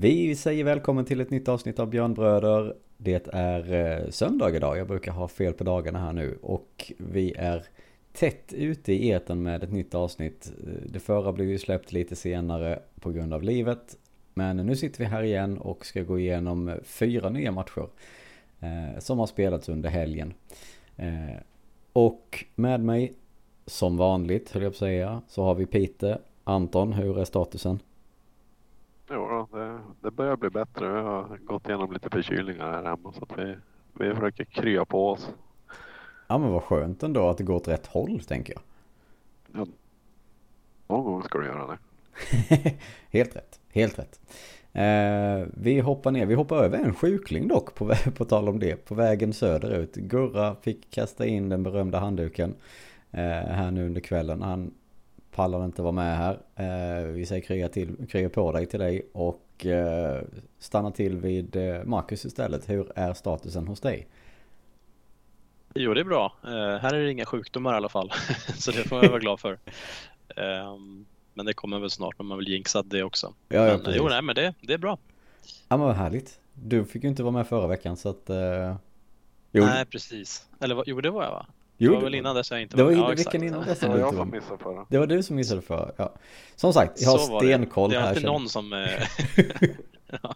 Vi 0.00 0.36
säger 0.36 0.64
välkommen 0.64 1.04
till 1.04 1.20
ett 1.20 1.30
nytt 1.30 1.48
avsnitt 1.48 1.78
av 1.78 1.90
Björnbröder. 1.90 2.74
Det 2.96 3.28
är 3.32 3.74
eh, 3.74 4.10
söndag 4.10 4.56
idag, 4.56 4.78
jag 4.78 4.86
brukar 4.86 5.12
ha 5.12 5.28
fel 5.28 5.52
på 5.52 5.64
dagarna 5.64 5.98
här 5.98 6.12
nu. 6.12 6.38
Och 6.42 6.92
vi 6.98 7.32
är 7.32 7.64
tätt 8.12 8.52
ute 8.52 8.92
i 8.92 9.08
eten 9.08 9.42
med 9.42 9.64
ett 9.64 9.72
nytt 9.72 9.94
avsnitt. 9.94 10.52
Eh, 10.66 10.90
det 10.92 11.00
förra 11.00 11.32
blev 11.32 11.48
ju 11.48 11.58
släppt 11.58 11.92
lite 11.92 12.16
senare 12.16 12.78
på 13.00 13.10
grund 13.10 13.34
av 13.34 13.42
livet. 13.42 13.96
Men 14.34 14.56
nu 14.56 14.76
sitter 14.76 14.98
vi 14.98 15.04
här 15.04 15.22
igen 15.22 15.58
och 15.58 15.86
ska 15.86 16.02
gå 16.02 16.18
igenom 16.18 16.78
fyra 16.82 17.28
nya 17.28 17.52
matcher. 17.52 17.88
Eh, 18.60 18.98
som 18.98 19.18
har 19.18 19.26
spelats 19.26 19.68
under 19.68 19.88
helgen. 19.88 20.34
Och 21.92 22.44
med 22.54 22.80
mig, 22.80 23.12
som 23.66 23.96
vanligt 23.96 24.50
höll 24.50 24.62
jag 24.62 24.72
på 24.72 24.74
att 24.74 24.78
säga, 24.78 25.22
så 25.28 25.42
har 25.42 25.54
vi 25.54 25.66
Pite. 25.66 26.18
Anton, 26.44 26.92
hur 26.92 27.18
är 27.18 27.24
statusen? 27.24 27.78
Jo 29.12 29.46
det, 29.52 29.80
det 30.00 30.10
börjar 30.10 30.36
bli 30.36 30.50
bättre. 30.50 30.88
Vi 30.88 31.00
har 31.00 31.38
gått 31.44 31.68
igenom 31.68 31.92
lite 31.92 32.10
förkylningar 32.10 32.72
här 32.72 32.84
hemma 32.84 33.12
så 33.12 33.24
att 33.24 33.38
vi, 33.38 33.56
vi 33.92 34.14
försöker 34.14 34.44
krya 34.44 34.84
på 34.84 35.10
oss. 35.10 35.30
Ja 36.26 36.38
men 36.38 36.52
vad 36.52 36.62
skönt 36.62 37.02
ändå 37.02 37.28
att 37.28 37.38
det 37.38 37.44
går 37.44 37.54
åt 37.54 37.68
rätt 37.68 37.86
håll 37.86 38.20
tänker 38.20 38.54
jag. 38.54 38.62
Ja, 39.60 39.66
någon 40.88 41.04
gång 41.04 41.22
ska 41.22 41.38
du 41.38 41.46
göra 41.46 41.66
det. 41.66 41.78
helt 43.10 43.36
rätt, 43.36 43.60
helt 43.72 43.98
rätt. 43.98 44.20
Eh, 44.72 45.48
vi 45.54 45.80
hoppar 45.80 46.10
ner, 46.10 46.26
vi 46.26 46.34
hoppar 46.34 46.56
över 46.56 46.78
en 46.78 46.94
sjukling 46.94 47.48
dock 47.48 47.74
på, 47.74 47.94
på 48.16 48.24
tal 48.24 48.48
om 48.48 48.58
det, 48.58 48.76
på 48.76 48.94
vägen 48.94 49.32
söderut. 49.32 49.94
Gurra 49.94 50.56
fick 50.62 50.90
kasta 50.90 51.26
in 51.26 51.48
den 51.48 51.62
berömda 51.62 51.98
handduken 51.98 52.54
eh, 53.10 53.20
här 53.48 53.70
nu 53.70 53.86
under 53.86 54.00
kvällen. 54.00 54.42
Han 54.42 54.74
pallar 55.40 55.64
inte 55.64 55.82
vara 55.82 55.92
med 55.92 56.18
här. 56.18 56.38
Eh, 56.56 57.06
vi 57.06 57.26
säger 57.26 57.42
krya, 57.42 57.68
till, 57.68 58.06
krya 58.08 58.28
på 58.28 58.52
dig 58.52 58.66
till 58.66 58.80
dig 58.80 59.10
och 59.12 59.66
eh, 59.66 60.22
stanna 60.58 60.90
till 60.90 61.16
vid 61.16 61.56
eh, 61.56 61.84
Marcus 61.84 62.24
istället. 62.24 62.68
Hur 62.68 62.92
är 62.94 63.14
statusen 63.14 63.66
hos 63.66 63.80
dig? 63.80 64.08
Jo, 65.74 65.94
det 65.94 66.00
är 66.00 66.04
bra. 66.04 66.36
Här 66.82 66.94
är 66.94 67.04
det 67.04 67.10
inga 67.10 67.26
sjukdomar 67.26 67.72
i 67.72 67.76
alla 67.76 67.88
fall, 67.88 68.12
så 68.54 68.70
det 68.70 68.88
får 68.88 69.02
jag 69.02 69.10
vara 69.10 69.20
glad 69.20 69.40
för. 69.40 69.58
Um, 70.36 71.06
men 71.34 71.46
det 71.46 71.52
kommer 71.52 71.78
väl 71.78 71.90
snart 71.90 72.14
om 72.18 72.26
man 72.26 72.38
vill 72.38 72.48
jinxa 72.48 72.82
det 72.82 73.02
också. 73.02 73.34
Ja, 73.48 73.66
ja, 73.66 73.78
men, 73.84 73.94
jo, 73.96 74.08
nej, 74.08 74.22
men 74.22 74.34
det, 74.34 74.54
det 74.60 74.72
är 74.72 74.78
bra. 74.78 74.98
Ja, 75.68 75.76
men 75.76 75.86
vad 75.86 75.96
härligt. 75.96 76.40
Du 76.54 76.84
fick 76.84 77.02
ju 77.02 77.08
inte 77.08 77.22
vara 77.22 77.32
med 77.32 77.46
förra 77.46 77.66
veckan 77.66 77.96
så 77.96 78.08
att... 78.08 78.30
Jo. 79.52 79.64
Nej, 79.64 79.86
precis. 79.86 80.48
Eller 80.60 80.82
jo, 80.86 81.00
det 81.00 81.10
var 81.10 81.24
jag 81.24 81.30
va? 81.30 81.46
Jo, 81.82 81.90
det 81.90 81.96
var 81.96 82.04
väl 82.04 82.14
innan 82.14 82.36
dess 82.36 82.50
jag 82.50 82.62
inte 82.62 82.76
var 82.76 82.84
med. 82.84 82.92
Det 82.92 83.00
var 83.00 83.08
ja, 83.10 83.14
veckan 83.14 83.42
innan 83.42 83.64
dess 83.64 83.82
jag 83.82 83.88
var. 83.88 84.12
som 84.12 84.30
missade 84.30 84.58
förra. 84.58 84.86
Det 84.88 84.98
var 84.98 85.06
du 85.06 85.22
som 85.22 85.36
missade 85.36 85.62
förra, 85.62 85.92
ja. 85.96 86.12
Som 86.56 86.72
sagt, 86.72 87.02
jag 87.02 87.10
har 87.10 87.40
stenkoll 87.40 87.90
här. 87.90 87.98
Det 87.98 88.04
är 88.04 88.08
alltid 88.08 88.24
någon 88.24 88.48
som... 88.48 88.72
ja. 90.22 90.34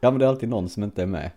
ja, 0.00 0.10
men 0.10 0.18
det 0.18 0.24
är 0.24 0.28
alltid 0.28 0.48
någon 0.48 0.68
som 0.68 0.82
inte 0.82 1.02
är 1.02 1.06
med. 1.06 1.30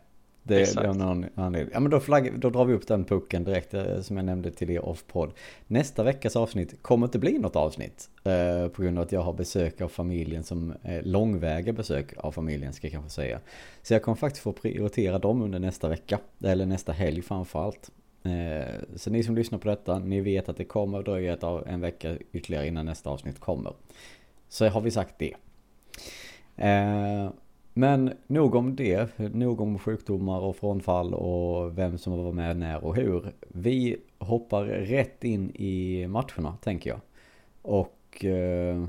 Det, 0.44 0.62
Exakt. 0.62 0.82
det 0.82 0.88
är 0.88 0.94
någon 0.94 1.26
anledning. 1.36 1.74
Ja 1.74 1.80
men 1.80 1.92
då, 1.92 2.00
flagg, 2.00 2.40
då 2.40 2.50
drar 2.50 2.66
vi 2.66 2.74
upp 2.74 2.88
den 2.88 3.06
pucken 3.06 3.44
direkt 3.44 3.74
eh, 3.74 4.02
som 4.02 4.18
jag 4.18 4.26
nämnde 4.26 4.52
till 4.52 4.70
er 4.70 4.86
off-podd. 4.86 5.32
Nästa 5.68 6.04
veckas 6.04 6.36
avsnitt 6.36 6.82
kommer 6.82 7.08
inte 7.08 7.20
bli 7.20 7.38
något 7.38 7.56
avsnitt. 7.56 8.10
Eh, 8.24 8.68
på 8.68 8.82
grund 8.82 8.98
av 8.98 9.04
att 9.04 9.12
jag 9.12 9.22
har 9.22 9.34
besök 9.34 9.82
av 9.82 9.88
familjen 9.88 10.44
som 10.44 10.74
eh, 10.84 11.04
långväga 11.04 11.74
besök 11.74 12.14
av 12.18 12.32
familjen 12.32 12.74
ska 12.74 12.88
jag 12.88 12.92
kanske 12.92 13.10
säga. 13.10 13.40
Så 13.82 13.94
jag 13.94 14.04
kommer 14.04 14.16
faktiskt 14.16 14.44
få 14.44 14.52
prioritera 14.52 15.20
dem 15.20 15.42
under 15.42 15.60
nästa 15.60 15.90
vecka. 15.90 16.20
Eller 16.44 16.66
nästa 16.66 16.92
helg 16.92 17.22
framförallt. 17.22 17.90
Eh, 17.90 18.03
Eh, 18.24 18.76
så 18.96 19.10
ni 19.10 19.24
som 19.24 19.36
lyssnar 19.36 19.60
på 19.60 19.68
detta, 19.68 20.00
ni 20.00 20.22
vet 20.22 20.50
att 20.50 20.58
det 20.58 20.66
kommer 20.66 21.00
att 21.00 21.06
dröja 21.06 21.34
ett 21.34 21.44
av 21.44 21.68
en 21.68 21.82
vecka 21.82 22.18
ytterligare 22.32 22.68
innan 22.68 22.86
nästa 22.86 23.10
avsnitt 23.10 23.40
kommer. 23.40 23.74
Så 24.50 24.68
har 24.68 24.82
vi 24.82 24.92
sagt 24.92 25.16
det. 25.20 25.34
Eh, 26.56 27.30
men 27.74 28.14
nog 28.28 28.56
om 28.56 28.76
det, 28.76 29.20
nog 29.20 29.62
om 29.62 29.80
sjukdomar 29.80 30.40
och 30.40 30.56
frånfall 30.56 31.14
och 31.14 31.78
vem 31.78 31.98
som 31.98 32.24
var 32.24 32.32
med 32.32 32.58
när 32.58 32.84
och 32.84 32.96
hur. 32.96 33.34
Vi 33.48 33.98
hoppar 34.18 34.66
rätt 34.66 35.24
in 35.24 35.52
i 35.56 36.08
matcherna 36.08 36.58
tänker 36.62 36.90
jag. 36.90 37.00
Och 37.62 38.26
eh, 38.26 38.84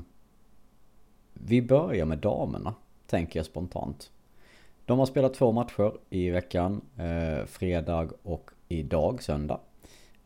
vi 1.33 1.61
börjar 1.61 2.05
med 2.05 2.17
damerna, 2.17 2.73
tänker 3.07 3.39
jag 3.39 3.45
spontant. 3.45 4.11
De 4.85 4.99
har 4.99 5.05
spelat 5.05 5.33
två 5.33 5.51
matcher 5.51 5.93
i 6.09 6.29
veckan, 6.29 6.81
eh, 6.97 7.45
fredag 7.45 8.09
och 8.23 8.51
idag, 8.67 9.23
söndag. 9.23 9.59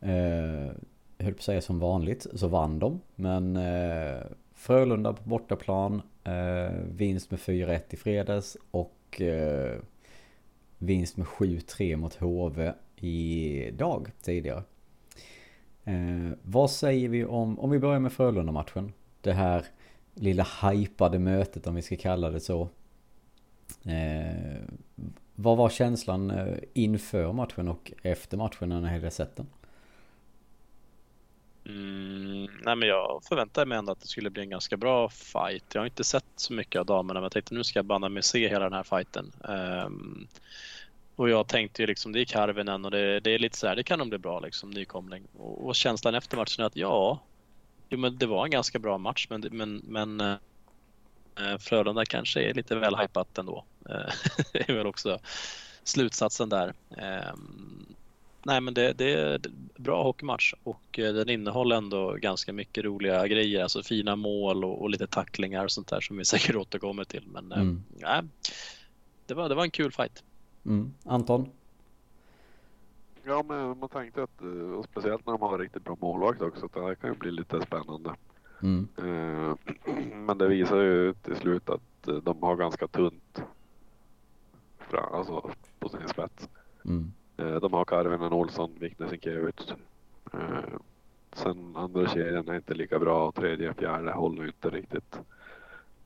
Eh, 0.00 0.70
jag 1.16 1.24
höll 1.24 1.34
på 1.34 1.38
att 1.38 1.42
säga 1.42 1.60
som 1.60 1.78
vanligt, 1.78 2.26
så 2.34 2.48
vann 2.48 2.78
de. 2.78 3.00
Men 3.14 3.56
eh, 3.56 4.22
Frölunda 4.54 5.12
på 5.12 5.28
bortaplan, 5.28 6.02
eh, 6.24 6.76
vinst 6.88 7.30
med 7.30 7.40
4-1 7.40 7.80
i 7.90 7.96
fredags 7.96 8.56
och 8.70 9.20
eh, 9.20 9.78
vinst 10.78 11.16
med 11.16 11.26
7-3 11.26 11.96
mot 11.96 12.14
HV 12.14 12.72
idag 12.96 14.10
tidigare. 14.22 14.62
Eh, 15.84 16.30
vad 16.42 16.70
säger 16.70 17.08
vi 17.08 17.24
om, 17.24 17.58
om 17.58 17.70
vi 17.70 17.78
börjar 17.78 18.00
med 18.00 18.12
Frölunda-matchen. 18.12 18.92
Det 19.20 19.32
här 19.32 19.64
lilla 20.14 20.46
hypade 20.62 21.18
mötet 21.18 21.66
om 21.66 21.74
vi 21.74 21.82
ska 21.82 21.96
kalla 21.96 22.30
det 22.30 22.40
så. 22.40 22.68
Eh, 23.84 24.60
vad 25.42 25.56
var 25.56 25.68
känslan 25.68 26.30
eh, 26.30 26.58
inför 26.74 27.32
matchen 27.32 27.68
och 27.68 27.92
efter 28.02 28.36
matchen 28.36 28.68
när 28.68 28.80
ni 28.80 28.88
hade 28.88 29.10
sett 29.10 29.36
den? 29.36 29.46
Mm, 31.66 32.48
nej 32.64 32.76
men 32.76 32.88
jag 32.88 33.22
förväntade 33.28 33.66
mig 33.66 33.78
ändå 33.78 33.92
att 33.92 34.00
det 34.00 34.06
skulle 34.06 34.30
bli 34.30 34.42
en 34.42 34.50
ganska 34.50 34.76
bra 34.76 35.08
fight. 35.08 35.64
Jag 35.74 35.80
har 35.80 35.86
inte 35.86 36.04
sett 36.04 36.24
så 36.36 36.52
mycket 36.52 36.80
av 36.80 36.86
damerna 36.86 37.20
men 37.20 37.22
jag 37.22 37.32
tänkte 37.32 37.54
nu 37.54 37.64
ska 37.64 37.78
jag 37.78 37.86
banna 37.86 38.08
mig 38.08 38.22
se 38.22 38.48
hela 38.48 38.64
den 38.64 38.72
här 38.72 38.82
fighten. 38.82 39.32
Um, 39.40 40.26
och 41.16 41.30
jag 41.30 41.48
tänkte 41.48 41.82
ju 41.82 41.86
liksom, 41.86 42.12
det 42.12 42.20
är 42.20 42.24
Karvinen 42.24 42.84
och 42.84 42.90
det, 42.90 43.20
det, 43.20 43.30
är 43.30 43.38
lite 43.38 43.56
så 43.56 43.66
här, 43.66 43.76
det 43.76 43.82
kan 43.82 43.98
nog 43.98 44.08
bli 44.08 44.18
bra 44.18 44.40
liksom, 44.40 44.70
nykomling. 44.70 45.22
Och, 45.38 45.66
och 45.66 45.74
känslan 45.74 46.14
efter 46.14 46.36
matchen 46.36 46.62
är 46.62 46.66
att 46.66 46.76
ja, 46.76 47.20
jo, 47.88 47.98
men 47.98 48.18
det 48.18 48.26
var 48.26 48.44
en 48.44 48.50
ganska 48.50 48.78
bra 48.78 48.98
match 48.98 49.26
men, 49.30 49.40
men, 49.50 49.82
men 49.84 50.20
eh, 50.20 50.34
Frölunda 51.60 52.04
kanske 52.04 52.42
är 52.42 52.54
lite 52.54 52.76
väl 52.76 52.96
hypat 52.96 53.38
ändå. 53.38 53.64
det 54.52 54.68
är 54.68 54.74
väl 54.74 54.86
också 54.86 55.18
slutsatsen 55.84 56.48
där. 56.48 56.74
Um, 56.88 57.86
nej 58.42 58.60
men 58.60 58.74
det, 58.74 58.92
det 58.92 59.12
är 59.12 59.40
bra 59.76 60.02
hockeymatch 60.02 60.54
och 60.62 60.98
eh, 60.98 61.14
den 61.14 61.28
innehåller 61.28 61.76
ändå 61.76 62.12
ganska 62.12 62.52
mycket 62.52 62.84
roliga 62.84 63.26
grejer, 63.26 63.62
alltså 63.62 63.82
fina 63.82 64.16
mål 64.16 64.64
och, 64.64 64.82
och 64.82 64.90
lite 64.90 65.06
tacklingar 65.06 65.64
och 65.64 65.72
sånt 65.72 65.88
där 65.88 66.00
som 66.00 66.16
vi 66.16 66.24
säkert 66.34 66.56
återkommer 66.56 67.04
till. 67.04 67.24
Men 67.26 67.52
eh, 67.52 67.60
mm. 67.60 67.82
nej, 67.88 68.22
det 69.26 69.34
var, 69.34 69.48
det 69.48 69.54
var 69.54 69.62
en 69.62 69.70
kul 69.70 69.92
fight. 69.92 70.24
Mm. 70.66 70.94
Anton? 71.04 71.50
Ja, 73.24 73.42
men 73.48 73.78
man 73.78 73.88
tänkte 73.88 74.22
att, 74.22 74.42
eh, 74.42 74.48
och 74.48 74.84
speciellt 74.84 75.26
när 75.26 75.32
de 75.32 75.42
har 75.42 75.58
riktigt 75.58 75.84
bra 75.84 75.96
målvakt 76.00 76.42
också, 76.42 76.66
att 76.66 76.72
det 76.72 76.82
här 76.82 76.94
kan 76.94 77.10
ju 77.10 77.16
bli 77.16 77.30
lite 77.30 77.60
spännande. 77.60 78.14
Mm. 78.62 78.88
Men 80.26 80.38
det 80.38 80.48
visar 80.48 80.80
ju 80.80 81.14
till 81.14 81.36
slut 81.36 81.70
att 81.70 82.24
de 82.24 82.42
har 82.42 82.56
ganska 82.56 82.86
tunt 82.86 83.42
alltså 84.96 85.50
på 85.78 85.88
sin 85.88 86.08
spets. 86.08 86.48
Mm. 86.84 87.12
Eh, 87.36 87.54
de 87.54 87.72
har 87.72 87.84
Karvinen, 87.84 88.32
Olsson, 88.32 88.70
Viknes, 88.78 89.10
Sinkevich. 89.10 89.70
Eh, 90.32 90.80
sen 91.32 91.76
andra 91.76 92.08
kedjan 92.08 92.48
är 92.48 92.56
inte 92.56 92.74
lika 92.74 92.98
bra 92.98 93.28
och 93.28 93.34
tredje, 93.34 93.74
fjärde 93.74 94.12
håller 94.12 94.46
inte 94.46 94.70
riktigt. 94.70 95.20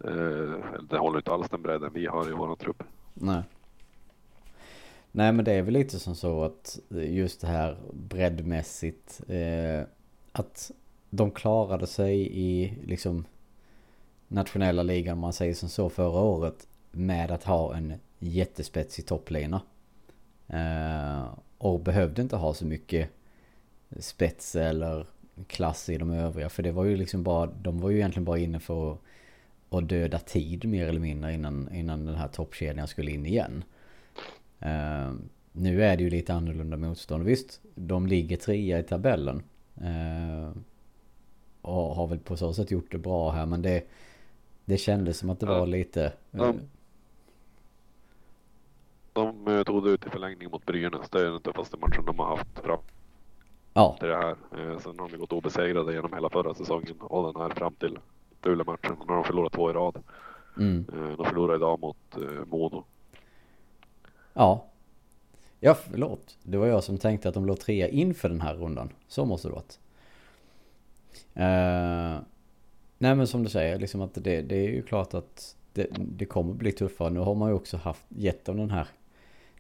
Eh, 0.05 0.81
det 0.91 0.99
håller 0.99 1.19
inte 1.19 1.33
alls 1.33 1.49
den 1.51 1.63
bredden 1.63 1.91
vi 1.95 2.07
har 2.07 2.29
i 2.29 2.33
våran 2.33 2.57
trupp. 2.57 2.83
Nej. 3.15 3.43
Nej 5.13 5.33
men 5.33 5.45
det 5.45 5.53
är 5.53 5.63
väl 5.63 5.75
lite 5.75 5.99
som 5.99 6.15
så 6.15 6.45
att 6.45 6.79
just 6.89 7.41
det 7.41 7.47
här 7.47 7.77
breddmässigt. 7.93 9.21
Eh, 9.29 9.87
att 10.33 10.71
de 11.17 11.31
klarade 11.31 11.87
sig 11.87 12.29
i 12.33 12.73
liksom 12.85 13.25
nationella 14.29 14.83
ligan 14.83 15.13
om 15.13 15.19
man 15.19 15.33
säger 15.33 15.55
som 15.55 15.69
så 15.69 15.89
förra 15.89 16.21
året. 16.21 16.67
Med 16.91 17.31
att 17.31 17.45
ha 17.45 17.77
en 17.77 17.95
jättespetsig 18.19 19.07
topplina. 19.07 19.61
Eh, 20.49 21.25
och 21.59 21.81
behövde 21.81 22.23
inte 22.23 22.37
ha 22.37 22.55
så 22.55 22.67
mycket 22.67 23.11
spets 23.99 24.57
eller 24.57 25.07
klass 25.47 25.89
i 25.89 25.99
de 25.99 26.11
övriga. 26.11 26.49
För 26.49 26.63
det 26.63 26.73
var 26.73 26.85
ju 26.85 26.97
liksom 26.97 27.23
bara, 27.23 27.47
de 27.47 27.81
var 27.81 27.91
ju 27.91 27.97
egentligen 27.97 28.25
bara 28.25 28.39
inne 28.39 28.61
för 28.61 28.93
att, 28.93 28.99
att 29.69 29.89
döda 29.89 30.19
tid 30.19 30.65
mer 30.65 30.87
eller 30.87 31.01
mindre 31.01 31.35
innan, 31.35 31.75
innan 31.75 32.07
den 32.07 32.15
här 32.15 32.29
toppkedjan 32.29 32.89
skulle 32.89 33.11
in 33.11 33.27
igen. 33.27 33.65
Uh, 34.63 35.15
nu 35.53 35.85
är 35.85 35.97
det 35.97 36.03
ju 36.03 36.11
lite 36.11 36.35
annorlunda 36.35 36.77
motstånd. 36.77 37.25
Visst, 37.25 37.61
de 37.75 38.07
ligger 38.07 38.37
trea 38.37 38.79
i 38.79 38.83
tabellen. 38.83 39.43
Eh, 39.77 40.51
och 41.65 41.95
har 41.95 42.07
väl 42.07 42.19
på 42.19 42.37
så 42.37 42.53
sätt 42.53 42.71
gjort 42.71 42.93
det 42.93 42.99
bra 42.99 43.31
här. 43.31 43.47
Men 43.47 43.63
det, 43.63 43.85
det 44.65 44.77
kändes 44.77 45.19
som 45.19 45.31
att 45.31 45.41
det 45.41 45.47
var 45.47 45.67
lite... 45.67 46.13
Uh, 46.35 46.53
de 49.13 49.49
eh, 49.49 49.63
tog 49.63 49.85
det 49.85 49.91
ut 49.91 50.07
i 50.07 50.11
förlängning 50.11 50.51
mot 50.51 50.67
Brynäs. 50.67 51.11
Det 51.11 51.21
är 51.21 51.25
den 51.25 51.41
tuffaste 51.41 51.77
matchen 51.77 52.05
de 52.07 52.19
har 52.19 52.37
haft 52.37 52.59
fram 52.59 52.79
ja. 53.75 53.97
till 53.99 54.09
det 54.09 54.17
här. 54.17 54.31
Eh, 54.31 54.79
sen 54.79 54.99
har 54.99 55.09
de 55.09 55.17
gått 55.17 55.33
obesegrade 55.33 55.95
genom 55.95 56.13
hela 56.13 56.31
förra 56.31 56.55
säsongen 56.55 56.97
och 57.01 57.33
den 57.33 57.43
här 57.43 57.51
fram 57.51 57.75
till 57.75 57.99
Luleå-matchen. 58.43 58.97
Nu 58.99 59.07
har 59.07 59.17
de 59.17 59.25
förlorat 59.25 59.53
två 59.53 59.71
i 59.71 59.73
rad. 59.73 60.03
Mm. 60.59 60.85
De 61.17 61.25
förlorade 61.25 61.57
idag 61.57 61.81
mot 61.81 62.17
Modo. 62.47 62.85
Ja. 64.33 64.65
Ja, 65.61 65.75
förlåt. 65.75 66.37
Det 66.43 66.57
var 66.57 66.67
jag 66.67 66.85
som 66.85 66.99
tänkte 66.99 67.29
att 67.29 67.35
de 67.35 67.47
låg 67.47 67.61
trea 67.61 67.89
inför 67.89 68.29
den 68.29 68.41
här 68.41 68.55
rundan. 68.55 68.91
Så 69.09 69.25
måste 69.25 69.49
det 69.49 69.55
varit. 69.55 69.79
Uh, 71.37 72.23
nej 72.99 73.15
men 73.15 73.27
som 73.27 73.43
du 73.43 73.49
säger, 73.49 73.79
liksom 73.79 74.01
att 74.01 74.15
det, 74.15 74.43
det 74.43 74.57
är 74.57 74.71
ju 74.71 74.83
klart 74.83 75.15
att 75.15 75.57
det, 75.73 75.87
det 75.99 76.25
kommer 76.25 76.55
bli 76.55 76.73
tuffare. 76.73 77.11
Nu 77.11 77.21
har 77.21 77.35
man 77.35 77.49
ju 77.49 77.55
också 77.55 77.77
haft, 77.77 78.05
gett 78.09 78.45
dem 78.45 78.57
den 78.57 78.71
här 78.71 78.89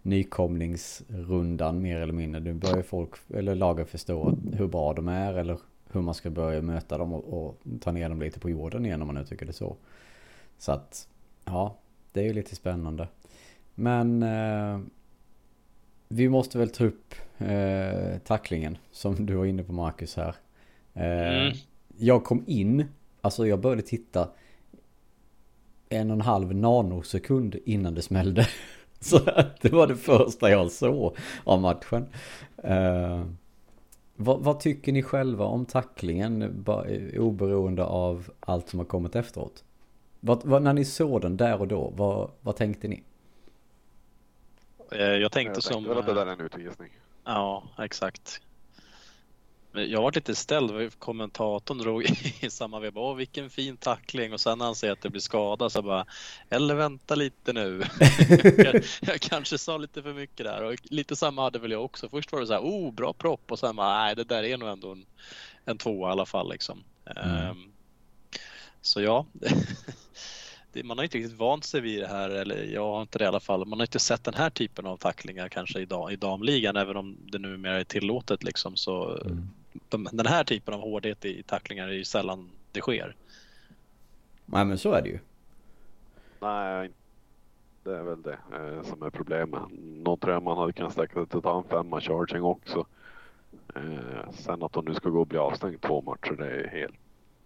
nykomlingsrundan 0.02 1.82
mer 1.82 2.00
eller 2.00 2.12
mindre. 2.12 2.40
Nu 2.40 2.52
börjar 2.52 2.82
folk, 2.82 3.10
eller 3.34 3.54
lagen 3.54 3.86
förstå 3.86 4.36
hur 4.52 4.66
bra 4.66 4.92
de 4.92 5.08
är 5.08 5.34
eller 5.34 5.58
hur 5.92 6.00
man 6.02 6.14
ska 6.14 6.30
börja 6.30 6.62
möta 6.62 6.98
dem 6.98 7.12
och, 7.12 7.46
och 7.46 7.60
ta 7.80 7.92
ner 7.92 8.08
dem 8.08 8.20
lite 8.20 8.40
på 8.40 8.50
jorden 8.50 8.86
igen 8.86 9.02
om 9.02 9.06
man 9.06 9.14
nu 9.14 9.24
tycker 9.24 9.46
det 9.46 9.52
så. 9.52 9.76
Så 10.58 10.72
att, 10.72 11.08
ja, 11.44 11.76
det 12.12 12.20
är 12.20 12.24
ju 12.24 12.32
lite 12.32 12.56
spännande. 12.56 13.08
Men 13.74 14.22
eh, 14.22 14.80
vi 16.08 16.28
måste 16.28 16.58
väl 16.58 16.70
ta 16.70 16.84
upp 16.84 17.14
eh, 17.38 18.18
tacklingen 18.18 18.78
som 18.90 19.26
du 19.26 19.34
var 19.34 19.44
inne 19.44 19.64
på 19.64 19.72
Marcus 19.72 20.16
här. 20.16 20.34
Eh, 20.94 21.44
mm. 21.44 21.52
Jag 21.96 22.24
kom 22.24 22.44
in, 22.46 22.84
alltså 23.20 23.46
jag 23.46 23.60
började 23.60 23.82
titta 23.82 24.28
en 25.88 26.10
och 26.10 26.14
en 26.14 26.20
halv 26.20 26.54
nanosekund 26.54 27.56
innan 27.64 27.94
det 27.94 28.02
smällde. 28.02 28.48
Så 29.00 29.18
det 29.60 29.72
var 29.72 29.86
det 29.86 29.96
första 29.96 30.50
jag 30.50 30.72
såg 30.72 31.16
av 31.44 31.60
matchen. 31.60 32.06
Uh, 32.64 33.26
vad, 34.16 34.40
vad, 34.40 34.60
tycker 34.60 34.92
ni 34.92 35.02
själva 35.02 35.44
om 35.44 35.66
tacklingen 35.66 36.64
oberoende 37.18 37.84
av 37.84 38.30
allt 38.40 38.68
som 38.68 38.78
har 38.78 38.86
kommit 38.86 39.16
efteråt? 39.16 39.64
Vad, 40.20 40.44
vad, 40.44 40.62
när 40.62 40.72
ni 40.72 40.84
såg 40.84 41.20
den 41.20 41.36
där 41.36 41.60
och 41.60 41.68
då, 41.68 41.92
vad, 41.96 42.30
vad 42.40 42.56
tänkte 42.56 42.88
ni? 42.88 43.02
Eh, 44.92 45.00
jag 45.00 45.32
tänkte, 45.32 45.56
jag 45.56 45.62
som... 45.62 45.72
tänkte 45.72 45.88
väl 45.88 45.98
att 45.98 46.06
det 46.06 46.14
där 46.14 46.26
är 46.26 46.32
en 46.32 46.40
utvisning. 46.40 46.90
Ja, 47.24 47.62
exakt. 47.78 48.40
Jag 49.74 50.02
var 50.02 50.12
lite 50.12 50.34
ställd. 50.34 50.98
Kommentatorn 50.98 51.78
drog 51.78 52.04
i 52.04 52.50
samma 52.50 52.80
veva. 52.80 53.00
Åh, 53.00 53.16
vilken 53.16 53.50
fin 53.50 53.76
tackling. 53.76 54.32
Och 54.32 54.40
sen 54.40 54.58
när 54.58 54.64
han 54.64 54.74
säger 54.74 54.92
att 54.92 55.00
det 55.00 55.10
blir 55.10 55.20
skada 55.20 55.70
så 55.70 55.82
bara. 55.82 56.06
Eller 56.50 56.74
vänta 56.74 57.14
lite 57.14 57.52
nu. 57.52 57.82
jag, 58.56 58.84
jag, 59.00 59.20
kanske 59.20 59.58
sa 59.58 59.78
lite 59.78 60.02
för 60.02 60.14
mycket 60.14 60.46
där. 60.46 60.64
Och 60.64 60.74
lite 60.82 61.16
samma 61.16 61.42
hade 61.42 61.58
väl 61.58 61.70
jag 61.70 61.84
också. 61.84 62.08
Först 62.08 62.32
var 62.32 62.40
det 62.40 62.46
så 62.46 62.52
här. 62.52 62.60
Oh, 62.60 62.92
bra 62.92 63.12
propp. 63.12 63.52
Och 63.52 63.58
sen 63.58 63.76
bara. 63.76 64.04
Nej, 64.04 64.16
det 64.16 64.24
där 64.24 64.42
är 64.42 64.56
nog 64.56 64.68
ändå 64.68 64.92
en, 64.92 65.06
en 65.64 65.78
tvåa 65.78 66.08
i 66.08 66.12
alla 66.12 66.26
fall 66.26 66.50
liksom. 66.50 66.84
Mm. 67.04 67.50
Um, 67.50 67.72
så 68.82 69.00
ja. 69.00 69.26
man 70.84 70.98
har 70.98 71.04
inte 71.04 71.18
riktigt 71.18 71.38
vant 71.38 71.64
sig 71.64 71.80
vid 71.80 72.00
det 72.00 72.08
här, 72.08 72.30
eller 72.30 72.64
jag 72.64 72.86
har 72.86 73.02
inte 73.02 73.18
det 73.18 73.24
i 73.24 73.28
alla 73.28 73.40
fall. 73.40 73.66
Man 73.66 73.78
har 73.78 73.86
inte 73.86 73.98
sett 73.98 74.24
den 74.24 74.34
här 74.34 74.50
typen 74.50 74.86
av 74.86 74.96
tacklingar 74.96 75.48
kanske 75.48 75.80
i, 75.80 75.86
i 76.12 76.16
damligan, 76.16 76.76
även 76.76 76.96
om 76.96 77.16
det 77.20 77.38
numera 77.38 77.80
är 77.80 77.84
tillåtet 77.84 78.44
liksom. 78.44 78.76
Så 78.76 79.18
mm 79.18 79.48
de, 79.88 80.08
den 80.12 80.26
här 80.26 80.44
typen 80.44 80.74
av 80.74 80.80
hårdhet 80.80 81.24
i 81.24 81.42
tacklingar 81.42 81.88
är 81.88 81.92
ju 81.92 82.04
sällan 82.04 82.50
det 82.72 82.80
sker. 82.80 83.16
Nej 84.46 84.64
men 84.64 84.78
så 84.78 84.92
är 84.92 85.02
det 85.02 85.08
ju. 85.08 85.18
Nej, 86.40 86.90
det 87.84 87.96
är 87.96 88.02
väl 88.02 88.22
det 88.22 88.38
eh, 88.52 88.82
som 88.82 89.02
är 89.02 89.10
problemet. 89.10 89.62
Nå 89.78 90.16
tror 90.16 90.32
jag 90.32 90.42
man 90.42 90.58
hade 90.58 90.72
kunnat 90.72 90.92
sträcka 90.92 91.14
sig 91.14 91.26
till 91.26 91.38
att 91.38 91.44
ta 91.44 91.58
en 91.58 91.64
femma 91.64 92.00
charging 92.00 92.42
också. 92.42 92.86
Eh, 93.74 94.30
sen 94.32 94.62
att 94.62 94.72
de 94.72 94.84
nu 94.84 94.94
ska 94.94 95.08
gå 95.08 95.20
och 95.20 95.26
bli 95.26 95.38
avstängd 95.38 95.80
två 95.80 96.02
matcher, 96.02 96.32
det 96.38 96.46
är 96.46 96.68
helt 96.68 96.94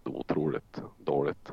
otroligt 0.03 0.81
dåligt. 0.97 1.51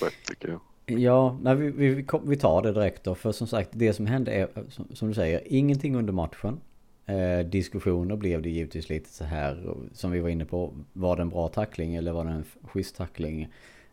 Rätt 0.00 0.26
tycker 0.28 0.48
jag. 0.48 0.60
Ja, 1.00 1.38
nej, 1.42 1.54
vi, 1.54 1.70
vi, 1.70 2.06
vi 2.24 2.36
tar 2.36 2.62
det 2.62 2.72
direkt 2.72 3.04
då. 3.04 3.14
För 3.14 3.32
som 3.32 3.46
sagt, 3.46 3.70
det 3.72 3.92
som 3.92 4.06
hände 4.06 4.32
är, 4.32 4.48
som, 4.68 4.86
som 4.94 5.08
du 5.08 5.14
säger, 5.14 5.40
ingenting 5.46 5.96
under 5.96 6.12
matchen. 6.12 6.60
Eh, 7.06 7.46
diskussioner 7.46 8.16
blev 8.16 8.42
det 8.42 8.50
givetvis 8.50 8.88
lite 8.88 9.08
så 9.08 9.24
här 9.24 9.74
som 9.92 10.10
vi 10.10 10.20
var 10.20 10.28
inne 10.28 10.44
på. 10.44 10.74
Var 10.92 11.16
det 11.16 11.22
en 11.22 11.28
bra 11.28 11.48
tackling 11.48 11.94
eller 11.94 12.12
var 12.12 12.24
det 12.24 12.30
en 12.30 12.44
schysst 12.62 12.96
tackling? 12.96 13.42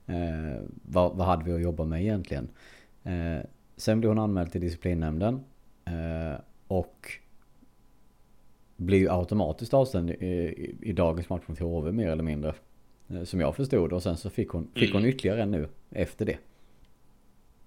Eh, 0.05 0.61
vad, 0.81 1.15
vad, 1.15 1.27
hade 1.27 1.43
vi 1.43 1.53
att 1.53 1.61
jobba 1.61 1.85
med 1.85 2.01
egentligen? 2.01 2.49
Eh, 3.03 3.45
sen 3.77 3.99
blev 3.99 4.09
hon 4.09 4.19
anmäld 4.19 4.51
till 4.51 4.61
disciplinnämnden. 4.61 5.43
Eh, 5.85 6.39
och 6.67 7.11
ju 8.77 9.09
automatiskt 9.09 9.73
avstängd 9.73 10.09
i, 10.09 10.13
i, 10.13 10.75
i, 10.81 10.93
dagens 10.93 11.29
match 11.29 11.43
mot 11.47 11.59
HV 11.59 11.91
mer 11.91 12.09
eller 12.09 12.23
mindre. 12.23 12.53
Eh, 13.09 13.23
som 13.23 13.39
jag 13.39 13.55
förstod 13.55 13.93
och 13.93 14.03
sen 14.03 14.17
så 14.17 14.29
fick 14.29 14.49
hon, 14.49 14.67
fick 14.75 14.93
hon 14.93 15.01
mm. 15.01 15.09
ytterligare 15.09 15.41
en 15.41 15.51
nu 15.51 15.67
efter 15.91 16.25
det. 16.25 16.37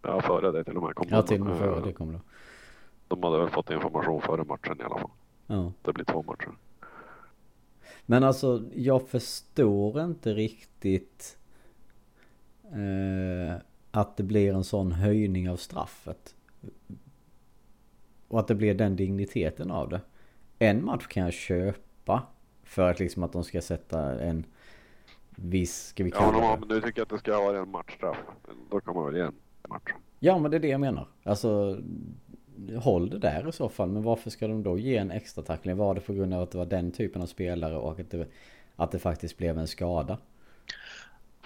Ja, 0.03 0.21
före 0.21 0.53
det 0.53 0.65
till 0.65 0.77
och 0.77 0.83
med. 0.83 0.95
Kom 0.95 1.07
ja, 1.11 1.23
till 1.23 1.41
och 1.41 1.47
med 1.47 1.59
före 1.59 1.87
det 1.87 1.93
kom 1.93 2.13
då. 2.13 2.21
De 3.09 3.23
hade 3.23 3.39
väl 3.39 3.51
fått 3.51 3.71
information 3.71 4.21
före 4.21 4.45
matchen 4.45 4.81
i 4.81 4.83
alla 4.83 4.99
fall. 4.99 5.11
Ja. 5.47 5.73
Det 5.83 5.93
blir 5.93 6.05
två 6.05 6.23
matcher. 6.23 6.51
Men 8.07 8.25
alltså 8.25 8.65
jag 8.75 9.09
förstår 9.09 10.01
inte 10.01 10.35
riktigt 10.35 11.39
eh, 12.65 13.63
att 13.91 14.17
det 14.17 14.23
blir 14.23 14.55
en 14.55 14.65
sån 14.65 14.93
höjning 14.93 15.51
av 15.51 15.57
straffet. 15.57 16.35
Och 18.29 18.41
att 18.41 18.49
det 18.49 18.55
blir 18.55 18.75
den 18.75 18.97
digniteten 18.97 19.71
av 19.71 19.89
det. 19.89 20.01
En 20.59 20.85
match 20.85 21.07
kan 21.07 21.23
jag 21.23 21.33
köpa. 21.33 22.23
För 22.65 22.91
att 22.91 22.99
liksom 22.99 23.23
att 23.23 23.33
de 23.33 23.45
ska 23.45 23.61
sätta 23.61 24.21
en 24.21 24.45
viss, 25.31 25.87
ska 25.87 26.05
vi 26.05 26.11
kalla 26.11 26.39
ja, 26.39 26.57
men 26.61 26.69
du 26.69 26.81
tycker 26.81 27.03
att 27.03 27.09
det 27.09 27.19
ska 27.19 27.41
vara 27.41 27.59
en 27.59 27.71
matchstraff. 27.71 28.17
Då 28.71 28.81
kan 28.81 28.95
man 28.95 29.07
väl 29.07 29.17
ge 29.17 29.23
en 29.23 29.35
match. 29.69 29.93
Ja 30.19 30.39
men 30.39 30.51
det 30.51 30.57
är 30.57 30.61
det 30.61 30.69
jag 30.69 30.81
menar. 30.81 31.09
Alltså 31.23 31.81
håll 32.79 33.11
det 33.11 33.19
där 33.19 33.49
i 33.49 33.53
så 33.53 33.69
fall. 33.69 33.89
Men 33.89 34.03
varför 34.03 34.31
ska 34.31 34.49
de 34.49 34.63
då 34.63 34.79
ge 34.79 34.97
en 34.97 35.11
extra 35.11 35.43
tackling? 35.43 35.77
Var 35.77 35.95
det 35.95 36.01
på 36.01 36.13
grund 36.13 36.35
av 36.35 36.43
att 36.43 36.51
det 36.51 36.59
var 36.59 36.67
den 36.67 36.93
typen 36.93 37.23
av 37.23 37.27
spelare 37.27 37.77
och 37.77 38.01
att 38.01 38.11
det, 38.11 38.27
att 38.77 38.91
det 38.91 38.99
faktiskt 38.99 39.37
blev 39.37 39.59
en 39.59 39.69
skada? 39.69 40.19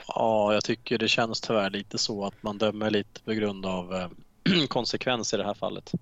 Ja, 0.08 0.54
jag 0.54 0.64
tycker 0.64 0.98
det 0.98 1.08
känns 1.08 1.40
tyvärr 1.40 1.70
lite 1.70 1.98
så 1.98 2.24
att 2.24 2.42
man 2.42 2.58
dömer 2.58 2.90
lite 2.90 3.22
på 3.22 3.32
grund 3.32 3.66
av 3.66 3.94
eh, 3.94 4.08
konsekvens 4.68 5.34
i 5.34 5.36
det 5.36 5.44
här 5.44 5.54
fallet. 5.54 5.92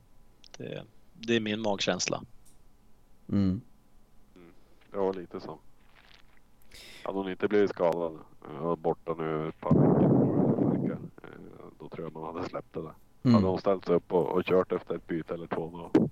Det, 0.57 0.83
det 1.13 1.37
är 1.37 1.41
min 1.41 1.61
magkänsla. 1.61 2.23
Mm. 3.29 3.61
mm. 4.35 4.53
Ja, 4.93 5.13
lite 5.13 5.41
så. 5.41 5.59
Hade 7.03 7.19
hon 7.19 7.31
inte 7.31 7.49
blivit 7.49 7.71
skadad 7.71 8.19
och 8.61 8.79
borta 8.79 9.15
nu 9.15 9.49
ett 9.49 9.61
par 9.61 9.71
veckor, 10.71 10.99
eh, 11.23 11.29
då 11.79 11.89
tror 11.89 12.07
jag 12.07 12.13
man 12.13 12.35
hade 12.35 12.49
släppt 12.49 12.75
det 12.75 12.83
där. 12.83 12.95
Mm. 13.23 13.35
Hade 13.35 13.47
de 13.47 13.59
ställt 13.59 13.85
sig 13.85 13.95
upp 13.95 14.13
och, 14.13 14.27
och 14.27 14.45
kört 14.45 14.73
efter 14.73 14.95
ett 14.95 15.07
byte 15.07 15.35
eller 15.35 15.47
två 15.47 15.91
då 15.93 16.09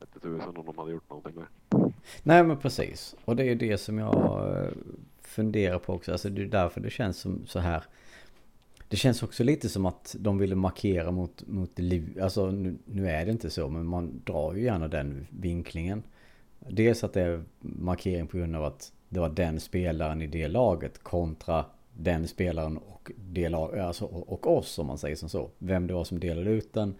vet 0.00 0.22
tusan 0.22 0.56
om 0.56 0.66
de 0.66 0.78
hade 0.78 0.92
gjort 0.92 1.10
någonting 1.10 1.34
med. 1.34 1.46
Nej 2.22 2.44
men 2.44 2.56
precis. 2.56 3.16
Och 3.24 3.36
det 3.36 3.44
är 3.44 3.54
det 3.54 3.78
som 3.78 3.98
jag 3.98 4.56
eh, 4.56 4.70
funderar 5.22 5.78
på 5.78 5.92
också. 5.92 6.12
Alltså 6.12 6.28
det 6.30 6.42
är 6.42 6.46
därför 6.46 6.80
det 6.80 6.90
känns 6.90 7.18
som 7.18 7.46
så 7.46 7.58
här. 7.58 7.82
Det 8.88 8.96
känns 8.96 9.22
också 9.22 9.44
lite 9.44 9.68
som 9.68 9.86
att 9.86 10.16
de 10.18 10.38
ville 10.38 10.54
markera 10.54 11.10
mot, 11.10 11.46
mot 11.46 11.78
liv. 11.78 12.18
Alltså 12.22 12.50
nu, 12.50 12.78
nu 12.84 13.08
är 13.08 13.24
det 13.24 13.30
inte 13.30 13.50
så 13.50 13.68
men 13.68 13.86
man 13.86 14.20
drar 14.24 14.54
ju 14.54 14.62
gärna 14.62 14.88
den 14.88 15.26
vinklingen. 15.30 16.02
Dels 16.58 17.04
att 17.04 17.12
det 17.12 17.22
är 17.22 17.44
markering 17.60 18.26
på 18.26 18.36
grund 18.36 18.56
av 18.56 18.64
att 18.64 18.92
det 19.08 19.20
var 19.20 19.28
den 19.28 19.60
spelaren 19.60 20.22
i 20.22 20.26
det 20.26 20.48
laget 20.48 21.02
kontra 21.02 21.64
den 21.98 22.28
spelaren 22.28 22.76
och, 22.76 23.10
dela, 23.16 23.86
alltså, 23.86 24.04
och 24.04 24.46
oss 24.46 24.78
om 24.78 24.86
man 24.86 24.98
säger 24.98 25.16
som 25.16 25.28
så. 25.28 25.50
Vem 25.58 25.86
det 25.86 25.94
var 25.94 26.04
som 26.04 26.20
delade 26.20 26.50
ut 26.50 26.72
den. 26.72 26.94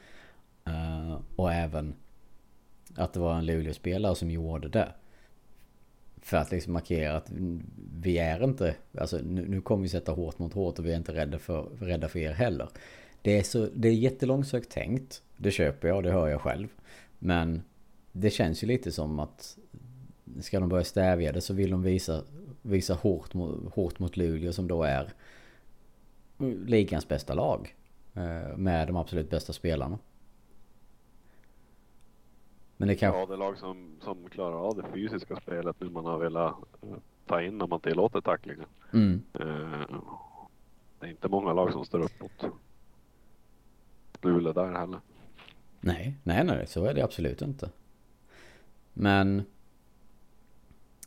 Eh, 0.67 1.21
och 1.37 1.52
även 1.52 1.95
att 2.95 3.12
det 3.12 3.21
var 3.21 3.38
en 3.38 3.47
Luleå-spelare 3.47 4.14
som 4.14 4.31
gjorde 4.31 4.69
det. 4.69 4.88
För 6.21 6.37
att 6.37 6.50
liksom 6.50 6.73
markera 6.73 7.17
att 7.17 7.31
vi 8.00 8.19
är 8.19 8.45
inte, 8.45 8.75
alltså 8.99 9.19
nu, 9.19 9.49
nu 9.49 9.61
kommer 9.61 9.83
vi 9.83 9.88
sätta 9.88 10.12
hårt 10.12 10.38
mot 10.38 10.52
hårt 10.52 10.78
och 10.78 10.87
vi 10.87 10.93
är 10.93 10.97
inte 10.97 11.14
rädda 11.14 11.38
för, 11.38 11.62
rädda 11.62 12.09
för 12.09 12.19
er 12.19 12.33
heller. 12.33 12.69
Det 13.23 13.38
är, 13.38 13.43
så, 13.43 13.69
det 13.75 13.88
är 13.88 13.93
jättelångsökt 13.93 14.71
tänkt. 14.71 15.23
Det 15.37 15.50
köper 15.50 15.88
jag, 15.88 16.02
det 16.02 16.11
hör 16.11 16.28
jag 16.28 16.40
själv. 16.40 16.69
Men 17.19 17.62
det 18.12 18.31
känns 18.31 18.62
ju 18.62 18.67
lite 18.67 18.93
som 18.93 19.19
att 19.19 19.59
ska 20.40 20.61
de 20.61 20.69
börja 20.69 20.85
stävja 20.85 21.33
det 21.33 21.40
så 21.40 21.55
vill 21.55 21.71
de 21.71 21.83
visa 21.83 22.23
visa 22.69 22.95
hårt, 22.95 23.33
hårt 23.75 23.99
mot 23.99 24.17
Luleå 24.17 24.53
som 24.53 24.69
då 24.69 24.83
är 24.83 25.13
ligans 26.67 27.09
bästa 27.09 27.35
lag. 27.35 27.75
Eh, 28.15 28.57
med 28.57 28.87
de 28.87 28.97
absolut 28.97 29.31
bästa 29.31 29.53
spelarna. 29.53 29.99
Men 32.77 32.89
det 32.89 32.95
kanske... 32.95 33.21
Ja, 33.21 33.27
det 33.27 33.37
lag 33.37 33.59
som, 33.59 33.97
som 34.01 34.29
klarar 34.29 34.69
av 34.69 34.77
det 34.77 34.85
fysiska 34.95 35.37
spelet 35.37 35.77
nu 35.81 35.91
man 35.91 36.05
har 36.05 36.19
velat 36.19 36.55
eh, 36.83 36.89
ta 37.27 37.43
in 37.43 37.59
när 37.59 37.67
man 37.67 37.81
tillåter 37.81 38.21
tacklingar. 38.21 38.67
Mm. 38.93 39.23
Eh, 39.33 40.01
det 41.01 41.07
är 41.07 41.11
inte 41.11 41.29
många 41.29 41.53
lag 41.53 41.73
som 41.73 41.85
står 41.85 42.01
upp 42.01 42.21
mot 42.21 42.53
Luleå 44.23 44.53
där 44.53 44.73
heller. 44.73 45.01
Nej, 45.81 46.15
nej, 46.23 46.45
nej, 46.45 46.67
så 46.67 46.85
är 46.85 46.95
det 46.95 47.05
absolut 47.05 47.43
inte. 47.43 47.71
Men 48.93 49.43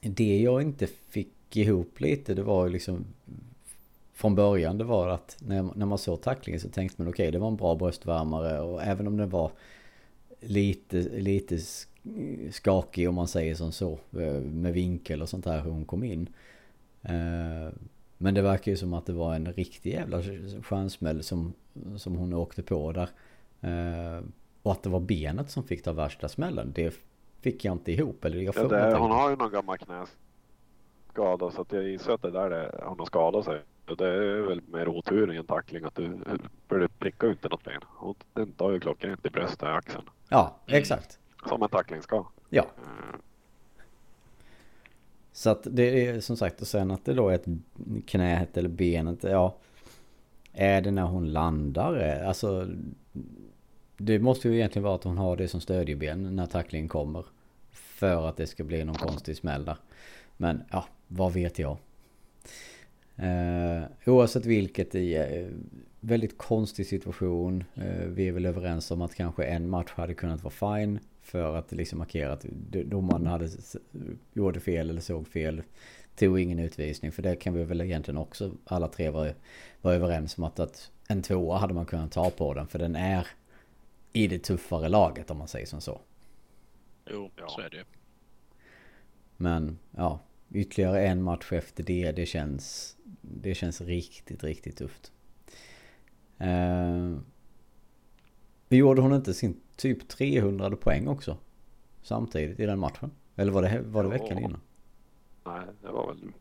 det 0.02 0.42
jag 0.42 0.62
inte 0.62 0.88
fick 0.88 1.34
ihop 1.56 2.00
lite. 2.00 2.34
Det 2.34 2.44
var 2.44 2.66
ju 2.66 2.72
liksom 2.72 3.06
från 4.14 4.36
början 4.36 4.78
det 4.78 4.84
var 4.84 5.08
att 5.08 5.38
när, 5.40 5.70
när 5.76 5.86
man 5.86 5.98
såg 5.98 6.22
tacklingen 6.22 6.60
så 6.60 6.70
tänkte 6.70 7.02
man 7.02 7.12
okej 7.12 7.24
okay, 7.24 7.32
det 7.32 7.40
var 7.40 7.48
en 7.48 7.56
bra 7.56 7.76
bröstvärmare 7.76 8.60
och 8.60 8.84
även 8.84 9.08
om 9.08 9.18
det 9.18 9.26
var 9.26 9.52
lite, 10.40 10.98
lite 10.98 11.58
skakig 12.52 13.10
om 13.10 13.16
man 13.16 13.28
säger 13.28 13.56
som 13.56 13.72
så 13.72 13.92
eh, 13.92 14.42
med 14.42 14.74
vinkel 14.74 15.22
och 15.22 15.30
sånt 15.30 15.44
där 15.44 15.62
hur 15.62 15.72
hon 15.72 15.86
kom 15.86 16.04
in. 16.04 16.30
Eh, 17.02 17.74
men 18.18 18.34
det 18.34 18.42
verkar 18.42 18.72
ju 18.72 18.78
som 18.78 18.94
att 18.94 19.06
det 19.06 19.14
var 19.14 19.36
en 19.36 19.54
riktig 19.54 19.94
jävla 19.94 20.22
stjärnsmäll 20.64 21.24
som, 21.24 21.54
som 21.98 22.16
hon 22.16 22.34
åkte 22.34 22.64
på 22.64 22.92
där. 22.92 23.10
Eh, 23.62 24.24
och 24.64 24.72
att 24.72 24.84
det 24.84 24.90
var 24.90 25.00
benet 25.00 25.52
som 25.52 25.64
fick 25.64 25.84
ta 25.84 25.92
värsta 25.92 26.30
smällen. 26.30 26.72
Det 26.76 26.94
fick 27.42 27.66
jag 27.66 27.74
inte 27.74 27.92
ihop. 27.92 28.26
Eller 28.26 28.38
jag 28.38 28.56
ja, 28.58 28.68
det, 28.68 28.98
hon 28.98 29.12
har 29.12 29.30
ju 29.30 29.36
någon 29.36 29.52
gammal 29.52 29.78
knäskada 29.78 30.08
så 31.16 31.62
att 31.62 31.72
jag 31.72 31.84
gissar 31.84 32.14
att 32.14 32.22
det 32.22 32.32
där 32.32 32.50
det, 32.50 32.82
hon 32.84 33.00
har 33.00 33.06
skadat 33.06 33.46
sig. 33.46 33.62
Det 33.98 34.08
är 34.08 34.42
väl 34.42 34.62
mer 34.68 34.88
otur 34.88 35.34
i 35.34 35.38
en 35.38 35.46
tackling 35.46 35.84
att 35.84 35.96
du, 35.96 36.20
för 36.68 36.80
det 36.80 36.88
prickar 36.88 37.28
ju 37.28 37.34
inte 37.34 37.50
något 37.50 37.64
ben. 37.64 37.82
Och 37.98 38.18
den 38.34 38.52
tar 38.52 38.72
ju 38.72 38.80
klockrent 38.80 39.26
i 39.26 39.30
bröstet 39.30 39.64
i 39.64 39.66
axeln. 39.66 40.10
Ja, 40.30 40.56
exakt. 40.68 41.20
Som 41.48 41.64
en 41.64 41.70
tackling 41.70 42.02
ska. 42.02 42.26
Ja. 42.50 42.66
Mm. 42.78 43.22
Så 45.32 45.50
att 45.50 45.68
det 45.72 46.08
är 46.08 46.20
som 46.20 46.38
sagt 46.38 46.62
och 46.62 46.68
sen 46.68 46.92
att 46.92 47.06
det 47.06 47.14
då 47.14 47.30
är 47.30 47.36
ett 47.36 47.48
knät 48.06 48.58
eller 48.58 48.70
benet, 48.70 49.24
ja. 49.24 49.56
Är 50.54 50.82
det 50.82 50.92
när 50.92 51.06
hon 51.06 51.32
landar? 51.32 52.24
Alltså 52.26 52.68
det 53.98 54.20
måste 54.20 54.50
ju 54.50 54.56
egentligen 54.56 54.84
vara 54.84 54.96
att 54.96 55.04
hon 55.04 55.18
har 55.18 55.38
det 55.38 55.48
som 55.48 55.62
stödjeben 55.62 56.36
när 56.36 56.46
tacklingen 56.46 56.88
kommer. 56.88 57.26
För 57.72 58.30
att 58.30 58.38
det 58.38 58.48
ska 58.48 58.64
bli 58.64 58.84
någon 58.84 58.96
konstig 58.96 59.38
smäll 59.38 59.66
där. 59.66 59.78
Men 60.42 60.64
ja, 60.72 60.86
vad 61.08 61.34
vet 61.34 61.60
jag. 61.60 61.78
Eh, 63.16 63.84
oavsett 64.06 64.46
vilket 64.46 64.96
i 64.96 65.16
eh, 65.16 65.48
väldigt 66.00 66.38
konstig 66.38 66.88
situation. 66.88 67.64
Eh, 67.76 68.06
vi 68.08 68.28
är 68.28 68.32
väl 68.32 68.46
överens 68.46 68.92
om 68.92 69.02
att 69.02 69.16
kanske 69.16 69.44
en 69.44 69.70
match 69.70 69.92
hade 69.92 70.14
kunnat 70.14 70.44
vara 70.44 70.78
fine. 70.78 71.00
För 71.22 71.56
att 71.56 71.72
liksom 71.72 72.00
markera 72.00 72.34
att 72.34 72.46
domaren 72.86 73.28
hade 73.28 73.50
gjorde 74.34 74.60
fel 74.60 74.90
eller 74.90 75.02
såg 75.02 75.28
fel. 75.28 75.62
Tog 76.16 76.40
ingen 76.40 76.60
utvisning. 76.60 77.12
För 77.12 77.22
det 77.22 77.36
kan 77.36 77.54
vi 77.54 77.64
väl 77.64 77.82
egentligen 77.82 78.18
också 78.18 78.52
alla 78.66 78.88
tre 78.88 79.10
vara, 79.10 79.34
vara 79.82 79.96
överens 79.96 80.38
om 80.38 80.44
att, 80.44 80.60
att 80.60 80.92
en 81.08 81.22
tvåa 81.22 81.58
hade 81.58 81.74
man 81.74 81.86
kunnat 81.86 82.12
ta 82.12 82.30
på 82.30 82.54
den. 82.54 82.68
För 82.68 82.80
den 82.80 82.96
är 82.96 83.28
i 84.14 84.28
det 84.28 84.40
tuffare 84.40 84.90
laget 84.90 85.32
om 85.32 85.38
man 85.38 85.48
säger 85.48 85.66
som 85.66 85.82
så. 85.82 86.02
Jo, 87.10 87.32
ja. 87.36 87.48
så 87.48 87.62
är 87.62 87.70
det. 87.70 87.84
Men 89.38 89.80
ja, 89.92 90.20
ytterligare 90.52 91.06
en 91.06 91.24
match 91.24 91.52
efter 91.52 91.84
det, 91.84 92.12
det 92.12 92.26
känns, 92.26 92.98
det 93.22 93.56
känns 93.56 93.82
riktigt, 93.82 94.44
riktigt 94.44 94.78
tufft. 94.78 95.12
Eh, 96.38 97.18
gjorde 98.70 99.02
hon 99.02 99.14
inte 99.14 99.34
sin 99.34 99.62
typ 99.76 100.08
300 100.08 100.76
poäng 100.76 101.08
också? 101.08 101.38
Samtidigt 102.02 102.60
i 102.60 102.66
den 102.66 102.80
matchen? 102.80 103.12
Eller 103.36 103.52
var 103.52 103.62
det, 103.62 103.82
var 103.82 104.04
det 104.04 104.10
veckan 104.10 104.38
innan? 104.38 104.62
Nej, 105.46 105.62
det 105.82 105.92
var 105.92 106.08
väl... 106.08 106.32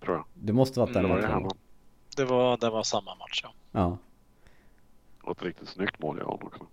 Tror 0.00 0.16
jag. 0.16 0.24
Det 0.34 0.52
måste 0.52 0.80
varit 0.80 0.94
den 0.94 1.04
mm, 1.04 1.20
matchen. 1.20 1.50
Det 2.16 2.24
var, 2.24 2.56
det 2.56 2.70
var 2.70 2.82
samma 2.82 3.14
match 3.14 3.40
ja. 3.42 3.52
Ja. 3.72 3.98
Och 5.22 5.36
ett 5.36 5.42
riktigt 5.42 5.68
snyggt 5.68 5.98
mål 5.98 6.18
i 6.18 6.22
honom 6.22 6.46
också. 6.46 6.66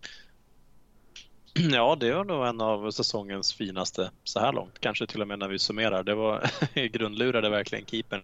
Ja, 1.72 1.98
det 2.00 2.14
var 2.14 2.26
nog 2.26 2.48
en 2.48 2.62
av 2.62 2.92
säsongens 2.92 3.54
finaste 3.54 4.12
så 4.24 4.40
här 4.40 4.54
långt. 4.54 4.80
Kanske 4.80 5.08
till 5.08 5.22
och 5.22 5.28
med 5.28 5.40
när 5.40 5.48
vi 5.48 5.60
summerar. 5.60 6.04
Det 6.04 6.16
var 6.16 6.52
grundlurade 6.88 7.50
verkligen 7.50 7.86
keepern. 7.86 8.22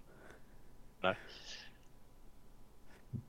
Där. 1.01 1.17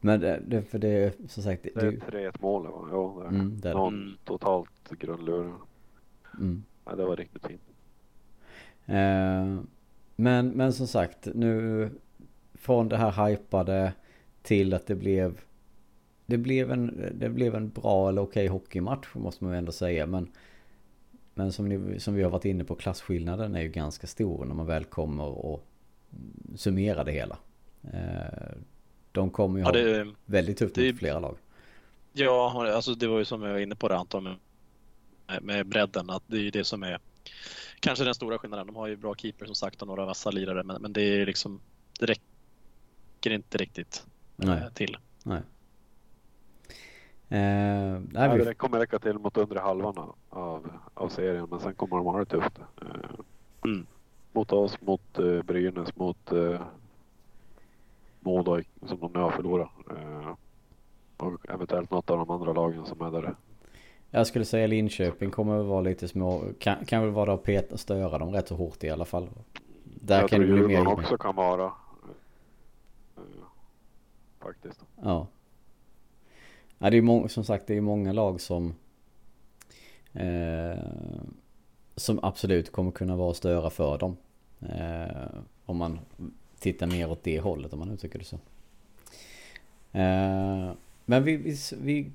Men 0.01 0.21
det, 0.21 0.43
det, 0.47 0.63
för 0.63 0.79
det 0.79 1.15
som 1.29 1.43
sagt. 1.43 1.63
Det, 1.63 1.71
det 1.75 1.87
är 1.87 2.31
3-1 2.31 2.37
målet 2.41 2.73
va? 2.73 2.89
Ja, 2.91 3.17
det 3.21 3.27
är 3.27 3.41
mm, 3.41 3.61
det. 3.61 3.73
Någon 3.73 4.19
totalt 4.25 4.91
grundlurad. 4.91 5.53
Mm. 6.39 6.65
Ja, 6.85 6.95
det 6.95 7.05
var 7.05 7.17
riktigt 7.17 7.47
fint. 7.47 7.63
Eh, 8.87 9.59
men, 10.17 10.49
men 10.49 10.73
som 10.73 10.87
sagt 10.87 11.29
nu 11.35 11.91
från 12.55 12.89
det 12.89 12.97
här 12.97 13.29
hypade 13.29 13.93
till 14.43 14.75
att 14.75 14.87
det 14.87 14.95
blev 14.95 15.41
det 16.27 16.39
blev 16.39 16.73
en, 16.73 17.13
det 17.15 17.29
blev 17.29 17.55
en 17.55 17.71
bra 17.71 18.09
eller 18.09 18.23
okej 18.23 18.47
hockeymatch 18.47 19.15
måste 19.15 19.45
man 19.45 19.53
ju 19.53 19.59
ändå 19.59 19.73
säga. 19.73 20.07
Men, 20.07 20.31
men 21.35 21.53
som, 21.53 21.69
ni, 21.69 22.01
som 22.01 22.15
vi 22.15 22.23
har 22.23 22.31
varit 22.31 22.45
inne 22.45 22.65
på, 22.65 22.75
klasskillnaden 22.75 23.55
är 23.55 23.61
ju 23.61 23.69
ganska 23.69 24.07
stor 24.07 24.45
när 24.45 24.55
man 24.55 24.67
väl 24.67 24.85
kommer 24.85 25.25
och 25.25 25.67
summerar 26.57 27.05
det 27.05 27.13
hela. 27.13 27.39
Eh, 27.93 28.57
de 29.13 29.31
kommer 29.31 29.59
ju 29.59 29.65
ja, 29.65 29.73
det, 29.73 30.05
ha 30.05 30.13
väldigt 30.25 30.59
tufft 30.59 30.77
mot 30.77 30.99
flera 30.99 31.21
lag. 31.21 31.37
Ja, 32.13 32.73
alltså 32.75 32.95
det 32.95 33.07
var 33.07 33.19
ju 33.19 33.25
som 33.25 33.43
jag 33.43 33.53
var 33.53 33.59
inne 33.59 33.75
på 33.75 33.89
det 33.89 33.97
Anton 33.97 34.25
med, 34.25 35.43
med 35.43 35.67
bredden, 35.67 36.11
att 36.11 36.23
det 36.27 36.37
är 36.37 36.41
ju 36.41 36.51
det 36.51 36.65
som 36.65 36.83
är 36.83 36.99
kanske 37.81 38.05
den 38.05 38.15
stora 38.15 38.39
skillnaden. 38.39 38.67
De 38.67 38.77
har 38.77 38.87
ju 38.87 38.97
bra 38.97 39.15
keeper 39.15 39.47
som 39.47 39.55
sagt 39.55 39.83
och 39.83 39.89
några 39.89 40.05
vassa 40.05 40.31
lirare, 40.31 40.63
men, 40.63 40.83
men 40.83 40.93
det 40.93 41.03
är 41.03 41.27
liksom, 41.27 41.61
det 42.01 42.07
räcker 42.07 43.31
inte 43.31 43.59
riktigt 43.59 44.07
Nej. 44.37 44.63
till. 44.75 44.97
Nej. 45.23 45.41
Eh, 47.35 48.01
nej, 48.13 48.39
vi... 48.39 48.45
Det 48.45 48.55
kommer 48.55 48.79
räcka 48.79 48.99
till 48.99 49.19
mot 49.19 49.37
undre 49.37 49.59
halvan 49.59 50.13
av, 50.31 50.71
av 50.95 51.09
serien 51.09 51.47
men 51.51 51.61
sen 51.61 51.75
kommer 51.75 51.97
de 51.97 52.07
ha 52.07 52.19
det 52.19 52.25
tufft. 52.25 52.59
Eh, 52.59 52.87
mm. 53.65 53.87
Mot 54.33 54.53
oss, 54.53 54.81
mot 54.81 55.19
eh, 55.19 55.43
Brynäs, 55.43 55.97
mot 55.97 56.33
eh, 56.33 56.61
Modo 58.21 58.63
som 58.87 58.99
de 59.01 59.13
nu 59.13 59.19
har 59.19 59.31
förlorat. 59.31 59.69
Eh, 59.91 60.35
och 61.17 61.51
eventuellt 61.51 61.91
något 61.91 62.11
av 62.11 62.19
de 62.19 62.31
andra 62.31 62.53
lagen 62.53 62.87
som 62.87 63.01
är 63.03 63.11
där. 63.11 63.35
Jag 64.11 64.27
skulle 64.27 64.45
säga 64.45 64.67
Linköping 64.67 65.31
kommer 65.31 65.57
väl 65.57 65.67
vara 65.67 65.81
lite 65.81 66.09
små, 66.09 66.43
kan, 66.59 66.85
kan 66.85 67.03
väl 67.03 67.11
vara 67.11 67.27
där 67.27 67.33
och 67.33 67.43
peta, 67.43 67.77
störa 67.77 68.19
dem 68.19 68.33
rätt 68.33 68.49
så 68.49 68.57
hårt 68.57 68.85
i 68.85 68.91
alla 68.91 69.05
fall. 69.05 69.29
Där 69.85 70.21
jag 70.21 70.31
kan 70.31 70.41
tror 70.41 70.57
det 70.57 70.65
bli 70.65 70.77
mer 70.77 70.89
också 70.89 71.19
kan 71.19 71.37
vara. 71.37 71.65
Eh, 73.17 73.23
faktiskt. 74.41 74.85
Ja. 75.03 75.27
Ja, 76.85 76.91
det 76.91 76.97
är 76.97 77.03
många, 77.03 77.29
som 77.29 77.45
sagt 77.45 77.67
det 77.67 77.77
är 77.77 77.81
många 77.81 78.13
lag 78.13 78.41
som 78.41 78.75
eh, 80.13 80.85
som 81.97 82.21
absolut 82.23 82.73
kommer 82.73 82.91
kunna 82.91 83.17
vara 83.17 83.35
störa 83.35 83.71
för 83.71 83.99
dem. 83.99 84.17
Eh, 84.61 85.41
om 85.65 85.77
man 85.77 85.99
tittar 86.59 86.87
mer 86.87 87.11
åt 87.11 87.23
det 87.23 87.41
hållet 87.41 87.73
om 87.73 87.79
man 87.79 87.91
uttrycker 87.91 88.19
det 88.19 88.25
så. 88.25 88.37
Eh, 89.93 90.73
men 91.05 91.25
vi, 91.25 91.37
vi, 91.37 91.57
vi, 91.81 92.11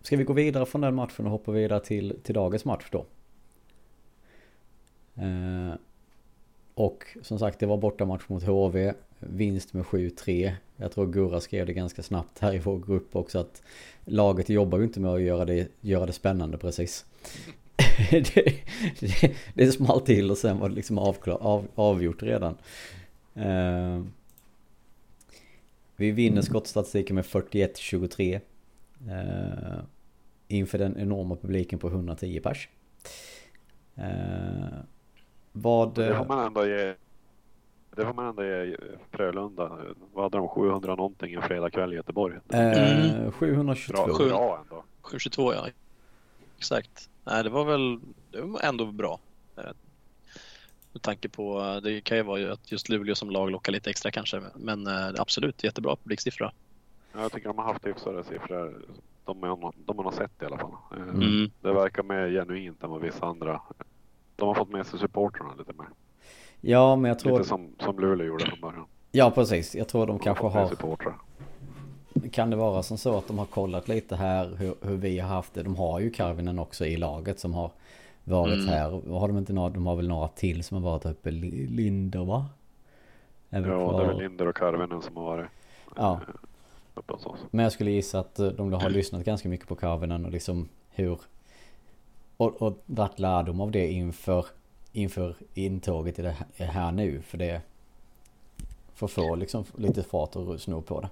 Ska 0.00 0.16
vi 0.16 0.24
gå 0.24 0.32
vidare 0.32 0.66
från 0.66 0.80
den 0.80 0.94
matchen 0.94 1.24
och 1.26 1.32
hoppa 1.32 1.52
vidare 1.52 1.80
till, 1.80 2.18
till 2.22 2.34
dagens 2.34 2.64
match 2.64 2.88
då? 2.90 3.06
Eh, 5.14 5.74
och 6.74 7.04
som 7.22 7.38
sagt 7.38 7.58
det 7.58 7.66
var 7.66 7.76
bortamatch 7.76 8.28
mot 8.28 8.42
HV. 8.42 8.94
Vinst 9.18 9.72
med 9.72 9.84
7-3. 9.84 10.52
Jag 10.76 10.92
tror 10.92 11.06
Gurra 11.06 11.40
skrev 11.40 11.66
det 11.66 11.72
ganska 11.72 12.02
snabbt 12.02 12.38
här 12.38 12.54
i 12.54 12.58
vår 12.58 12.78
grupp 12.78 13.16
också 13.16 13.38
att 13.38 13.62
laget 14.04 14.48
jobbar 14.48 14.78
ju 14.78 14.84
inte 14.84 15.00
med 15.00 15.10
att 15.10 15.22
göra 15.22 15.44
det, 15.44 15.68
göra 15.80 16.06
det 16.06 16.12
spännande 16.12 16.58
precis. 16.58 17.04
det, 18.10 18.62
det, 19.00 19.34
det 19.54 19.72
small 19.72 20.00
till 20.00 20.30
och 20.30 20.38
sen 20.38 20.58
var 20.58 20.68
det 20.68 20.74
liksom 20.74 20.98
avklar, 20.98 21.36
av, 21.36 21.68
avgjort 21.74 22.22
redan. 22.22 22.56
Uh, 23.36 24.04
vi 25.96 26.10
vinner 26.10 26.42
skottstatistiken 26.42 27.16
med 27.16 27.24
41-23. 27.24 28.40
Uh, 29.08 29.84
inför 30.48 30.78
den 30.78 30.98
enorma 30.98 31.36
publiken 31.36 31.78
på 31.78 31.88
110 31.88 32.40
pers. 32.40 32.68
Uh, 33.98 34.78
vad... 35.52 35.94
Det 35.94 36.16
får 36.16 36.24
man 36.24 36.46
ändå 36.46 36.66
ge 36.66 36.94
det 37.96 38.06
får 38.06 38.14
man 38.14 38.26
ändå 38.26 38.44
ge 38.44 38.76
Frölunda. 39.10 39.78
Vad 40.12 40.24
hade 40.24 40.38
de? 40.38 40.48
700 40.48 40.94
någonting 40.94 41.34
en 41.34 41.42
fredagkväll 41.42 41.92
i 41.92 41.96
Göteborg? 41.96 42.38
Mm. 42.48 43.32
722. 43.32 44.06
Bra, 44.06 44.28
bra 44.28 44.58
ändå. 44.62 44.84
722 45.02 45.54
ja. 45.54 45.66
Exakt. 46.58 47.10
Nej, 47.24 47.44
det 47.44 47.50
var 47.50 47.64
väl 47.64 48.00
det 48.30 48.40
var 48.40 48.60
ändå 48.60 48.86
bra. 48.86 49.18
Eh, 49.56 49.64
med 50.92 51.02
tanke 51.02 51.28
på, 51.28 51.80
det 51.82 52.00
kan 52.00 52.16
ju 52.16 52.22
vara 52.22 52.52
att 52.52 52.72
just 52.72 52.88
Luleå 52.88 53.14
som 53.14 53.30
lag 53.30 53.50
lockar 53.50 53.72
lite 53.72 53.90
extra 53.90 54.10
kanske. 54.10 54.42
Men 54.54 54.86
eh, 54.86 55.08
absolut, 55.18 55.64
jättebra 55.64 55.96
publiksiffra. 55.96 56.52
Ja, 57.12 57.20
jag 57.20 57.32
tycker 57.32 57.48
de 57.48 57.58
har 57.58 57.64
haft 57.64 57.86
hyfsade 57.86 58.24
siffror. 58.24 58.82
De, 59.24 59.42
är, 59.44 59.72
de 59.86 59.98
har 59.98 60.12
sett 60.12 60.42
i 60.42 60.44
alla 60.44 60.58
fall. 60.58 60.72
Eh, 60.92 61.02
mm. 61.02 61.50
Det 61.60 61.72
verkar 61.72 62.02
mer 62.02 62.28
genuint 62.30 62.82
än 62.82 62.90
vad 62.90 63.00
vissa 63.00 63.26
andra. 63.26 63.60
De 64.36 64.48
har 64.48 64.54
fått 64.54 64.70
med 64.70 64.86
sig 64.86 64.98
supportrarna 64.98 65.54
lite 65.58 65.72
mer. 65.72 65.88
Ja, 66.60 66.96
men 66.96 67.08
jag 67.08 67.18
tror... 67.18 67.38
Lite 67.38 67.48
som, 67.48 67.68
som 67.80 67.98
Luleå 67.98 68.26
gjorde 68.26 68.46
från 68.46 68.60
början. 68.60 68.86
Ja, 69.12 69.30
precis. 69.30 69.74
Jag 69.74 69.88
tror 69.88 70.06
de, 70.06 70.18
kanske 70.18 70.46
har... 70.46 70.70
Kan 72.30 72.50
det 72.50 72.56
vara 72.56 72.82
som 72.82 72.98
så 72.98 73.18
att 73.18 73.28
de 73.28 73.38
har 73.38 73.46
kollat 73.46 73.88
lite 73.88 74.16
här 74.16 74.56
hur, 74.58 74.74
hur 74.82 74.96
vi 74.96 75.18
har 75.18 75.28
haft 75.28 75.54
det? 75.54 75.62
De 75.62 75.76
har 75.76 76.00
ju 76.00 76.10
Karvinen 76.10 76.58
också 76.58 76.86
i 76.86 76.96
laget 76.96 77.40
som 77.40 77.54
har 77.54 77.70
varit 78.24 78.54
mm. 78.54 78.68
här. 78.68 79.10
Har 79.18 79.28
de 79.28 79.38
inte 79.38 79.52
några, 79.52 79.70
de 79.70 79.86
har 79.86 79.96
väl 79.96 80.08
några 80.08 80.28
till 80.28 80.64
som 80.64 80.82
har 80.82 80.90
varit 80.90 81.06
uppe. 81.06 81.30
Linder 81.30 82.24
va? 82.24 82.46
ja, 83.50 83.58
det 83.60 83.68
är 83.68 84.06
väl 84.06 84.18
Linder 84.18 84.48
och 84.48 84.56
Karvinen 84.56 85.02
som 85.02 85.16
har 85.16 85.24
varit 85.24 85.46
ja. 85.96 86.20
oss. 87.06 87.40
Men 87.50 87.62
jag 87.62 87.72
skulle 87.72 87.90
gissa 87.90 88.18
att 88.18 88.34
de 88.34 88.72
har 88.72 88.90
lyssnat 88.90 89.24
ganska 89.24 89.48
mycket 89.48 89.68
på 89.68 89.74
Karvinen 89.74 90.24
och 90.24 90.32
liksom 90.32 90.68
hur 90.90 91.18
och, 92.36 92.62
och 92.62 92.82
dragit 92.86 93.18
lärdom 93.18 93.60
av 93.60 93.70
det 93.70 93.90
inför, 93.92 94.46
inför 94.96 95.34
intåget 95.54 96.18
i 96.18 96.22
det 96.22 96.36
här 96.56 96.92
nu. 96.92 97.22
För 97.22 97.38
det 97.38 97.60
får 98.94 99.08
få 99.08 99.34
liksom 99.34 99.64
lite 99.76 100.02
fart 100.02 100.36
och 100.36 100.60
snurr 100.60 100.80
på 100.80 101.00
det. 101.00 101.08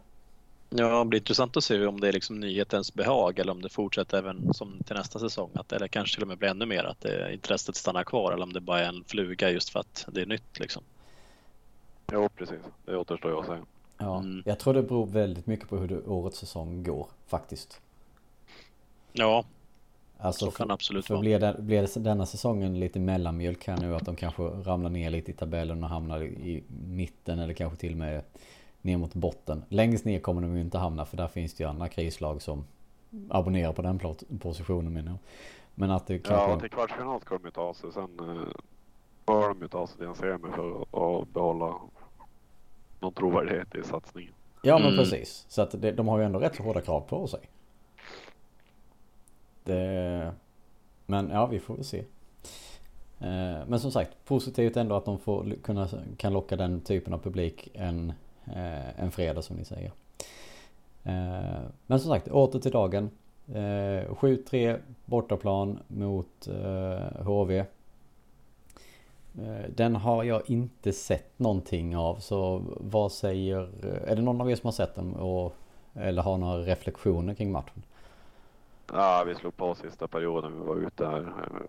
Ja, 0.70 0.98
det 0.98 1.04
blir 1.04 1.20
intressant 1.20 1.56
att 1.56 1.64
se 1.64 1.86
om 1.86 2.00
det 2.00 2.08
är 2.08 2.12
liksom 2.12 2.40
nyhetens 2.40 2.94
behag 2.94 3.38
eller 3.38 3.52
om 3.52 3.62
det 3.62 3.68
fortsätter 3.68 4.18
även 4.18 4.54
som 4.54 4.82
till 4.86 4.96
nästa 4.96 5.18
säsong. 5.18 5.50
Att, 5.54 5.72
eller 5.72 5.88
kanske 5.88 6.14
till 6.16 6.22
och 6.22 6.28
med 6.28 6.38
blir 6.38 6.48
ännu 6.48 6.66
mer 6.66 6.84
att 6.84 7.00
det, 7.00 7.32
intresset 7.32 7.76
stannar 7.76 8.04
kvar 8.04 8.32
eller 8.32 8.42
om 8.42 8.52
det 8.52 8.60
bara 8.60 8.80
är 8.80 8.88
en 8.88 9.04
fluga 9.06 9.50
just 9.50 9.68
för 9.68 9.80
att 9.80 10.06
det 10.08 10.22
är 10.22 10.26
nytt 10.26 10.60
liksom. 10.60 10.82
Ja, 12.12 12.28
precis. 12.28 12.60
Det 12.84 12.96
återstår 12.96 13.30
ju 13.30 13.38
att 13.38 13.46
säga. 13.46 13.66
Ja, 13.98 14.18
mm. 14.18 14.42
jag 14.46 14.58
tror 14.58 14.74
det 14.74 14.82
beror 14.82 15.06
väldigt 15.06 15.46
mycket 15.46 15.68
på 15.68 15.76
hur 15.76 15.88
det, 15.88 16.02
årets 16.02 16.38
säsong 16.38 16.82
går 16.82 17.06
faktiskt. 17.26 17.80
Ja, 19.12 19.44
Alltså, 20.24 20.44
så 20.44 20.50
kan 20.50 20.68
det 20.68 20.74
absolut 20.74 21.06
för 21.06 21.14
vara. 21.14 21.20
Blir, 21.20 21.38
det, 21.38 21.56
blir 21.58 21.98
denna 21.98 22.26
säsongen 22.26 22.80
lite 22.80 23.00
mellanmjölk 23.00 23.66
här 23.66 23.76
nu 23.76 23.94
att 23.94 24.04
de 24.04 24.16
kanske 24.16 24.42
ramlar 24.42 24.90
ner 24.90 25.10
lite 25.10 25.30
i 25.30 25.34
tabellen 25.34 25.84
och 25.84 25.90
hamnar 25.90 26.22
i 26.22 26.64
mitten 26.86 27.38
eller 27.38 27.54
kanske 27.54 27.78
till 27.78 27.92
och 27.92 27.98
med 27.98 28.22
ner 28.82 28.96
mot 28.96 29.14
botten. 29.14 29.64
Längst 29.68 30.04
ner 30.04 30.20
kommer 30.20 30.42
de 30.42 30.54
ju 30.54 30.60
inte 30.60 30.78
hamna 30.78 31.04
för 31.04 31.16
där 31.16 31.28
finns 31.28 31.54
det 31.54 31.64
ju 31.64 31.70
andra 31.70 31.88
krislag 31.88 32.42
som 32.42 32.64
abonnerar 33.28 33.72
på 33.72 33.82
den 33.82 34.00
positionen 34.40 34.92
menar 34.92 35.10
jag. 35.10 35.18
Men 35.74 35.90
att 35.90 36.06
det 36.06 36.18
kanske... 36.18 36.50
Ja, 36.50 36.60
till 36.60 36.70
kvartsfinal 36.70 37.20
ska 37.20 37.38
de 37.38 37.44
ju 37.44 37.50
ta 37.50 37.74
sig. 37.74 37.92
Sen 37.92 38.16
bör 39.26 39.42
eh, 39.42 39.48
de 39.48 39.60
ju 39.62 39.68
ta 39.68 39.86
sig 39.86 39.98
till 39.98 40.06
en 40.06 40.14
semi 40.14 40.48
för 40.54 40.82
att 40.82 41.28
behålla 41.28 41.74
någon 43.00 43.12
trovärdighet 43.12 43.74
i 43.74 43.82
satsningen. 43.82 44.32
Ja, 44.62 44.78
men 44.78 44.86
mm. 44.86 44.98
precis. 44.98 45.46
Så 45.48 45.62
att 45.62 45.82
det, 45.82 45.92
de 45.92 46.08
har 46.08 46.18
ju 46.18 46.24
ändå 46.24 46.38
rätt 46.38 46.56
så 46.56 46.62
hårda 46.62 46.80
krav 46.80 47.00
på 47.00 47.26
sig. 47.26 47.40
Det, 49.64 50.22
eh, 50.24 50.32
men 51.06 51.30
ja, 51.30 51.46
vi 51.46 51.58
får 51.58 51.74
väl 51.74 51.84
se. 51.84 51.98
Eh, 53.18 53.66
men 53.66 53.80
som 53.80 53.90
sagt, 53.92 54.24
positivt 54.24 54.76
ändå 54.76 54.94
att 54.96 55.04
de 55.04 55.18
får 55.18 55.54
kunna, 55.62 55.88
kan 56.16 56.32
locka 56.32 56.56
den 56.56 56.80
typen 56.80 57.14
av 57.14 57.18
publik 57.18 57.68
en, 57.74 58.12
eh, 58.46 59.00
en 59.00 59.10
fredag 59.10 59.42
som 59.42 59.56
ni 59.56 59.64
säger. 59.64 59.92
Eh, 61.02 61.62
men 61.86 62.00
som 62.00 62.10
sagt, 62.10 62.28
åter 62.28 62.60
till 62.60 62.72
dagen. 62.72 63.10
Eh, 63.48 64.14
7-3 64.14 64.78
bortaplan 65.04 65.78
mot 65.88 66.48
eh, 66.48 67.22
HV. 67.24 67.64
Den 69.68 69.96
har 69.96 70.24
jag 70.24 70.50
inte 70.50 70.92
sett 70.92 71.38
någonting 71.38 71.96
av 71.96 72.16
så 72.16 72.62
vad 72.80 73.12
säger, 73.12 73.84
är 74.06 74.16
det 74.16 74.22
någon 74.22 74.40
av 74.40 74.50
er 74.50 74.56
som 74.56 74.66
har 74.66 74.72
sett 74.72 74.94
den 74.94 75.14
och, 75.14 75.54
eller 75.94 76.22
har 76.22 76.38
några 76.38 76.58
reflektioner 76.58 77.34
kring 77.34 77.52
matchen? 77.52 77.82
Ja, 78.92 79.24
vi 79.26 79.34
slog 79.34 79.56
på 79.56 79.74
sista 79.74 80.08
perioden. 80.08 80.52
Vi 80.60 80.66
var 80.66 80.76
ute 80.76 81.06
här 81.06 81.20
eh, 81.20 81.66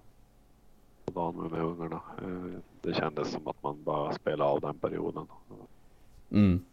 på 1.06 1.12
dagen 1.12 1.52
med 1.52 1.62
ungarna. 1.62 2.02
Eh, 2.22 2.60
det 2.82 2.94
kändes 2.94 3.32
som 3.32 3.48
att 3.48 3.64
man 3.64 3.84
bara 3.84 4.14
spelade 4.14 4.50
av 4.50 4.62
den 4.62 4.80
perioden. 4.80 5.28
Mm. 6.32 6.66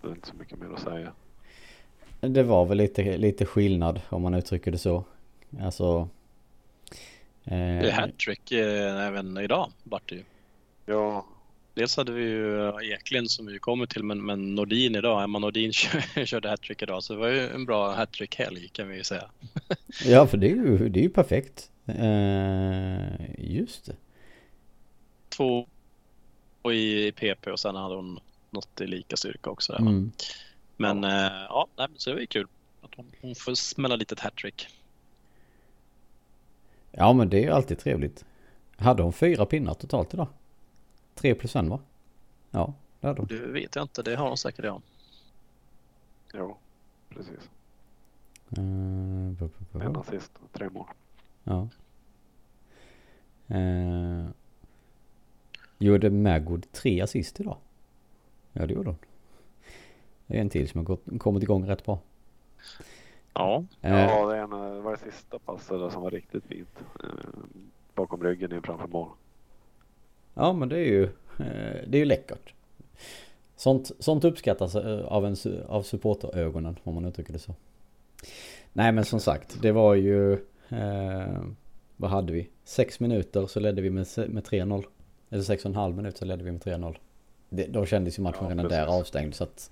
Det 0.00 0.08
är 0.08 0.12
inte 0.12 0.28
så 0.28 0.36
mycket 0.36 0.58
mer 0.58 0.74
att 0.74 0.80
säga. 0.80 1.12
Det 2.20 2.42
var 2.42 2.64
väl 2.64 2.78
lite, 2.78 3.16
lite 3.16 3.46
skillnad 3.46 4.00
om 4.08 4.22
man 4.22 4.34
uttrycker 4.34 4.70
det 4.70 4.78
så. 4.78 5.04
Alltså. 5.62 6.08
Eh... 7.44 7.58
Det 7.58 7.90
är 7.90 7.92
hattrick 7.92 8.52
eh, 8.52 9.06
även 9.06 9.38
idag 9.38 9.70
vart 9.82 10.08
det 10.08 10.14
ju. 10.14 10.24
Ja, 10.86 11.24
Dels 11.80 11.96
hade 11.96 12.12
vi 12.12 12.22
ju 12.22 12.68
eh, 12.68 12.92
Eklind 12.92 13.30
som 13.30 13.46
vi 13.46 13.58
kommer 13.58 13.86
till, 13.86 14.04
men, 14.04 14.24
men 14.26 14.54
Nordin 14.54 14.96
idag, 14.96 15.22
Emma 15.22 15.38
Nordin 15.38 15.72
körde 16.24 16.48
hattrick 16.48 16.82
idag, 16.82 17.02
så 17.02 17.12
det 17.12 17.18
var 17.18 17.28
ju 17.28 17.48
en 17.48 17.64
bra 17.64 17.94
hattrick-helg 17.94 18.68
kan 18.68 18.88
vi 18.88 18.96
ju 18.96 19.04
säga. 19.04 19.30
ja, 20.04 20.26
för 20.26 20.36
det 20.36 20.46
är 20.46 20.54
ju, 20.54 20.88
det 20.88 21.00
är 21.00 21.02
ju 21.02 21.10
perfekt. 21.10 21.70
Uh, 21.88 23.50
just 23.52 23.84
det. 23.84 23.96
Två 25.28 25.66
i 26.72 27.12
PP 27.12 27.46
och 27.46 27.60
sen 27.60 27.76
hade 27.76 27.94
hon 27.94 28.18
något 28.50 28.80
i 28.80 28.86
lika 28.86 29.16
styrka 29.16 29.50
också. 29.50 29.72
Där, 29.72 29.80
mm. 29.80 30.12
Men 30.76 31.04
uh, 31.04 31.10
ja, 31.48 31.68
så 31.96 32.10
det 32.10 32.14
var 32.14 32.20
ju 32.20 32.26
kul 32.26 32.46
att 32.82 32.94
hon, 32.94 33.12
hon 33.20 33.34
får 33.34 33.54
smälla 33.54 33.96
lite 33.96 34.14
hattrick. 34.18 34.68
Ja, 36.90 37.12
men 37.12 37.30
det 37.30 37.38
är 37.38 37.42
ju 37.42 37.50
alltid 37.50 37.78
trevligt. 37.78 38.24
Hade 38.76 39.02
hon 39.02 39.12
fyra 39.12 39.46
pinnar 39.46 39.74
totalt 39.74 40.14
idag? 40.14 40.28
3 41.20 41.34
plus 41.34 41.56
1 41.56 41.68
va? 41.68 41.80
Ja, 42.50 42.74
det 43.00 43.06
hade 43.06 43.20
hon. 43.20 43.26
Det 43.26 43.46
vet 43.46 43.76
jag 43.76 43.84
inte, 43.84 44.02
det 44.02 44.16
har 44.16 44.28
hon 44.28 44.36
säkert 44.36 44.64
ja. 44.64 44.80
Jo, 46.34 46.56
precis. 47.08 47.50
Uh, 48.58 49.82
en 49.82 49.96
assist 49.96 50.32
och 50.44 50.52
tre 50.52 50.70
mål. 50.70 50.86
Ja. 51.44 51.68
Uh, 53.50 54.28
gjorde 55.78 56.10
Magwood 56.10 56.72
tre 56.72 57.00
assist 57.00 57.40
idag? 57.40 57.56
Ja, 58.52 58.66
det 58.66 58.74
gjorde 58.74 58.88
hon. 58.88 58.98
Det 60.26 60.36
är 60.36 60.40
en 60.40 60.50
till 60.50 60.68
som 60.68 60.78
har 60.78 60.84
gått, 60.84 61.04
kommit 61.18 61.42
igång 61.42 61.66
rätt 61.66 61.84
bra. 61.84 61.98
Ja. 63.34 63.64
Uh, 63.84 63.90
ja, 63.90 64.26
det, 64.26 64.38
en, 64.38 64.50
det 64.50 64.80
var 64.80 64.90
det 64.96 65.12
sista 65.12 65.38
passet 65.38 65.92
som 65.92 66.02
var 66.02 66.10
riktigt 66.10 66.44
fint. 66.44 66.84
Uh, 67.04 67.10
bakom 67.94 68.22
ryggen 68.22 68.52
in 68.52 68.62
framför 68.62 68.88
mål. 68.88 69.08
Ja 70.40 70.52
men 70.52 70.68
det 70.68 70.76
är 70.76 70.84
ju, 70.84 71.02
eh, 71.38 71.80
det 71.86 71.96
är 71.96 71.98
ju 71.98 72.04
läckert. 72.04 72.54
Sånt, 73.56 73.90
sånt 73.98 74.24
uppskattas 74.24 74.74
eh, 74.74 75.04
av, 75.04 75.26
en, 75.26 75.36
av 75.68 75.82
supporterögonen 75.82 76.76
om 76.82 76.94
man 76.94 77.04
uttrycker 77.04 77.32
det 77.32 77.38
så. 77.38 77.54
Nej 78.72 78.92
men 78.92 79.04
som 79.04 79.20
sagt, 79.20 79.62
det 79.62 79.72
var 79.72 79.94
ju, 79.94 80.32
eh, 80.68 81.42
vad 81.96 82.10
hade 82.10 82.32
vi? 82.32 82.48
Sex 82.64 83.00
minuter 83.00 83.46
så 83.46 83.60
ledde 83.60 83.82
vi 83.82 83.90
med, 83.90 84.06
med 84.16 84.44
3-0. 84.44 84.84
Eller 85.30 85.42
sex 85.42 85.64
och 85.64 85.68
en 85.68 85.76
halv 85.76 85.96
minut 85.96 86.16
så 86.16 86.24
ledde 86.24 86.44
vi 86.44 86.52
med 86.52 86.62
3-0. 86.62 86.96
då 87.68 87.86
kändes 87.86 88.18
ju 88.18 88.22
matchen 88.22 88.44
ja, 88.44 88.50
redan 88.50 88.68
där 88.68 88.86
avstängd 88.86 89.34
så 89.34 89.44
att 89.44 89.70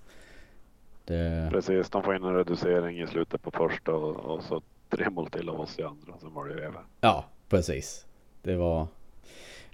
det... 1.04 1.48
Precis, 1.52 1.90
de 1.90 2.02
får 2.02 2.16
in 2.16 2.24
en 2.24 2.35
reducering 2.35 3.00
i 3.00 3.07
slutet 3.07 3.42
på 3.42 3.50
första 3.50 3.92
och, 3.92 4.16
och 4.16 4.42
så 4.42 4.62
tre 4.88 5.11
mål 5.11 5.31
till 5.31 5.48
av 5.48 5.61
oss 5.61 5.78
i 5.78 5.83
andra. 5.83 6.18
Sen 6.20 6.35
var 6.35 6.46
det 6.46 6.54
ju 6.54 6.61
över. 6.61 6.81
Ja, 7.00 7.24
precis. 7.48 8.07
Det 8.42 8.57
var, 8.57 8.87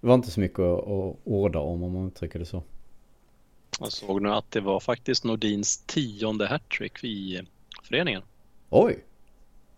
det 0.04 0.08
var 0.08 0.14
inte 0.14 0.30
så 0.30 0.40
mycket 0.40 0.58
att, 0.58 0.88
att 0.88 1.16
orda 1.24 1.58
om 1.58 1.82
om 1.82 1.92
man 1.92 2.06
uttrycker 2.06 2.38
det 2.38 2.44
så. 2.44 2.62
Jag 3.80 3.92
såg 3.92 4.22
nu 4.22 4.28
att 4.28 4.50
det 4.50 4.60
var 4.60 4.80
faktiskt 4.80 5.24
Nordins 5.24 5.76
tionde 5.86 6.46
hattrick 6.46 7.04
i 7.04 7.42
föreningen. 7.82 8.22
Oj! 8.70 9.04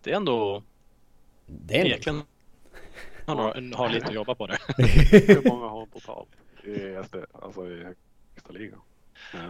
Det 0.03 0.11
är 0.11 0.15
ändå... 0.15 0.63
Det 1.45 1.81
är 1.81 1.85
egentligen 1.85 2.21
han 3.25 3.37
har, 3.37 3.75
har 3.75 3.89
lite 3.89 4.07
att 4.07 4.13
jobba 4.13 4.35
på 4.35 4.47
det. 4.47 4.57
Hur 5.11 5.49
många 5.49 5.67
har 5.67 5.79
han 5.79 5.87
totalt 5.87 6.29
i, 6.63 7.05
SD, 7.05 7.15
alltså 7.31 7.67
i 7.67 7.83
högsta 7.83 8.53
ligan? 8.53 8.81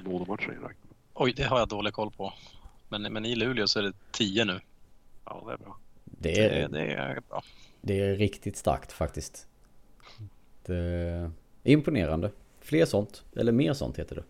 Modomatcher 0.03 0.51
inräknat. 0.51 0.77
Oj, 1.13 1.33
det 1.33 1.43
har 1.43 1.59
jag 1.59 1.67
dålig 1.67 1.93
koll 1.93 2.11
på. 2.11 2.33
Men, 2.89 3.01
men 3.01 3.25
i 3.25 3.35
Luleå 3.35 3.67
så 3.67 3.79
är 3.79 3.83
det 3.83 3.93
tio 4.11 4.45
nu. 4.45 4.59
Ja, 5.25 5.43
det 5.47 5.53
är 5.53 5.57
bra. 5.57 5.77
Det 6.03 6.39
är, 6.39 6.49
det, 6.49 6.77
det 6.77 6.93
är 6.93 7.21
bra. 7.29 7.43
Det 7.81 7.99
är 7.99 8.15
riktigt 8.15 8.57
starkt 8.57 8.91
faktiskt. 8.91 9.47
Eh, 10.69 11.29
imponerande. 11.63 12.31
Fler 12.59 12.85
sånt, 12.85 13.23
eller 13.35 13.51
mer 13.51 13.73
sånt 13.73 13.99
heter 13.99 14.15
det. 14.15 14.23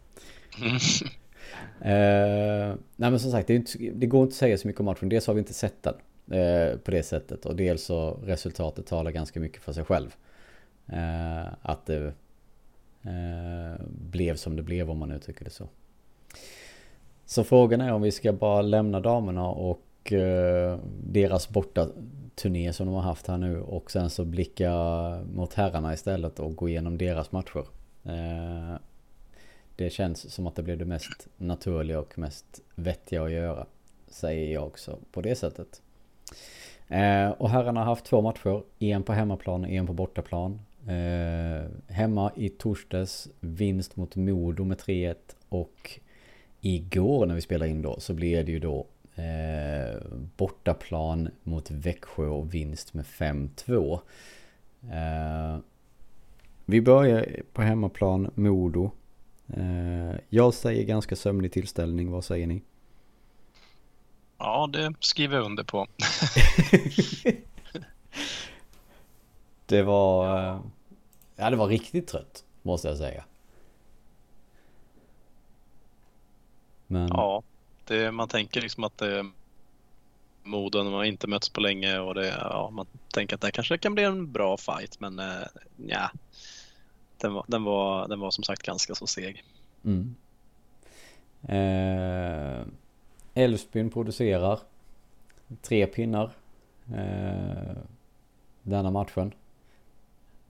eh, 1.92 2.76
nej 2.96 3.12
men 3.12 3.20
som 3.20 3.32
sagt, 3.32 3.48
det, 3.48 3.56
inte, 3.56 3.78
det, 3.78 4.06
går 4.06 4.22
inte 4.22 4.32
att 4.32 4.38
säga 4.38 4.58
så 4.58 4.68
mycket 4.68 4.80
om 4.80 4.86
matchen. 4.86 5.10
Dels 5.10 5.28
har 5.28 5.34
vi 5.34 5.40
inte 5.40 5.54
sett 5.54 5.84
den 5.84 5.94
eh, 6.40 6.78
på 6.78 6.92
det 6.92 7.04
sättet 7.04 7.46
och 7.46 7.56
dels 7.56 7.84
så 7.84 8.20
resultatet 8.24 8.86
talar 8.86 9.12
ganska 9.12 9.40
mycket 9.40 9.64
för 9.64 9.74
sig 9.74 9.84
själv. 9.84 10.16
Eh, 10.88 11.54
att 11.62 11.86
det 11.86 12.14
eh, 13.02 13.86
blev 13.88 14.36
som 14.36 14.56
det 14.56 14.64
blev 14.64 14.92
om 14.92 14.98
man 14.98 15.12
uttrycker 15.12 15.46
det 15.46 15.52
så. 15.52 15.68
Så 17.26 17.44
frågan 17.44 17.82
är 17.82 17.94
om 17.94 18.02
vi 18.02 18.12
ska 18.12 18.34
bara 18.34 18.62
lämna 18.62 19.00
damerna 19.00 19.48
och 19.48 19.87
eh, 20.14 20.80
deras 21.04 21.50
borta 21.50 21.88
turné 22.36 22.74
som 22.74 22.86
de 22.86 22.96
har 22.96 23.02
haft 23.02 23.28
här 23.28 23.38
nu 23.38 23.62
och 23.62 23.92
sen 23.92 24.10
så 24.10 24.26
blicka 24.26 24.72
mot 25.34 25.54
herrarna 25.54 25.94
istället 25.94 26.40
och 26.40 26.56
gå 26.56 26.70
igenom 26.70 26.98
deras 26.98 27.32
matcher. 27.32 27.66
Eh, 28.04 28.80
det 29.76 29.90
känns 29.90 30.34
som 30.34 30.48
att 30.48 30.56
det 30.56 30.64
blev 30.64 30.78
det 30.78 30.86
mest 30.86 31.28
naturliga 31.38 32.00
och 32.00 32.20
mest 32.20 32.62
vettiga 32.76 33.24
att 33.24 33.32
göra. 33.32 33.66
Säger 34.08 34.54
jag 34.54 34.66
också 34.66 34.98
på 35.12 35.22
det 35.22 35.36
sättet. 35.36 35.82
Eh, 36.88 37.30
och 37.30 37.50
herrarna 37.50 37.80
har 37.80 37.86
haft 37.86 38.06
två 38.06 38.22
matcher. 38.22 38.64
En 38.80 39.04
på 39.04 39.14
hemmaplan 39.14 39.64
och 39.64 39.70
en 39.70 39.88
på 39.88 39.94
bortaplan. 39.94 40.62
Eh, 40.88 41.70
hemma 41.88 42.32
i 42.36 42.50
torsdags 42.50 43.30
vinst 43.40 43.96
mot 43.96 44.16
Modo 44.16 44.64
med 44.64 44.78
3-1 44.78 45.16
och 45.50 46.00
igår 46.62 47.26
när 47.26 47.36
vi 47.36 47.42
spelade 47.42 47.72
in 47.72 47.82
då 47.82 48.00
så 48.00 48.14
blev 48.14 48.46
det 48.46 48.52
ju 48.52 48.60
då 48.60 48.86
Eh, 49.18 50.02
bortaplan 50.38 51.30
mot 51.44 51.72
Växjö 51.72 52.28
och 52.28 52.54
vinst 52.54 52.94
med 52.94 53.06
5-2. 53.06 54.00
Eh, 54.92 55.60
vi 56.66 56.82
börjar 56.82 57.42
på 57.54 57.62
hemmaplan 57.62 58.32
Modo. 58.36 58.92
Eh, 59.48 60.16
jag 60.30 60.54
säger 60.54 60.84
ganska 60.84 61.16
sömnig 61.16 61.52
tillställning, 61.52 62.12
vad 62.12 62.26
säger 62.26 62.48
ni? 62.48 62.62
Ja, 64.38 64.70
det 64.74 64.94
skriver 65.00 65.36
jag 65.36 65.46
under 65.46 65.64
på. 65.64 65.88
det 69.66 69.84
var, 69.84 70.28
ja 71.36 71.50
det 71.50 71.56
var 71.56 71.68
riktigt 71.68 72.08
trött, 72.08 72.44
måste 72.62 72.88
jag 72.88 72.98
säga. 72.98 73.24
Men... 76.88 77.08
Ja, 77.08 77.44
det, 77.88 78.12
man 78.12 78.28
tänker 78.28 78.62
liksom 78.62 78.84
att 78.84 78.98
det 78.98 79.20
är 79.20 79.32
Modo, 80.44 80.84
när 80.84 80.92
har 80.92 81.04
inte 81.04 81.28
mötts 81.28 81.50
på 81.50 81.62
länge 81.62 82.00
och 82.00 82.16
det, 82.16 82.28
ja, 82.28 82.70
man 82.74 82.86
tänker 83.14 83.36
att 83.36 83.42
det 83.42 83.52
kanske 83.52 83.78
kan 83.78 83.94
bli 83.94 84.04
en 84.04 84.32
bra 84.32 84.58
fight 84.58 85.00
men 85.00 85.20
eh, 85.20 85.48
ja, 85.88 86.12
den 87.18 87.34
var, 87.34 87.46
den, 87.48 87.64
var, 87.64 88.08
den 88.08 88.20
var 88.20 88.32
som 88.32 88.44
sagt 88.44 88.64
ganska 88.64 88.96
så 88.96 89.08
seg. 89.08 89.44
Mm. 89.86 90.16
Eh, 91.42 92.68
Älvsbyn 93.34 93.90
producerar 93.90 94.60
tre 95.62 95.88
pinnar 95.88 96.32
eh, 96.96 97.78
denna 98.64 98.92
matchen. 98.92 99.34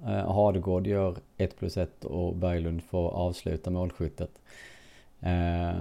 Eh, 0.06 0.34
Hardegård 0.34 0.88
gör 0.88 1.18
1 1.38 1.60
plus 1.60 1.78
1 1.78 2.06
och 2.06 2.36
Berglund 2.36 2.84
får 2.84 3.10
avsluta 3.10 3.70
målskyttet. 3.70 4.42
Eh, 5.20 5.76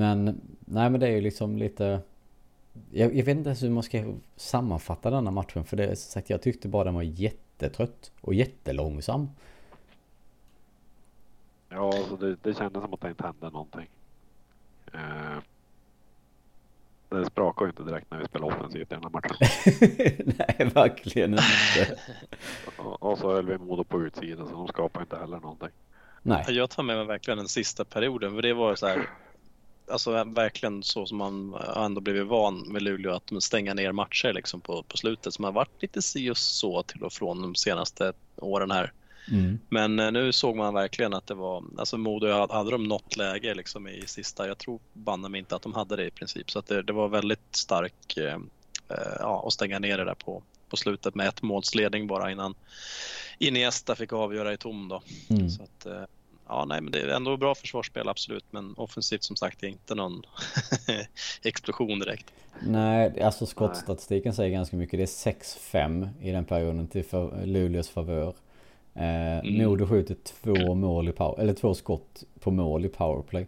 men 0.00 0.40
nej 0.60 0.90
men 0.90 1.00
det 1.00 1.06
är 1.06 1.12
ju 1.12 1.20
liksom 1.20 1.56
lite 1.56 2.00
jag, 2.90 3.16
jag, 3.16 3.24
vet 3.24 3.36
inte 3.36 3.48
ens 3.48 3.62
hur 3.62 3.70
man 3.70 3.82
ska 3.82 4.14
sammanfatta 4.36 5.10
denna 5.10 5.30
matchen 5.30 5.64
för 5.64 5.76
det 5.76 5.86
är 5.86 5.94
sagt 5.94 6.30
jag 6.30 6.42
tyckte 6.42 6.68
bara 6.68 6.84
den 6.84 6.94
var 6.94 7.02
jättetrött 7.02 8.12
och 8.20 8.34
jättelångsam. 8.34 9.28
Ja, 11.68 11.96
alltså 11.96 12.16
det, 12.16 12.36
det 12.42 12.54
kändes 12.54 12.82
som 12.82 12.94
att 12.94 13.00
det 13.00 13.08
inte 13.08 13.24
hände 13.24 13.50
någonting. 13.50 13.88
Eh, 14.92 15.38
det 17.08 17.24
sprakar 17.24 17.64
ju 17.64 17.70
inte 17.70 17.82
direkt 17.82 18.10
när 18.10 18.18
vi 18.18 18.24
spelar 18.24 18.46
offensivt 18.46 18.92
i 18.92 18.94
den 18.94 19.02
här 19.02 19.10
matchen. 19.10 19.36
Nej, 20.38 20.70
verkligen 20.74 21.30
inte. 21.30 21.98
och, 22.78 23.02
och 23.02 23.18
så 23.18 23.32
höll 23.32 23.46
vi 23.46 23.58
Modo 23.58 23.84
på 23.84 24.02
utsidan 24.02 24.48
så 24.48 24.52
de 24.52 24.68
skapar 24.68 25.00
inte 25.00 25.16
heller 25.16 25.40
någonting. 25.40 25.70
Nej. 26.22 26.44
Jag 26.48 26.70
tar 26.70 26.82
med 26.82 26.96
mig 26.96 27.06
verkligen 27.06 27.38
den 27.38 27.48
sista 27.48 27.84
perioden 27.84 28.34
för 28.34 28.42
det 28.42 28.54
var 28.54 28.74
så 28.74 28.86
här 28.86 29.08
alltså 29.90 30.24
verkligen 30.24 30.82
så 30.82 31.06
som 31.06 31.18
man 31.18 31.54
ändå 31.76 32.00
blivit 32.00 32.26
van 32.26 32.58
med 32.58 32.82
Luleå 32.82 33.12
att 33.12 33.26
de 33.26 33.40
stänger 33.40 33.74
ner 33.74 33.92
matcher 33.92 34.32
liksom 34.32 34.60
på, 34.60 34.82
på 34.82 34.96
slutet 34.96 35.34
som 35.34 35.44
har 35.44 35.52
varit 35.52 35.82
lite 35.82 36.02
si 36.02 36.30
och 36.30 36.36
så 36.36 36.82
till 36.82 37.02
och 37.02 37.12
från 37.12 37.42
de 37.42 37.54
senaste 37.54 38.12
åren 38.36 38.70
här. 38.70 38.92
Mm. 39.30 39.58
Men 39.68 39.98
eh, 39.98 40.12
nu 40.12 40.32
såg 40.32 40.56
man 40.56 40.74
verkligen 40.74 41.14
att 41.14 41.26
det 41.26 41.34
var, 41.34 41.64
alltså 41.78 41.98
Modo 41.98 42.46
hade 42.50 42.70
de 42.70 42.84
något 42.84 43.16
läge 43.16 43.54
liksom 43.54 43.88
i 43.88 44.02
sista, 44.06 44.48
jag 44.48 44.58
tror 44.58 44.80
banne 44.92 45.28
mig 45.28 45.38
inte 45.38 45.56
att 45.56 45.62
de 45.62 45.74
hade 45.74 45.96
det 45.96 46.06
i 46.06 46.10
princip 46.10 46.50
så 46.50 46.58
att 46.58 46.66
det, 46.66 46.82
det 46.82 46.92
var 46.92 47.08
väldigt 47.08 47.56
stark, 47.56 48.16
eh, 48.16 48.34
eh 48.88 49.16
ja, 49.18 49.44
att 49.46 49.52
stänga 49.52 49.78
ner 49.78 49.98
det 49.98 50.04
där 50.04 50.14
på, 50.14 50.42
på 50.68 50.76
slutet 50.76 51.14
med 51.14 51.28
ett 51.28 51.42
målsledning 51.42 52.06
bara 52.06 52.30
innan 52.30 52.54
Iniesta 53.38 53.94
fick 53.94 54.12
avgöra 54.12 54.52
i 54.52 54.56
tom 54.56 54.88
då. 54.88 55.02
Mm. 55.30 55.50
Så 55.50 55.62
att, 55.62 55.86
eh, 55.86 56.02
ja, 56.50 56.64
nej, 56.64 56.80
men 56.80 56.92
det 56.92 57.00
är 57.00 57.08
ändå 57.08 57.36
bra 57.36 57.54
försvarsspel 57.54 58.08
absolut, 58.08 58.44
men 58.50 58.74
offensivt 58.76 59.22
som 59.22 59.36
sagt 59.36 59.62
är 59.62 59.66
inte 59.66 59.94
någon 59.94 60.22
explosion 61.42 61.98
direkt. 61.98 62.32
Nej, 62.66 63.22
alltså 63.22 63.46
skottstatistiken 63.46 64.34
säger 64.34 64.50
ganska 64.50 64.76
mycket. 64.76 64.98
Det 64.98 65.02
är 65.02 65.32
6-5 65.32 66.08
i 66.20 66.30
den 66.30 66.44
perioden 66.44 66.88
till 66.88 67.04
för 67.04 67.46
Luleås 67.46 67.88
favör. 67.88 68.34
Eh, 68.94 69.38
mm. 69.38 69.64
Modo 69.64 69.86
skjuter 69.86 70.14
två 70.14 70.74
mål 70.74 71.08
i 71.08 71.12
power, 71.12 71.40
eller 71.40 71.52
två 71.52 71.74
skott 71.74 72.24
på 72.40 72.50
mål 72.50 72.84
i 72.84 72.88
powerplay. 72.88 73.46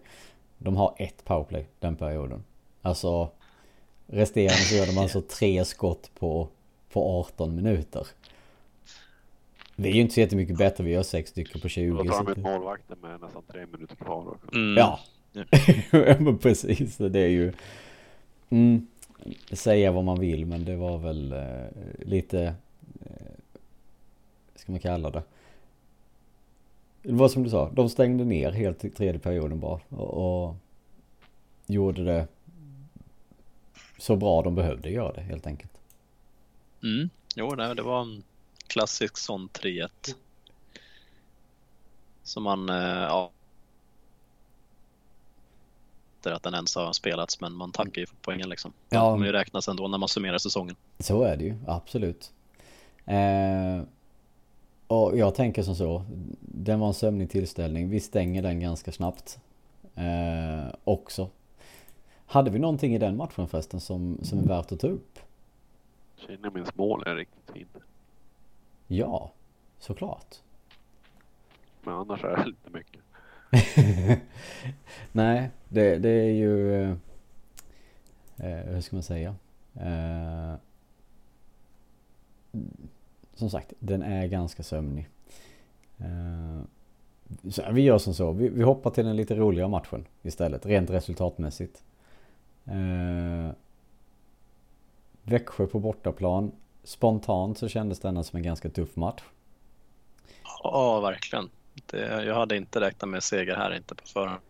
De 0.58 0.76
har 0.76 0.94
ett 0.98 1.24
powerplay 1.24 1.66
den 1.78 1.96
perioden. 1.96 2.44
Alltså 2.82 3.28
resterande 4.06 4.62
så 4.62 4.74
gör 4.74 4.86
de 4.86 4.98
alltså 4.98 5.20
tre 5.38 5.64
skott 5.64 6.10
på, 6.18 6.48
på 6.92 7.20
18 7.20 7.54
minuter. 7.54 8.06
Vi 9.82 9.88
är 9.88 9.94
ju 9.94 10.00
inte 10.00 10.14
så 10.14 10.20
jättemycket 10.20 10.58
bättre, 10.58 10.84
vi 10.84 10.90
gör 10.90 11.02
sex 11.02 11.30
stycken 11.30 11.60
på 11.60 11.68
20. 11.68 11.96
Då 11.96 12.04
tar 12.04 12.24
de 12.24 12.32
ut 12.32 12.38
målvakten 12.38 12.98
med 13.02 13.20
nästan 13.20 13.42
tre 13.48 13.66
minuter 13.66 13.96
kvar. 13.96 14.36
Mm. 14.52 14.76
Ja. 14.76 15.00
men 16.18 16.38
precis, 16.38 16.96
det 16.96 17.20
är 17.20 17.28
ju... 17.28 17.52
Mm, 18.50 18.86
säga 19.52 19.92
vad 19.92 20.04
man 20.04 20.20
vill, 20.20 20.46
men 20.46 20.64
det 20.64 20.76
var 20.76 20.98
väl 20.98 21.32
eh, 21.32 22.06
lite... 22.06 22.54
Eh, 23.00 23.32
ska 24.54 24.72
man 24.72 24.80
kalla 24.80 25.10
det? 25.10 25.22
Det 27.02 27.12
var 27.12 27.28
som 27.28 27.42
du 27.42 27.50
sa, 27.50 27.70
de 27.70 27.88
stängde 27.88 28.24
ner 28.24 28.50
helt 28.50 28.84
i 28.84 28.90
tredje 28.90 29.20
perioden 29.20 29.60
bara. 29.60 29.80
Och, 29.88 30.44
och 30.46 30.56
gjorde 31.66 32.04
det 32.04 32.26
så 33.98 34.16
bra 34.16 34.42
de 34.42 34.54
behövde 34.54 34.90
göra 34.90 35.12
det 35.12 35.20
helt 35.20 35.46
enkelt. 35.46 35.72
Mm, 36.82 37.10
jo, 37.36 37.54
nej, 37.54 37.74
det 37.74 37.82
var 37.82 38.00
en 38.00 38.22
klassisk 38.72 39.16
sån 39.16 39.48
3-1. 39.48 39.88
Som 42.22 42.42
man, 42.42 42.68
eh, 42.68 42.76
ja. 42.76 43.30
att 46.24 46.42
den 46.42 46.54
ens 46.54 46.76
har 46.76 46.92
spelats 46.92 47.40
men 47.40 47.52
man 47.52 47.72
tackar 47.72 48.00
ju 48.00 48.06
för 48.06 48.16
poängen 48.22 48.48
liksom. 48.48 48.72
Ja. 48.88 49.04
Det 49.04 49.12
kommer 49.12 49.26
ju 49.26 49.32
räknas 49.32 49.68
ändå 49.68 49.88
när 49.88 49.98
man 49.98 50.08
summerar 50.08 50.38
säsongen. 50.38 50.76
Så 50.98 51.22
är 51.22 51.36
det 51.36 51.44
ju, 51.44 51.56
absolut. 51.66 52.32
Eh, 53.06 53.82
och 54.86 55.18
jag 55.18 55.34
tänker 55.34 55.62
som 55.62 55.74
så, 55.74 56.04
den 56.40 56.80
var 56.80 56.88
en 56.88 56.94
sömnig 56.94 57.30
tillställning. 57.30 57.90
Vi 57.90 58.00
stänger 58.00 58.42
den 58.42 58.60
ganska 58.60 58.92
snabbt. 58.92 59.38
Eh, 59.94 60.74
också. 60.84 61.28
Hade 62.26 62.50
vi 62.50 62.58
någonting 62.58 62.94
i 62.94 62.98
den 62.98 63.16
matchen 63.16 63.48
förresten 63.48 63.80
som, 63.80 64.18
som 64.22 64.38
är 64.38 64.42
värt 64.42 64.72
att 64.72 64.80
ta 64.80 64.86
upp? 64.86 65.18
Kinnamins 66.16 66.76
mål 66.76 67.02
är 67.06 67.14
riktigt 67.14 67.50
fint. 67.54 67.76
Ja, 68.92 69.32
såklart. 69.78 70.36
Men 71.82 71.94
annars 71.94 72.24
är 72.24 72.36
det 72.36 72.44
lite 72.44 72.70
mycket. 72.70 73.02
Nej, 75.12 75.50
det, 75.68 75.98
det 75.98 76.10
är 76.10 76.32
ju... 76.32 76.82
Eh, 78.36 78.46
hur 78.46 78.80
ska 78.80 78.96
man 78.96 79.02
säga? 79.02 79.34
Eh, 79.74 80.54
som 83.34 83.50
sagt, 83.50 83.72
den 83.78 84.02
är 84.02 84.26
ganska 84.26 84.62
sömnig. 84.62 85.08
Eh, 85.98 86.62
så 87.50 87.62
vi 87.72 87.82
gör 87.82 87.98
som 87.98 88.14
så, 88.14 88.32
vi, 88.32 88.48
vi, 88.48 88.62
hoppar 88.62 88.90
till 88.90 89.04
den 89.04 89.16
lite 89.16 89.34
roligare 89.34 89.68
matchen 89.68 90.06
istället, 90.22 90.66
rent 90.66 90.90
resultatmässigt. 90.90 91.84
Eh, 92.64 93.54
Växjö 95.22 95.66
på 95.66 95.78
bortaplan 95.78 96.52
spontant 96.84 97.58
så 97.58 97.68
kändes 97.68 98.00
denna 98.00 98.22
som 98.22 98.36
en 98.36 98.42
ganska 98.42 98.68
tuff 98.68 98.96
match. 98.96 99.22
Ja, 100.62 101.00
verkligen. 101.00 101.50
Det, 101.86 102.24
jag 102.24 102.34
hade 102.34 102.56
inte 102.56 102.80
räknat 102.80 103.08
med 103.08 103.22
seger 103.22 103.56
här 103.56 103.76
inte 103.76 103.94
på 103.94 104.06
förhand. 104.06 104.40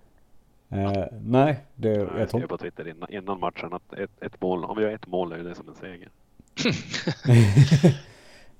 Eh, 0.68 1.04
nej, 1.24 1.60
det, 1.74 1.88
jag, 1.88 2.20
jag 2.20 2.28
skrev 2.28 2.46
på 2.46 2.58
Twitter 2.58 2.88
innan, 2.88 3.12
innan, 3.12 3.40
matchen 3.40 3.72
att 3.72 3.92
ett, 3.92 4.10
ett 4.20 4.40
mål, 4.40 4.64
om 4.64 4.78
vi 4.78 4.84
har 4.84 4.92
ett 4.92 5.06
mål 5.06 5.32
är 5.32 5.38
det 5.38 5.54
som 5.54 5.68
en 5.68 5.74
seger. 5.74 6.08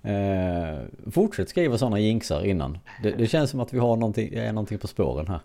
eh, 0.83 1.11
fortsätt 1.11 1.49
skriva 1.49 1.79
sådana 1.79 1.99
jinxar 1.99 2.45
innan. 2.45 2.79
Det, 3.03 3.11
det, 3.11 3.27
känns 3.27 3.51
som 3.51 3.61
att 3.61 3.73
vi 3.73 3.79
har 3.79 3.97
någonting, 3.97 4.35
är 4.35 4.53
någonting 4.53 4.79
på 4.79 4.87
spåren 4.87 5.27
här. 5.29 5.41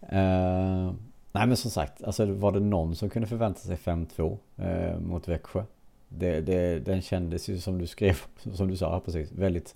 Eh, 0.00 0.92
nej 1.32 1.46
men 1.46 1.56
som 1.56 1.70
sagt, 1.70 2.04
alltså 2.04 2.26
var 2.26 2.52
det 2.52 2.60
någon 2.60 2.96
som 2.96 3.10
kunde 3.10 3.28
förvänta 3.28 3.60
sig 3.60 3.76
5-2 3.76 4.38
eh, 4.56 5.00
mot 5.00 5.28
Växjö? 5.28 5.64
Det, 6.08 6.40
det, 6.40 6.78
den 6.78 7.02
kändes 7.02 7.48
ju 7.48 7.60
som 7.60 7.78
du 7.78 7.86
skrev, 7.86 8.16
som 8.54 8.68
du 8.68 8.76
sa 8.76 8.92
här 8.92 9.00
precis, 9.00 9.32
väldigt, 9.32 9.74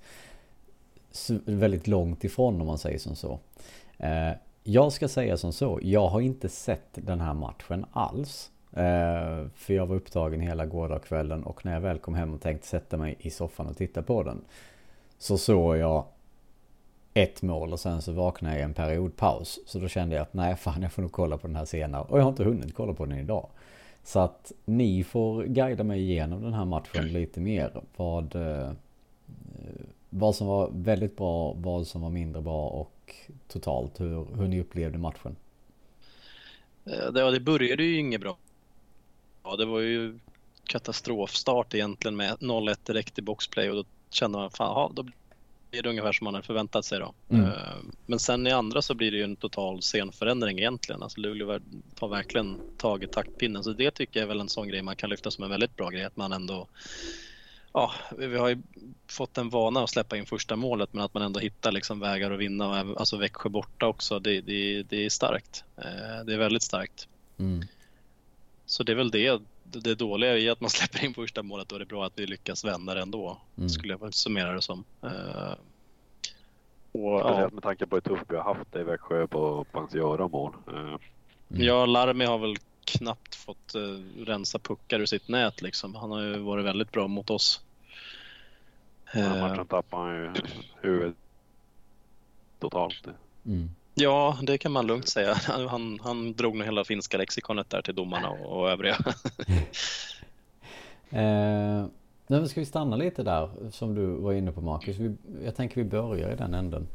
väldigt 1.45 1.87
långt 1.87 2.25
ifrån 2.25 2.61
om 2.61 2.67
man 2.67 2.79
säger 2.79 2.99
som 2.99 3.17
så. 3.17 3.39
Eh, 3.99 4.31
jag 4.65 4.93
ska 4.93 5.09
säga 5.09 5.37
som 5.37 5.53
så, 5.53 5.79
jag 5.83 6.09
har 6.09 6.21
inte 6.21 6.49
sett 6.49 6.89
den 6.95 7.21
här 7.21 7.35
matchen 7.35 7.87
alls. 7.93 8.51
Eh, 8.73 9.47
för 9.55 9.75
jag 9.75 9.87
var 9.87 9.97
upptagen 9.97 10.41
hela 10.41 10.67
gårdagskvällen 10.67 11.45
och 11.45 11.65
när 11.65 11.73
jag 11.73 11.81
väl 11.81 11.99
kom 11.99 12.15
hem 12.15 12.35
och 12.35 12.41
tänkte 12.41 12.67
sätta 12.67 12.97
mig 12.97 13.17
i 13.19 13.31
soffan 13.31 13.67
och 13.67 13.77
titta 13.77 14.03
på 14.03 14.23
den. 14.23 14.45
Så 15.19 15.39
såg 15.39 15.77
jag 15.77 16.05
ett 17.15 17.43
mål 17.43 17.73
och 17.73 17.81
sen 17.81 18.03
så 18.03 18.13
vaknade 18.13 18.55
jag 18.55 18.61
i 18.61 18.65
en 18.65 18.75
periodpaus. 18.75 19.61
Så 19.67 19.79
då 19.79 19.89
kände 19.89 20.15
jag 20.15 20.23
att 20.23 20.35
nej 20.35 20.57
fan 20.57 20.83
jag 20.83 20.93
får 20.93 21.03
nog 21.03 21.13
kolla 21.13 21.37
på 21.37 21.47
den 21.47 21.57
här 21.57 21.65
senare. 21.65 22.03
Och 22.03 22.19
jag 22.19 22.23
har 22.23 22.31
inte 22.31 22.45
hunnit 22.45 22.75
kolla 22.75 22.95
på 22.95 23.07
den 23.07 23.19
idag. 23.19 23.49
Så 24.05 24.21
att 24.21 24.53
ni 24.65 25.05
får 25.05 25.45
guida 25.45 25.85
mig 25.85 26.01
igenom 26.01 26.43
den 26.43 26.53
här 26.53 26.65
matchen 26.65 27.13
lite 27.13 27.41
mer. 27.41 27.83
Vad, 27.97 28.35
eh, 28.35 28.73
vad 30.11 30.35
som 30.35 30.47
var 30.47 30.71
väldigt 30.73 31.17
bra, 31.17 31.53
vad 31.53 31.87
som 31.87 32.01
var 32.01 32.11
mindre 32.11 32.43
bra 32.43 32.69
och 32.69 33.15
totalt 33.49 34.01
hur, 34.01 34.27
hur 34.37 34.49
ni 34.49 34.61
upplevde 34.61 34.99
matchen. 34.99 35.37
Eh, 36.85 36.93
ja, 37.15 37.31
det, 37.31 37.41
började 37.41 37.83
ju 37.83 37.99
inget 37.99 38.21
bra. 38.21 38.37
Ja, 39.43 39.57
det 39.57 39.65
var 39.65 39.81
ju 39.81 40.19
katastrofstart 40.65 41.75
egentligen 41.75 42.17
med 42.17 42.37
0-1 42.41 42.79
direkt 42.85 43.19
i 43.19 43.23
boxplay 43.23 43.71
och 43.71 43.77
då 43.77 43.85
kände 44.11 44.39
man 44.39 44.51
fan, 44.51 44.69
ja, 44.69 44.93
då 44.95 45.03
blir 45.03 45.15
det 45.81 45.89
ungefär 45.89 46.13
som 46.13 46.25
man 46.25 46.35
hade 46.35 46.47
förväntat 46.47 46.85
sig 46.85 46.99
då. 46.99 47.15
Mm. 47.29 47.47
Eh, 47.47 47.53
men 48.07 48.19
sen 48.19 48.47
i 48.47 48.51
andra 48.51 48.83
så 48.83 48.95
blir 48.95 49.11
det 49.11 49.17
ju 49.17 49.25
en 49.25 49.37
total 49.37 49.83
scenförändring 49.83 50.59
egentligen. 50.59 51.03
Alltså 51.03 51.21
Luleå 51.21 51.61
tar 51.95 52.09
verkligen 52.09 52.61
tag 52.77 53.05
i 53.05 53.07
taktpinnen 53.07 53.65
så 53.65 53.73
det 53.73 53.91
tycker 53.91 54.21
jag 54.21 54.25
är 54.25 54.29
väl 54.29 54.41
en 54.41 54.49
sån 54.49 54.69
grej 54.69 54.83
man 54.83 54.97
kan 54.97 55.11
lyfta 55.11 55.31
som 55.31 55.45
en 55.45 55.51
väldigt 55.51 55.77
bra 55.77 55.91
grej 55.91 56.05
att 56.05 56.17
man 56.17 56.33
ändå 56.33 56.69
Ja, 57.75 57.93
vi 58.19 58.37
har 58.37 58.49
ju 58.49 58.63
fått 59.07 59.39
en 59.39 59.51
vana 59.51 59.83
att 59.83 59.91
släppa 59.91 60.17
in 60.17 60.27
första 60.27 60.57
målet 60.57 60.93
men 60.93 61.05
att 61.05 61.15
man 61.15 61.23
ändå 61.23 61.41
hittar 61.41 61.73
liksom 61.73 62.01
vägar 62.01 62.31
att 62.31 62.39
vinna. 62.39 62.95
Alltså 62.97 63.17
Växjö 63.17 63.49
borta 63.49 63.87
också, 63.87 64.19
det, 64.19 64.41
det, 64.41 64.83
det 64.83 65.05
är 65.05 65.11
starkt. 65.11 65.65
Eh, 65.77 66.25
det 66.27 66.35
är 66.35 66.39
väldigt 66.39 66.63
starkt. 66.63 67.09
Mm. 67.39 67.67
Så 68.67 68.83
det 68.83 68.93
är 68.93 68.97
väl 68.97 69.11
det, 69.11 69.43
det 69.81 69.95
dåliga 69.95 70.39
i 70.39 70.51
att 70.51 70.61
man 70.61 70.71
släpper 70.71 71.05
in 71.05 71.15
första 71.15 71.43
målet 71.43 71.73
och 71.73 71.79
det 71.79 71.85
är 71.85 71.87
bra 71.87 72.07
att 72.07 72.19
vi 72.19 72.27
lyckas 72.27 72.65
vända 72.65 72.95
det 72.95 73.03
ändå. 73.03 73.39
Mm. 73.57 73.69
Skulle 73.69 73.99
jag 74.01 74.15
summera 74.15 74.53
det 74.53 74.63
som. 74.63 74.85
Uh, 75.05 75.55
och, 76.93 77.21
ja. 77.21 77.49
med 77.53 77.63
tanke 77.63 77.87
på 77.87 77.97
hur 77.97 78.01
tufft 78.01 78.25
vi 78.29 78.37
har 78.37 78.55
haft 78.55 78.73
det 78.73 78.81
i 78.81 78.85
Växjö 78.85 79.27
på, 79.27 79.65
på 79.73 79.79
hans 79.79 79.95
göra-mål. 79.95 80.55
Uh. 80.69 80.79
Mm. 80.79 80.99
Ja, 81.49 81.87
Larmi 81.87 82.25
har 82.25 82.39
väl 82.39 82.57
knappt 82.85 83.35
fått 83.35 83.75
uh, 83.77 84.25
rensa 84.25 84.59
puckar 84.59 85.01
ur 85.01 85.07
sitt 85.07 85.29
nät 85.29 85.63
liksom. 85.63 85.95
Han 85.95 86.11
har 86.11 86.21
ju 86.21 86.39
varit 86.39 86.65
väldigt 86.65 86.93
bra 86.93 87.09
mot 87.09 87.31
oss. 87.31 87.61
Den 89.13 89.23
här 89.23 89.49
matchen 89.49 89.67
tappade 89.67 90.03
han 90.03 90.15
ju 90.15 90.33
huvudet 90.81 91.17
totalt. 92.59 93.07
Mm. 93.47 93.71
Ja, 93.95 94.39
det 94.43 94.59
kan 94.59 94.73
man 94.73 94.87
lugnt 94.87 95.09
säga. 95.09 95.35
Han, 95.69 96.01
han 96.03 96.33
drog 96.33 96.57
nog 96.57 96.65
hela 96.65 96.85
finska 96.85 97.19
lexikonet 97.19 97.71
där 97.71 97.83
till 97.83 97.95
domarna 97.95 98.31
och, 98.31 98.59
och 98.59 98.71
övriga. 98.71 98.97
eh, 101.11 101.87
nu 102.27 102.49
ska 102.49 102.61
vi 102.61 102.67
stanna 102.67 102.97
lite 102.97 103.23
där 103.23 103.71
som 103.71 103.95
du 103.95 104.07
var 104.07 104.33
inne 104.33 104.53
på 104.53 104.61
Marcus. 104.61 104.97
Vi, 104.97 105.15
jag 105.45 105.57
tänker 105.57 105.77
vi 105.77 105.85
börjar 105.85 106.33
i 106.33 106.37
den 106.37 106.55
änden. 106.55 106.89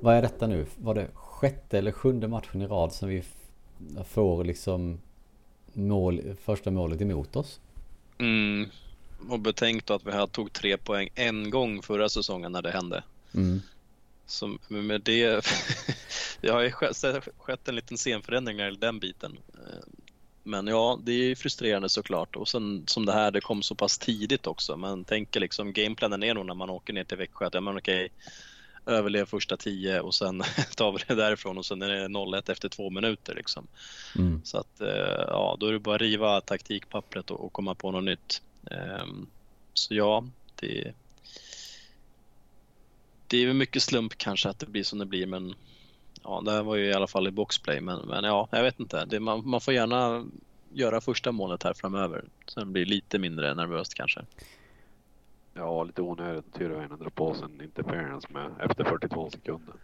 Vad 0.00 0.14
är 0.14 0.22
detta 0.22 0.46
nu? 0.46 0.66
Var 0.76 0.94
det 0.94 1.08
sjätte 1.14 1.78
eller 1.78 1.92
sjunde 1.92 2.28
matchen 2.28 2.62
i 2.62 2.66
rad 2.66 2.92
som 2.92 3.08
vi 3.08 3.22
får 4.08 4.44
liksom 4.44 4.98
mål, 5.72 6.22
första 6.44 6.70
målet 6.70 7.00
emot 7.00 7.36
oss? 7.36 7.60
Mm. 8.18 8.68
Och 9.28 9.40
betänk 9.40 9.86
då 9.86 9.94
att 9.94 10.06
vi 10.06 10.12
här 10.12 10.26
tog 10.26 10.52
tre 10.52 10.76
poäng 10.76 11.08
en 11.14 11.50
gång 11.50 11.82
förra 11.82 12.08
säsongen 12.08 12.52
när 12.52 12.62
det 12.62 12.70
hände. 12.70 13.04
Mm. 13.34 13.60
Så 14.26 14.58
med 14.68 15.00
det, 15.00 15.46
det 16.40 16.50
har 16.50 16.60
ju 16.60 16.70
skett 17.38 17.68
en 17.68 17.74
liten 17.74 17.96
scenförändring 17.96 18.56
när 18.56 18.64
det 18.64 18.68
gäller 18.68 18.80
den 18.80 18.98
biten. 18.98 19.38
Eh, 19.54 19.84
men 20.42 20.66
ja, 20.66 21.00
det 21.02 21.12
är 21.12 21.34
frustrerande 21.34 21.88
såklart 21.88 22.36
och 22.36 22.48
sen 22.48 22.84
som 22.86 23.06
det 23.06 23.12
här, 23.12 23.30
det 23.30 23.40
kom 23.40 23.62
så 23.62 23.74
pass 23.74 23.98
tidigt 23.98 24.46
också. 24.46 24.76
Man 24.76 25.04
tänker 25.04 25.40
liksom, 25.40 25.72
gameplanen 25.72 26.22
är 26.22 26.34
nog 26.34 26.46
när 26.46 26.54
man 26.54 26.70
åker 26.70 26.92
ner 26.92 27.04
till 27.04 27.18
Växjö 27.18 27.46
att 27.46 27.54
ja, 27.54 27.60
men 27.60 27.78
okej, 27.78 28.08
överlev 28.86 29.26
första 29.26 29.56
tio 29.56 30.00
och 30.00 30.14
sen 30.14 30.42
tar 30.76 30.92
vi 30.92 30.98
det 31.06 31.14
därifrån 31.14 31.58
och 31.58 31.66
sen 31.66 31.82
är 31.82 31.88
det 31.88 32.08
0-1 32.08 32.50
efter 32.50 32.68
två 32.68 32.90
minuter 32.90 33.34
liksom. 33.34 33.66
Mm. 34.18 34.40
Så 34.44 34.58
att 34.58 34.80
eh, 34.80 35.24
ja, 35.26 35.56
då 35.60 35.66
är 35.66 35.72
det 35.72 35.78
bara 35.78 35.94
att 35.94 36.00
riva 36.00 36.40
taktikpappret 36.40 37.30
och, 37.30 37.52
komma 37.52 37.74
på 37.74 37.90
något 37.90 38.04
nytt. 38.04 38.42
Ehm, 38.70 39.26
så 39.74 39.94
ja, 39.94 40.24
det 40.54 40.94
det 43.28 43.36
är 43.36 43.54
mycket 43.54 43.82
slump 43.82 44.18
kanske 44.18 44.48
att 44.48 44.58
det 44.58 44.66
blir 44.66 44.82
som 44.82 44.98
det 44.98 45.06
blir 45.06 45.26
men 45.26 45.54
ja, 46.22 46.42
det 46.44 46.50
här 46.50 46.62
var 46.62 46.76
ju 46.76 46.84
i 46.84 46.92
alla 46.92 47.06
fall 47.06 47.28
i 47.28 47.30
boxplay 47.30 47.80
men, 47.80 48.08
men 48.08 48.24
ja, 48.24 48.48
jag 48.50 48.62
vet 48.62 48.80
inte. 48.80 49.04
Det, 49.04 49.20
man, 49.20 49.48
man 49.48 49.60
får 49.60 49.74
gärna 49.74 50.26
göra 50.72 51.00
första 51.00 51.32
målet 51.32 51.62
här 51.62 51.74
framöver. 51.74 52.24
Sen 52.46 52.72
blir 52.72 52.84
det 52.84 52.90
lite 52.90 53.18
mindre 53.18 53.54
nervöst 53.54 53.94
kanske. 53.94 54.20
Ja, 55.54 55.84
lite 55.84 56.02
onödigt 56.02 56.54
Tyrväinen 56.54 56.98
dra 56.98 57.10
på 57.10 57.34
sig 57.34 57.44
en 57.44 57.62
interference 57.62 58.28
med 58.30 58.70
efter 58.70 58.84
42 58.84 59.30
sekunder. 59.30 59.74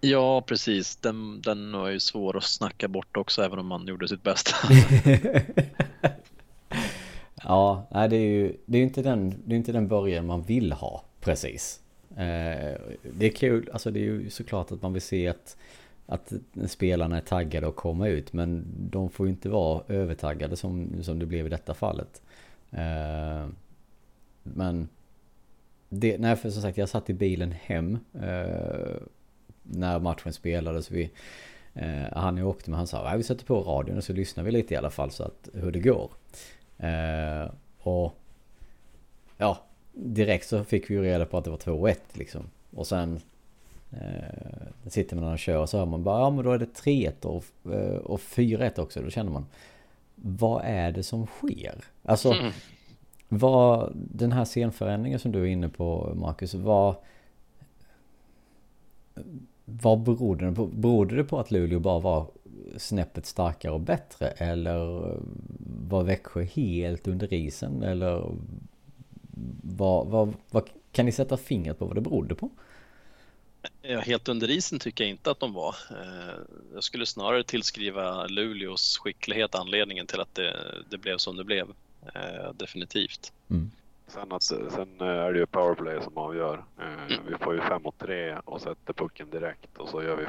Ja, 0.00 0.42
precis. 0.42 0.96
Den, 0.96 1.40
den 1.40 1.72
var 1.72 1.88
ju 1.88 2.00
svår 2.00 2.36
att 2.36 2.44
snacka 2.44 2.88
bort 2.88 3.16
också 3.16 3.42
även 3.42 3.58
om 3.58 3.66
man 3.66 3.86
gjorde 3.86 4.08
sitt 4.08 4.22
bästa. 4.22 4.56
ja, 7.42 7.86
nej, 7.90 8.08
det 8.08 8.16
är 8.16 8.28
ju 8.28 8.56
det 8.66 8.78
är 8.78 8.82
inte 8.82 9.02
den, 9.02 9.42
det 9.44 9.54
är 9.54 9.56
inte 9.56 9.72
den 9.72 9.88
början 9.88 10.26
man 10.26 10.42
vill 10.42 10.72
ha 10.72 11.04
precis. 11.20 11.80
Eh, 12.16 12.80
det 13.02 13.26
är 13.26 13.30
kul, 13.30 13.70
alltså 13.72 13.90
det 13.90 14.00
är 14.00 14.04
ju 14.04 14.30
såklart 14.30 14.72
att 14.72 14.82
man 14.82 14.92
vill 14.92 15.02
se 15.02 15.28
att, 15.28 15.56
att 16.06 16.32
spelarna 16.66 17.16
är 17.16 17.20
taggade 17.20 17.68
att 17.68 17.76
komma 17.76 18.08
ut. 18.08 18.32
Men 18.32 18.64
de 18.90 19.10
får 19.10 19.26
ju 19.26 19.30
inte 19.32 19.48
vara 19.48 19.82
övertaggade 19.88 20.56
som, 20.56 21.02
som 21.02 21.18
det 21.18 21.26
blev 21.26 21.46
i 21.46 21.48
detta 21.48 21.74
fallet. 21.74 22.22
Eh, 22.70 23.46
men 24.42 24.88
det, 25.88 26.18
nej 26.18 26.36
för 26.36 26.50
som 26.50 26.62
sagt 26.62 26.78
jag 26.78 26.88
satt 26.88 27.10
i 27.10 27.14
bilen 27.14 27.52
hem 27.52 27.98
eh, 28.14 28.96
när 29.62 29.98
matchen 30.00 30.32
spelades. 30.32 30.90
Vi, 30.90 31.10
han 32.12 32.36
jag 32.36 32.48
åkte 32.48 32.70
med 32.70 32.78
han 32.78 32.86
sa 32.86 33.08
att 33.08 33.18
vi 33.18 33.22
sätter 33.22 33.44
på 33.44 33.62
radion 33.62 33.96
och 33.96 34.04
så 34.04 34.12
lyssnar 34.12 34.44
vi 34.44 34.50
lite 34.50 34.74
i 34.74 34.76
alla 34.76 34.90
fall 34.90 35.10
så 35.10 35.22
att 35.22 35.48
hur 35.54 35.70
det 35.70 35.80
går. 35.80 36.10
och 37.78 38.18
ja, 39.36 39.65
direkt 39.96 40.48
så 40.48 40.64
fick 40.64 40.90
vi 40.90 40.94
ju 40.94 41.02
reda 41.02 41.26
på 41.26 41.38
att 41.38 41.44
det 41.44 41.50
var 41.50 41.58
2-1 41.58 41.96
liksom. 42.12 42.42
Och 42.70 42.86
sen 42.86 43.20
eh, 43.92 44.88
sitter 44.90 45.16
man 45.16 45.32
och 45.32 45.38
kör 45.38 45.58
och 45.58 45.68
så 45.68 45.78
hör 45.78 45.86
man 45.86 46.04
bara 46.04 46.20
ja 46.20 46.30
men 46.30 46.44
då 46.44 46.52
är 46.52 46.58
det 46.58 46.80
3-1 46.84 47.26
och, 47.26 47.72
eh, 47.72 47.96
och 47.96 48.20
4-1 48.20 48.80
också. 48.80 49.02
Då 49.02 49.10
känner 49.10 49.30
man 49.30 49.46
vad 50.14 50.62
är 50.64 50.92
det 50.92 51.02
som 51.02 51.26
sker? 51.26 51.84
Alltså 52.02 52.32
mm. 52.32 52.52
vad 53.28 53.92
den 53.94 54.32
här 54.32 54.44
scenförändringen 54.44 55.18
som 55.18 55.32
du 55.32 55.42
är 55.42 55.46
inne 55.46 55.68
på 55.68 56.12
Marcus, 56.14 56.54
vad 56.54 56.94
vad 59.64 60.00
berodde 60.00 60.46
det 60.46 60.52
på? 60.52 60.66
Berodde 60.66 61.16
det 61.16 61.24
på 61.24 61.40
att 61.40 61.50
Luleå 61.50 61.80
bara 61.80 61.98
var 61.98 62.26
snäppet 62.76 63.26
starkare 63.26 63.72
och 63.72 63.80
bättre? 63.80 64.28
Eller 64.28 65.14
var 65.88 66.02
Växjö 66.02 66.42
helt 66.42 67.08
under 67.08 67.34
isen? 67.34 67.82
Eller 67.82 68.30
vad, 69.62 70.06
vad, 70.06 70.34
vad, 70.50 70.70
kan 70.92 71.06
ni 71.06 71.12
sätta 71.12 71.36
fingret 71.36 71.78
på 71.78 71.84
vad 71.84 71.94
det 71.94 72.00
berodde 72.00 72.34
på? 72.34 72.50
Ja, 73.82 74.00
helt 74.00 74.28
under 74.28 74.50
isen 74.50 74.78
tycker 74.78 75.04
jag 75.04 75.10
inte 75.10 75.30
att 75.30 75.40
de 75.40 75.52
var. 75.52 75.76
Eh, 75.90 76.34
jag 76.74 76.84
skulle 76.84 77.06
snarare 77.06 77.44
tillskriva 77.44 78.26
Luleås 78.26 78.98
skicklighet 78.98 79.54
anledningen 79.54 80.06
till 80.06 80.20
att 80.20 80.34
det, 80.34 80.74
det 80.90 80.98
blev 80.98 81.16
som 81.16 81.36
det 81.36 81.44
blev. 81.44 81.68
Eh, 82.14 82.52
definitivt. 82.54 83.32
Mm. 83.50 83.70
Sen, 84.06 84.32
att, 84.32 84.42
sen 84.42 85.00
är 85.00 85.32
det 85.32 85.38
ju 85.38 85.46
powerplay 85.46 86.02
som 86.02 86.18
avgör. 86.18 86.64
Eh, 86.78 87.14
mm. 87.14 87.26
Vi 87.28 87.36
får 87.40 87.54
ju 87.54 87.60
5 87.60 87.82
mot 87.82 87.98
3 87.98 88.36
och 88.44 88.60
sätter 88.60 88.92
pucken 88.92 89.30
direkt 89.30 89.78
och 89.78 89.88
så 89.88 90.02
gör 90.02 90.16
vi 90.16 90.24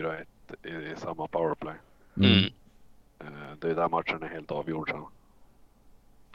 4-1 0.00 0.24
i, 0.62 0.68
i, 0.68 0.94
samma 0.96 1.26
powerplay. 1.26 1.74
Mm. 2.16 2.50
Det 3.60 3.70
är 3.70 3.74
där 3.74 3.88
matchen 3.88 4.22
är 4.22 4.28
helt 4.28 4.50
avgjord 4.50 4.90
sen. 4.90 5.04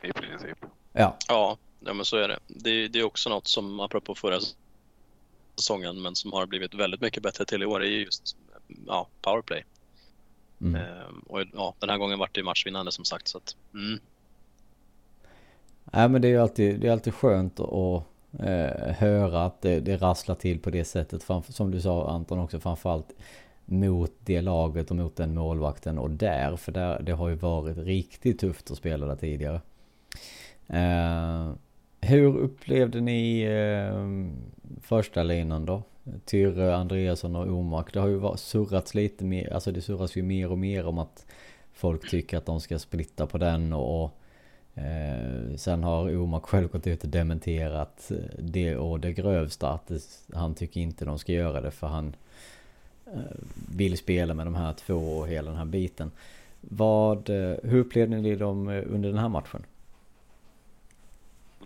I 0.01 0.13
princip. 0.13 0.57
Ja. 0.93 1.17
ja, 1.27 1.57
Ja 1.87 1.93
men 1.93 2.05
så 2.05 2.17
är 2.17 2.27
det. 2.27 2.39
det. 2.47 2.87
Det 2.87 2.99
är 2.99 3.03
också 3.03 3.29
något 3.29 3.47
som, 3.47 3.79
apropå 3.79 4.15
förra 4.15 4.39
säsongen, 5.55 6.01
men 6.01 6.15
som 6.15 6.33
har 6.33 6.45
blivit 6.45 6.73
väldigt 6.73 7.01
mycket 7.01 7.23
bättre 7.23 7.45
till 7.45 7.63
i 7.63 7.65
år, 7.65 7.83
är 7.83 7.87
just 7.87 8.37
ja, 8.87 9.07
powerplay. 9.21 9.65
Mm. 10.61 10.75
Ehm, 10.75 11.19
och 11.19 11.41
ja, 11.53 11.73
den 11.79 11.89
här 11.89 11.97
gången 11.97 12.19
vart 12.19 12.35
det 12.35 12.43
matchvinnande 12.43 12.91
som 12.91 13.05
sagt. 13.05 13.27
Så 13.27 13.37
att, 13.37 13.55
mm. 13.73 13.99
Nej 15.83 16.09
men 16.09 16.21
det 16.21 16.27
är 16.27 16.29
ju 16.29 16.41
alltid, 16.41 16.79
det 16.79 16.87
är 16.87 16.91
alltid 16.91 17.13
skönt 17.13 17.59
att 17.59 18.03
eh, 18.39 18.93
höra 18.93 19.45
att 19.45 19.61
det, 19.61 19.79
det 19.79 19.97
rasslar 19.97 20.35
till 20.35 20.59
på 20.59 20.69
det 20.69 20.85
sättet. 20.85 21.23
Framför, 21.23 21.53
som 21.53 21.71
du 21.71 21.81
sa 21.81 22.09
Anton 22.09 22.39
också, 22.39 22.59
framförallt 22.59 23.13
mot 23.65 24.11
det 24.19 24.41
laget 24.41 24.89
och 24.89 24.95
mot 24.95 25.15
den 25.15 25.33
målvakten 25.33 25.97
och 25.97 26.09
där. 26.09 26.55
För 26.55 26.71
där, 26.71 27.01
det 27.01 27.11
har 27.11 27.29
ju 27.29 27.35
varit 27.35 27.77
riktigt 27.77 28.39
tufft 28.39 28.71
att 28.71 28.77
spela 28.77 29.05
där 29.05 29.15
tidigare. 29.15 29.61
Eh, 30.67 31.51
hur 32.07 32.37
upplevde 32.37 33.01
ni 33.01 33.41
eh, 33.41 34.81
första 34.81 35.23
linan 35.23 35.65
då? 35.65 35.83
Tyrre, 36.25 36.75
Andreasson 36.75 37.35
och 37.35 37.47
Omark. 37.47 37.93
Det 37.93 37.99
har 37.99 38.07
ju 38.07 38.37
surrats 38.37 38.95
lite 38.95 39.25
mer, 39.25 39.53
alltså 39.53 39.71
det 39.71 39.81
surras 39.81 40.15
ju 40.15 40.23
mer 40.23 40.51
och 40.51 40.57
mer 40.57 40.85
om 40.85 40.97
att 40.97 41.25
folk 41.73 42.09
tycker 42.09 42.37
att 42.37 42.45
de 42.45 42.61
ska 42.61 42.79
splitta 42.79 43.27
på 43.27 43.37
den 43.37 43.73
och, 43.73 44.03
och 44.03 44.17
eh, 44.81 45.55
sen 45.55 45.83
har 45.83 46.17
Omark 46.17 46.43
själv 46.43 46.67
gått 46.67 46.87
ut 46.87 47.03
och 47.03 47.09
dementerat 47.09 48.11
eh, 48.11 48.17
det 48.39 48.75
och 48.75 48.99
det 48.99 49.13
grövsta 49.13 49.69
att 49.69 49.87
det, 49.87 50.01
han 50.33 50.55
tycker 50.55 50.81
inte 50.81 51.05
de 51.05 51.19
ska 51.19 51.31
göra 51.31 51.61
det 51.61 51.71
för 51.71 51.87
han 51.87 52.15
eh, 53.05 53.19
vill 53.75 53.97
spela 53.97 54.33
med 54.33 54.47
de 54.47 54.55
här 54.55 54.73
två 54.73 54.95
och 54.95 55.27
hela 55.27 55.49
den 55.49 55.57
här 55.57 55.65
biten. 55.65 56.11
Vad, 56.61 57.29
eh, 57.29 57.57
hur 57.63 57.79
upplevde 57.79 58.17
ni 58.17 58.35
dem 58.35 58.69
eh, 58.69 58.83
under 58.87 59.09
den 59.09 59.17
här 59.17 59.29
matchen? 59.29 59.63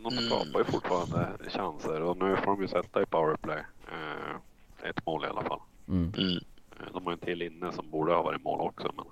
De 0.03 0.13
mm. 0.13 0.25
skapar 0.25 0.59
ju 0.59 0.65
fortfarande 0.65 1.49
chanser 1.49 2.01
och 2.01 2.17
nu 2.17 2.35
får 2.35 2.45
de 2.45 2.61
ju 2.61 2.67
sätta 2.67 3.01
i 3.01 3.05
powerplay. 3.05 3.63
Eh, 3.91 4.89
ett 4.89 5.05
mål 5.05 5.25
i 5.25 5.27
alla 5.27 5.43
fall. 5.43 5.59
Mm. 5.87 6.13
Mm. 6.17 6.37
Eh, 6.79 6.93
de 6.93 7.05
har 7.05 7.13
en 7.13 7.19
till 7.19 7.41
inne 7.41 7.71
som 7.71 7.89
borde 7.89 8.13
ha 8.13 8.21
varit 8.21 8.43
mål 8.43 8.61
också 8.61 8.91
men 8.95 9.05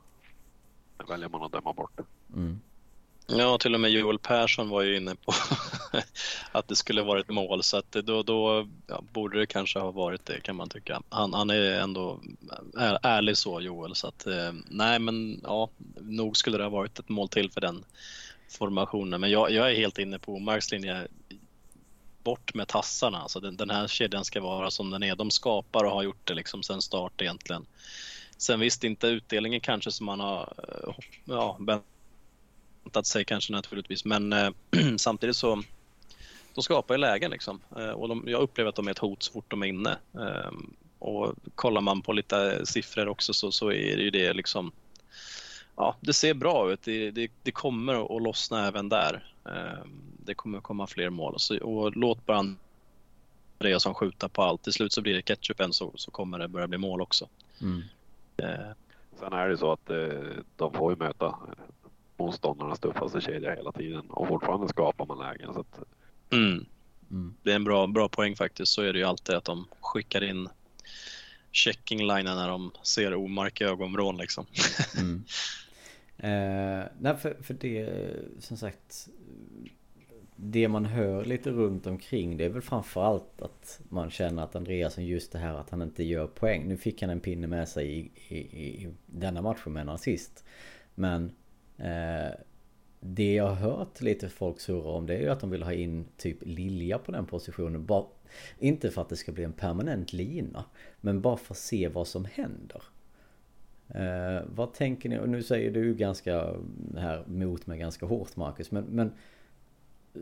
det 0.98 1.14
väljer 1.14 1.30
man 1.30 1.44
att 1.44 1.52
döma 1.52 1.74
bort. 1.74 2.00
Mm. 2.36 2.60
Ja, 3.28 3.58
till 3.58 3.74
och 3.74 3.80
med 3.80 3.92
Joel 3.92 4.20
Persson 4.20 4.70
var 4.70 4.82
ju 4.82 4.98
inne 4.98 5.16
på 5.16 5.34
att 6.52 6.68
det 6.68 6.76
skulle 6.76 7.02
varit 7.02 7.30
mål 7.30 7.64
så 7.64 7.78
att 7.78 7.92
då, 7.92 8.24
då 8.24 8.68
ja, 8.88 9.04
borde 9.14 9.40
det 9.40 9.46
kanske 9.46 9.80
ha 9.80 9.92
varit 9.92 10.26
det 10.26 10.42
kan 10.42 10.56
man 10.56 10.70
tycka. 10.70 11.02
Han, 11.10 11.34
han 11.34 11.50
är 11.50 11.80
ändå 11.80 12.20
är, 12.78 13.00
ärlig 13.04 13.38
så 13.38 13.62
Joel 13.62 13.96
så 13.96 14.08
att 14.08 14.28
eh, 14.28 14.52
nej 14.68 15.00
men 15.00 15.42
ja, 15.44 15.70
nog 16.00 16.38
skulle 16.38 16.58
det 16.58 16.64
ha 16.64 16.70
varit 16.70 17.00
ett 17.00 17.10
mål 17.10 17.30
till 17.30 17.52
för 17.52 17.62
den 17.62 17.84
formationen. 18.50 19.22
Men 19.22 19.32
jag, 19.32 19.52
jag 19.52 19.72
är 19.72 19.76
helt 19.76 20.00
inne 20.00 20.20
på 20.20 20.36
Omarks 20.36 20.72
linje. 20.72 21.08
Bort 22.24 22.54
med 22.54 22.68
tassarna, 22.68 23.22
alltså 23.22 23.40
den, 23.40 23.58
den 23.58 23.70
här 23.70 23.88
kedjan 23.88 24.26
ska 24.26 24.42
vara 24.42 24.72
som 24.72 24.90
den 24.90 25.04
är. 25.04 25.16
De 25.16 25.32
skapar 25.32 25.84
och 25.84 25.92
har 25.92 26.04
gjort 26.04 26.28
det 26.28 26.34
liksom 26.34 26.64
sen 26.64 26.82
start 26.82 27.22
egentligen. 27.22 27.66
Sen 28.38 28.60
visst 28.60 28.84
inte 28.84 29.08
utdelningen 29.08 29.62
kanske 29.62 29.92
som 29.92 30.06
man 30.06 30.20
har 30.20 30.54
eh, 30.68 30.94
ja, 31.26 31.58
väntat 31.60 33.06
sig 33.06 33.26
kanske 33.26 33.54
naturligtvis, 33.54 34.06
men 34.06 34.34
eh, 34.34 34.50
samtidigt 34.98 35.36
så 35.36 35.64
de 36.54 36.64
skapar 36.64 36.94
ju 36.94 36.98
lägen 36.98 37.32
liksom. 37.32 37.62
Eh, 37.78 37.90
och 37.90 38.08
de, 38.08 38.24
jag 38.28 38.42
upplever 38.42 38.70
att 38.70 38.76
de 38.76 38.88
är 38.88 38.92
ett 38.92 39.00
hot 39.00 39.24
så 39.24 39.32
fort 39.32 39.52
de 39.52 39.64
är 39.64 39.68
inne. 39.68 39.98
Eh, 40.14 40.52
och 41.00 41.36
kollar 41.56 41.82
man 41.82 42.02
på 42.02 42.14
lite 42.14 42.66
siffror 42.66 43.08
också 43.08 43.34
så, 43.34 43.52
så 43.52 43.72
är 43.72 43.98
det 43.98 44.04
ju 44.04 44.10
det 44.10 44.34
liksom 44.34 44.72
Ja, 45.80 45.96
det 46.02 46.14
ser 46.14 46.34
bra 46.34 46.72
ut. 46.72 46.82
Det, 46.82 47.12
det, 47.12 47.32
det 47.44 47.52
kommer 47.52 48.18
att 48.18 48.24
lossna 48.24 48.68
även 48.68 48.90
där. 48.90 49.34
Eh, 49.46 49.86
det 50.26 50.34
kommer 50.34 50.60
komma 50.60 50.88
fler 50.88 51.10
mål. 51.10 51.34
Så, 51.38 51.58
och 51.60 51.98
låt 51.98 52.26
bara 52.26 52.56
Andreasson 53.58 53.94
skjuta 53.94 54.30
på 54.30 54.42
allt. 54.44 54.64
Till 54.64 54.74
slut 54.74 54.94
så 54.94 55.02
blir 55.02 55.14
det 55.14 55.22
ketchupen 55.22 55.74
så, 55.74 55.92
så 55.96 56.12
kommer 56.12 56.40
det 56.40 56.48
börja 56.48 56.68
bli 56.68 56.78
mål 56.78 57.02
också. 57.02 57.28
Mm. 57.62 57.84
Eh. 58.38 58.72
Sen 59.20 59.34
är 59.34 59.50
det 59.50 59.58
så 59.58 59.72
att 59.72 59.90
eh, 59.90 60.44
de 60.56 60.74
får 60.74 60.92
ju 60.92 60.98
möta 60.98 61.36
motståndarnas 62.18 62.80
tuffaste 62.80 63.22
kedja 63.22 63.56
hela 63.56 63.72
tiden 63.72 64.10
och 64.10 64.28
fortfarande 64.28 64.68
skapar 64.68 65.06
man 65.06 65.18
lägen. 65.18 65.54
Så 65.54 65.60
att... 65.60 65.80
mm. 66.32 66.66
Mm. 67.12 67.36
Det 67.44 67.52
är 67.52 67.56
en 67.56 67.64
bra, 67.64 67.88
bra 67.88 68.10
poäng 68.10 68.36
faktiskt. 68.36 68.72
Så 68.72 68.82
är 68.82 68.94
det 68.94 69.00
ju 69.00 69.06
alltid 69.06 69.36
att 69.36 69.46
de 69.46 69.68
skickar 69.82 70.24
in 70.24 70.50
checking 71.52 72.00
linen 72.00 72.38
när 72.38 72.48
de 72.48 72.72
ser 72.84 73.16
Omark 73.16 73.62
i 73.62 73.64
ögonvrån 73.64 74.18
liksom. 74.18 74.46
mm. 74.98 75.24
eh, 76.20 76.84
nej, 77.00 77.18
för, 77.18 77.38
för 77.42 77.54
det 77.54 77.90
som 78.40 78.58
sagt 78.58 79.10
det 80.42 80.68
man 80.68 80.86
hör 80.86 81.26
lite 81.26 81.52
runt 81.52 81.88
omkring 81.88 82.38
det 82.38 82.46
är 82.46 82.50
väl 82.50 82.62
framförallt 82.62 83.42
att 83.42 83.82
man 83.90 84.10
känner 84.10 84.44
att 84.44 84.56
Andreasen 84.56 85.06
just 85.06 85.32
det 85.32 85.40
här 85.40 85.54
att 85.54 85.70
han 85.70 85.82
inte 85.82 86.04
gör 86.04 86.28
poäng. 86.28 86.68
Nu 86.68 86.78
fick 86.78 87.02
han 87.02 87.12
en 87.12 87.20
pinne 87.20 87.48
med 87.48 87.70
sig 87.70 87.98
i, 87.98 88.12
i, 88.36 88.38
i 88.38 88.94
denna 89.06 89.42
matchen 89.42 89.74
med 89.74 89.82
en 89.82 89.90
assist. 89.90 90.44
Men 90.96 91.32
eh, 91.78 92.34
det 93.00 93.34
jag 93.34 93.48
har 93.48 93.56
hört 93.56 94.02
lite 94.02 94.30
folk 94.30 94.60
surra 94.60 94.92
om 94.92 95.06
det 95.06 95.16
är 95.16 95.22
ju 95.22 95.30
att 95.30 95.40
de 95.40 95.50
vill 95.50 95.64
ha 95.64 95.74
in 95.74 96.06
typ 96.18 96.38
Lilja 96.42 96.98
på 96.98 97.12
den 97.12 97.26
positionen. 97.26 97.86
Bara, 97.86 98.06
inte 98.60 98.92
för 98.92 99.02
att 99.02 99.10
det 99.10 99.16
ska 99.16 99.32
bli 99.32 99.44
en 99.44 99.54
permanent 99.54 100.14
lina. 100.14 100.66
Men 101.02 101.22
bara 101.22 101.38
för 101.38 101.54
att 101.54 101.58
se 101.58 101.88
vad 101.88 102.08
som 102.08 102.26
händer. 102.26 102.84
Eh, 103.96 104.42
vad 104.56 104.74
tänker 104.74 105.10
ni? 105.10 105.20
Och 105.20 105.30
nu 105.30 105.44
säger 105.44 105.72
du 105.72 105.94
ganska 105.94 106.54
här 106.98 107.24
mot 107.28 107.68
mig 107.68 107.80
ganska 107.80 108.06
hårt 108.06 108.36
Marcus. 108.36 108.72
Men, 108.72 108.84
men 108.84 109.12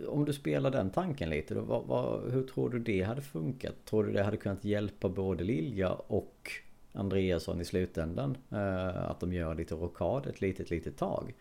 om 0.08 0.25
du 0.25 0.34
spelar 0.34 0.71
den 0.71 0.89
tanken 0.89 1.30
lite 1.30 1.53
då, 1.53 1.62
vad, 1.62 1.84
vad, 1.84 2.32
hur 2.32 2.43
tror 2.43 2.69
du 2.69 2.80
det 2.80 3.01
hade 3.01 3.21
funkat? 3.21 3.73
Tror 3.86 4.03
du 4.03 4.12
det 4.12 4.23
hade 4.23 4.38
kunnat 4.38 4.65
hjälpa 4.65 5.10
både 5.10 5.43
Lilja 5.43 5.93
och 5.93 6.51
Andreasson 6.93 7.62
i 7.62 7.65
slutändan? 7.65 8.38
Eh, 8.51 9.10
att 9.10 9.19
de 9.19 9.34
gör 9.34 9.56
lite 9.56 9.75
rockad 9.75 10.27
ett 10.27 10.41
litet, 10.41 10.69
litet 10.69 10.97
tag? 10.97 11.34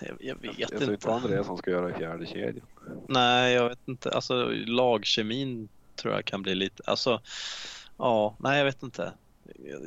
Jag, 0.00 0.16
jag 0.20 0.34
vet 0.34 0.44
jag, 0.44 0.54
jag 0.58 0.72
inte. 0.72 0.90
Jag 0.90 1.00
tror 1.00 1.12
Andreasson 1.12 1.58
ska 1.58 1.70
göra 1.70 1.98
fjärde 1.98 2.26
kedjan. 2.26 2.66
Nej, 3.08 3.54
jag 3.54 3.68
vet 3.68 3.88
inte. 3.88 4.10
Alltså 4.10 4.44
lagkemin 4.66 5.68
tror 5.94 6.14
jag 6.14 6.24
kan 6.24 6.42
bli 6.42 6.54
lite, 6.54 6.82
alltså 6.86 7.20
ja, 7.96 8.36
nej 8.38 8.58
jag 8.58 8.64
vet 8.64 8.82
inte. 8.82 9.12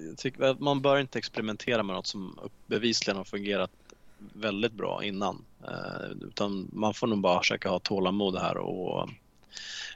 Jag 0.07 0.17
tycker, 0.17 0.55
man 0.59 0.81
bör 0.81 0.99
inte 0.99 1.19
experimentera 1.19 1.83
med 1.83 1.95
något 1.95 2.07
som 2.07 2.39
bevisligen 2.67 3.17
har 3.17 3.23
fungerat 3.23 3.71
väldigt 4.33 4.73
bra 4.73 5.03
innan. 5.03 5.45
Eh, 5.63 6.11
utan 6.21 6.69
man 6.73 6.93
får 6.93 7.07
nog 7.07 7.19
bara 7.19 7.39
försöka 7.39 7.69
ha 7.69 7.79
tålamod 7.79 8.37
här 8.37 8.57
och 8.57 9.09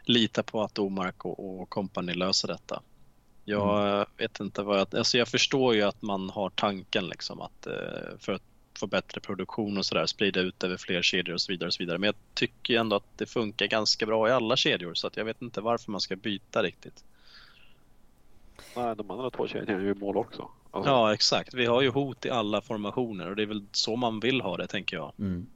lita 0.03 0.43
på 0.43 0.61
att 0.61 0.79
Omark 0.79 1.25
och 1.25 1.69
kompani 1.69 2.13
löser 2.13 2.47
detta. 2.47 2.81
Jag 3.45 3.93
mm. 3.93 4.05
vet 4.17 4.39
inte 4.39 4.61
vad 4.61 4.79
jag... 4.79 4.95
Alltså 4.95 5.17
jag 5.17 5.27
förstår 5.27 5.75
ju 5.75 5.81
att 5.81 6.01
man 6.01 6.29
har 6.29 6.49
tanken 6.49 7.07
liksom 7.07 7.41
att 7.41 7.67
eh, 7.67 8.17
för 8.19 8.33
att 8.33 8.41
få 8.79 8.87
bättre 8.87 9.21
produktion 9.21 9.77
och 9.77 9.85
sådär, 9.85 10.05
sprida 10.05 10.39
ut 10.39 10.63
över 10.63 10.77
fler 10.77 11.01
kedjor 11.01 11.33
och 11.33 11.41
så 11.41 11.51
vidare. 11.51 11.67
och 11.67 11.73
så 11.73 11.83
vidare. 11.83 11.97
Men 11.97 12.07
jag 12.07 12.15
tycker 12.33 12.79
ändå 12.79 12.95
att 12.95 13.17
det 13.17 13.25
funkar 13.25 13.65
ganska 13.65 14.05
bra 14.05 14.29
i 14.29 14.31
alla 14.31 14.55
kedjor 14.55 14.93
så 14.93 15.07
att 15.07 15.17
jag 15.17 15.25
vet 15.25 15.41
inte 15.41 15.61
varför 15.61 15.91
man 15.91 16.01
ska 16.01 16.15
byta 16.15 16.63
riktigt. 16.63 17.03
Nej, 18.75 18.95
de 18.95 19.11
andra 19.11 19.29
två 19.29 19.47
kedjorna 19.47 19.81
är 19.81 19.85
ju 19.85 19.95
mål 19.95 20.17
också. 20.17 20.49
Alltså... 20.71 20.91
Ja, 20.91 21.13
exakt. 21.13 21.53
Vi 21.53 21.65
har 21.65 21.81
ju 21.81 21.89
hot 21.89 22.25
i 22.25 22.29
alla 22.29 22.61
formationer 22.61 23.29
och 23.29 23.35
det 23.35 23.41
är 23.41 23.47
väl 23.47 23.65
så 23.71 23.95
man 23.95 24.19
vill 24.19 24.41
ha 24.41 24.57
det, 24.57 24.67
tänker 24.67 24.97
jag. 24.97 25.13
Mm. 25.19 25.47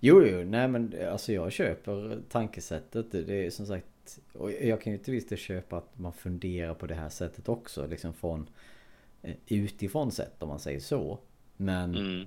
Jo, 0.00 0.22
jo, 0.26 0.44
nej 0.44 0.68
men 0.68 0.94
alltså 1.12 1.32
jag 1.32 1.52
köper 1.52 2.22
tankesättet. 2.28 3.12
Det 3.12 3.46
är 3.46 3.50
som 3.50 3.66
sagt, 3.66 4.18
och 4.32 4.52
jag 4.52 4.80
kan 4.80 4.92
ju 4.92 4.98
till 4.98 5.14
viss 5.14 5.28
del 5.28 5.38
köpa 5.38 5.76
att 5.76 5.98
man 5.98 6.12
funderar 6.12 6.74
på 6.74 6.86
det 6.86 6.94
här 6.94 7.08
sättet 7.08 7.48
också. 7.48 7.86
Liksom 7.86 8.14
från 8.14 8.48
eh, 9.22 9.34
utifrån 9.46 10.12
sett 10.12 10.42
om 10.42 10.48
man 10.48 10.60
säger 10.60 10.80
så. 10.80 11.18
Men, 11.56 11.94
mm. 11.94 12.26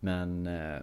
men 0.00 0.46
eh, 0.46 0.82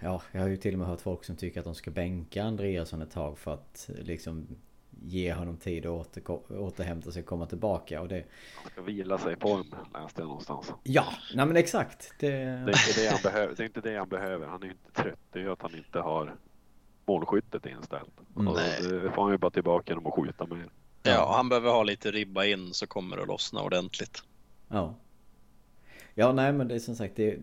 Ja, 0.00 0.22
jag 0.32 0.40
har 0.40 0.48
ju 0.48 0.56
till 0.56 0.72
och 0.72 0.78
med 0.78 0.88
hört 0.88 1.00
folk 1.00 1.24
som 1.24 1.36
tycker 1.36 1.60
att 1.60 1.64
de 1.64 1.74
ska 1.74 1.90
bänka 1.90 2.44
Andreasson 2.44 3.02
ett 3.02 3.10
tag 3.10 3.38
för 3.38 3.54
att 3.54 3.90
liksom 3.98 4.46
ge 5.02 5.32
honom 5.32 5.56
tid 5.56 5.86
att 5.86 6.16
åter, 6.16 6.60
återhämta 6.60 7.12
sig 7.12 7.22
och 7.22 7.28
komma 7.28 7.46
tillbaka. 7.46 8.00
Och 8.00 8.08
det... 8.08 8.24
Han 8.54 8.70
ska 8.72 8.82
vila 8.82 9.18
sig 9.18 9.36
på 9.36 9.48
en, 9.48 9.64
läste 10.02 10.20
jag 10.20 10.28
någonstans. 10.28 10.72
Ja, 10.82 11.04
nej 11.34 11.46
men 11.46 11.56
exakt. 11.56 12.12
Det... 12.20 12.28
det... 12.30 12.36
är 12.36 12.68
inte 12.68 13.00
det 13.00 13.08
han 13.10 13.20
behöver. 13.22 13.54
Det 13.56 13.62
är 13.62 13.66
inte 13.66 13.80
det 13.80 13.98
han 13.98 14.08
behöver. 14.08 14.46
Han 14.46 14.62
är 14.62 14.66
inte 14.66 15.02
trött. 15.02 15.18
Det 15.32 15.40
är 15.40 15.48
att 15.48 15.62
han 15.62 15.74
inte 15.74 16.00
har 16.00 16.36
målskyttet 17.06 17.66
inställt. 17.66 18.20
Mm. 18.36 18.48
Alltså, 18.48 18.88
det 18.88 19.10
får 19.10 19.22
han 19.22 19.32
ju 19.32 19.38
bara 19.38 19.50
tillbaka 19.50 19.92
genom 19.92 20.06
att 20.06 20.14
skjuta 20.14 20.46
mer. 20.46 20.70
Ja, 21.02 21.32
han 21.36 21.48
behöver 21.48 21.70
ha 21.70 21.82
lite 21.82 22.10
ribba 22.10 22.44
in 22.44 22.74
så 22.74 22.86
kommer 22.86 23.16
det 23.16 23.22
att 23.22 23.28
lossna 23.28 23.62
ordentligt. 23.62 24.22
Ja. 24.68 24.94
Ja, 26.14 26.32
nej 26.32 26.52
men 26.52 26.68
det 26.68 26.74
är 26.74 26.78
som 26.78 26.96
sagt 26.96 27.16
det, 27.16 27.38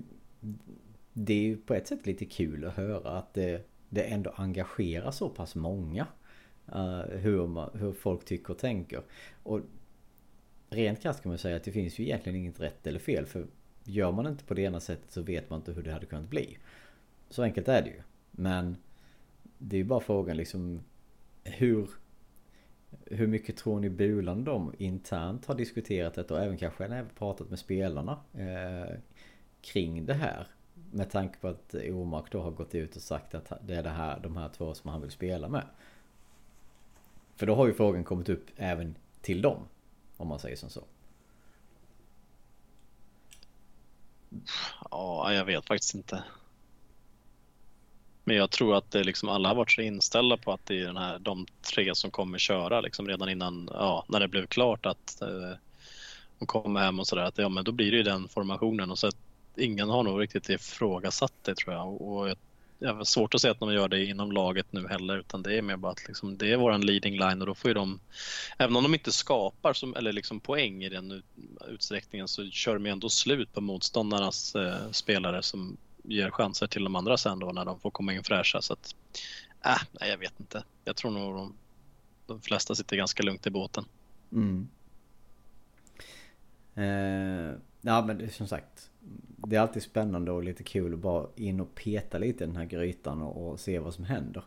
det 1.13 1.34
är 1.34 1.41
ju 1.41 1.58
på 1.58 1.74
ett 1.74 1.88
sätt 1.88 2.06
lite 2.06 2.26
kul 2.26 2.65
att 2.65 2.74
höra 2.74 3.10
att 3.10 3.34
det, 3.34 3.70
det 3.89 4.02
ändå 4.02 4.34
engagerar 4.36 5.12
så 5.12 5.30
pass 5.30 5.56
många. 5.56 6.08
Uh, 6.75 7.01
hur, 7.01 7.47
man, 7.47 7.69
hur 7.73 7.91
folk 7.91 8.25
tycker 8.25 8.51
och 8.51 8.60
tänker. 8.60 9.01
Och 9.43 9.62
rent 10.69 11.01
krasst 11.01 11.21
kan 11.23 11.30
man 11.30 11.38
säga 11.38 11.56
att 11.56 11.63
det 11.63 11.72
finns 11.72 11.99
ju 11.99 12.03
egentligen 12.03 12.39
inget 12.39 12.59
rätt 12.59 12.88
eller 12.88 12.99
fel. 12.99 13.26
För 13.26 13.47
gör 13.84 14.11
man 14.11 14.28
inte 14.28 14.43
på 14.43 14.53
det 14.53 14.61
ena 14.61 14.80
sättet 14.80 15.11
så 15.11 15.22
vet 15.22 15.49
man 15.49 15.59
inte 15.59 15.72
hur 15.72 15.84
det 15.84 15.91
hade 15.91 16.05
kunnat 16.05 16.30
bli. 16.30 16.57
Så 17.30 17.43
enkelt 17.43 17.68
är 17.68 17.82
det 17.82 17.89
ju. 17.89 18.01
Men 18.32 18.78
det 19.57 19.76
är 19.76 19.78
ju 19.78 19.84
bara 19.84 19.99
frågan 19.99 20.38
liksom 20.38 20.82
hur 21.43 21.89
hur 23.05 23.28
mycket 23.28 23.57
tror 23.57 23.80
ni 23.80 23.89
Bulan 23.89 24.43
de 24.43 24.74
internt 24.78 25.45
har 25.45 25.55
diskuterat 25.55 26.13
detta 26.13 26.34
och 26.34 26.39
även 26.39 26.57
kanske 26.57 26.86
även 26.86 27.09
pratat 27.09 27.49
med 27.49 27.59
spelarna 27.59 28.20
eh, 28.34 28.95
kring 29.61 30.05
det 30.05 30.13
här? 30.13 30.47
Med 30.91 31.09
tanke 31.09 31.39
på 31.39 31.47
att 31.47 31.76
Omark 31.76 32.32
då 32.32 32.41
har 32.41 32.51
gått 32.51 32.76
ut 32.76 32.95
och 32.95 33.01
sagt 33.01 33.36
att 33.36 33.53
det 33.68 33.76
är 33.76 33.84
det 33.84 33.89
här, 33.89 34.20
de 34.20 34.38
här 34.38 34.49
två 34.49 34.74
som 34.74 34.89
han 34.89 35.01
vill 35.01 35.11
spela 35.11 35.49
med. 35.49 35.63
För 37.36 37.45
då 37.45 37.55
har 37.55 37.67
ju 37.67 37.73
frågan 37.73 38.03
kommit 38.03 38.29
upp 38.29 38.45
även 38.57 38.95
till 39.21 39.41
dem. 39.41 39.57
Om 40.17 40.27
man 40.27 40.39
säger 40.39 40.55
som 40.55 40.69
så. 40.69 40.83
Ja, 44.91 45.33
jag 45.33 45.45
vet 45.45 45.65
faktiskt 45.65 45.95
inte. 45.95 46.23
Men 48.23 48.36
jag 48.36 48.51
tror 48.51 48.75
att 48.75 48.91
det 48.91 49.03
liksom 49.03 49.29
alla 49.29 49.49
har 49.49 49.55
varit 49.55 49.71
så 49.71 49.81
inställda 49.81 50.38
på 50.38 50.53
att 50.53 50.65
det 50.65 50.79
är 50.79 50.86
den 50.86 50.97
här, 50.97 51.19
de 51.19 51.45
tre 51.61 51.95
som 51.95 52.11
kommer 52.11 52.38
köra 52.38 52.81
liksom 52.81 53.07
redan 53.07 53.29
innan, 53.29 53.69
ja, 53.73 54.05
när 54.07 54.19
det 54.19 54.27
blev 54.27 54.47
klart 54.47 54.86
att 54.86 55.21
eh, 55.21 55.57
de 56.39 56.45
kommer 56.45 56.81
hem 56.81 56.99
och 56.99 57.07
sådär. 57.07 57.23
Att 57.23 57.38
ja, 57.38 57.49
men 57.49 57.63
då 57.63 57.71
blir 57.71 57.91
det 57.91 57.97
ju 57.97 58.03
den 58.03 58.27
formationen 58.27 58.91
och 58.91 58.99
så 58.99 59.07
att 59.07 59.17
ingen 59.55 59.89
har 59.89 60.03
nog 60.03 60.21
riktigt 60.21 60.49
ifrågasatt 60.49 61.33
det 61.41 61.55
tror 61.55 61.73
jag. 61.75 62.01
Och 62.01 62.29
jag, 62.29 62.38
jag 62.80 62.93
har 62.93 63.03
svårt 63.03 63.34
att 63.34 63.41
se 63.41 63.49
att 63.49 63.59
de 63.59 63.73
gör 63.73 63.88
det 63.88 64.05
inom 64.05 64.32
laget 64.32 64.65
nu 64.71 64.88
heller 64.88 65.17
utan 65.17 65.43
det 65.43 65.57
är 65.57 65.61
mer 65.61 65.78
bara 65.78 65.91
att 65.91 66.07
liksom, 66.07 66.38
det 66.38 66.51
är 66.51 66.57
våran 66.57 66.82
leading 66.82 67.19
line 67.19 67.41
och 67.41 67.47
då 67.47 67.55
får 67.55 67.69
ju 67.69 67.73
de, 67.73 67.99
även 68.57 68.76
om 68.76 68.84
de 68.84 68.93
inte 68.93 69.11
skapar 69.11 69.73
som, 69.73 69.95
eller 69.95 70.13
liksom 70.13 70.39
poäng 70.39 70.84
i 70.84 70.89
den 70.89 71.23
utsträckningen 71.67 72.28
så 72.28 72.49
kör 72.49 72.73
de 72.73 72.86
ju 72.86 72.91
ändå 72.91 73.09
slut 73.09 73.53
på 73.53 73.61
motståndarnas 73.61 74.55
eh, 74.55 74.91
spelare 74.91 75.43
som 75.43 75.78
ger 76.03 76.30
chanser 76.30 76.67
till 76.67 76.84
de 76.84 76.95
andra 76.95 77.17
sen 77.17 77.39
då 77.39 77.51
när 77.51 77.65
de 77.65 77.80
får 77.80 77.91
komma 77.91 78.13
in 78.13 78.23
fräscha. 78.23 78.61
Så 78.61 78.73
att, 78.73 78.95
äh, 79.65 79.82
nej, 79.99 80.09
jag 80.09 80.17
vet 80.17 80.39
inte. 80.39 80.63
Jag 80.84 80.95
tror 80.95 81.11
nog 81.11 81.36
de, 81.36 81.53
de 82.28 82.41
flesta 82.41 82.76
sitter 82.76 82.97
ganska 82.97 83.23
lugnt 83.23 83.47
i 83.47 83.49
båten. 83.49 83.86
Mm. 84.32 84.67
Eh, 86.76 87.59
Ja 87.88 88.05
men 88.05 88.17
det, 88.17 88.30
som 88.34 88.47
sagt. 88.47 88.89
Det 89.47 89.56
är 89.56 89.60
alltid 89.60 89.84
spännande 89.84 90.32
och 90.32 90.43
lite 90.43 90.64
kul 90.64 90.93
att 90.93 90.99
bara 90.99 91.28
in 91.36 91.60
och 91.60 91.76
peta 91.76 92.18
lite 92.18 92.43
i 92.43 92.47
den 92.47 92.56
här 92.56 92.66
grytan 92.66 93.22
och, 93.22 93.51
och 93.51 93.60
se 93.60 93.80
vad 93.80 93.93
som 93.93 94.06
händer. 94.06 94.43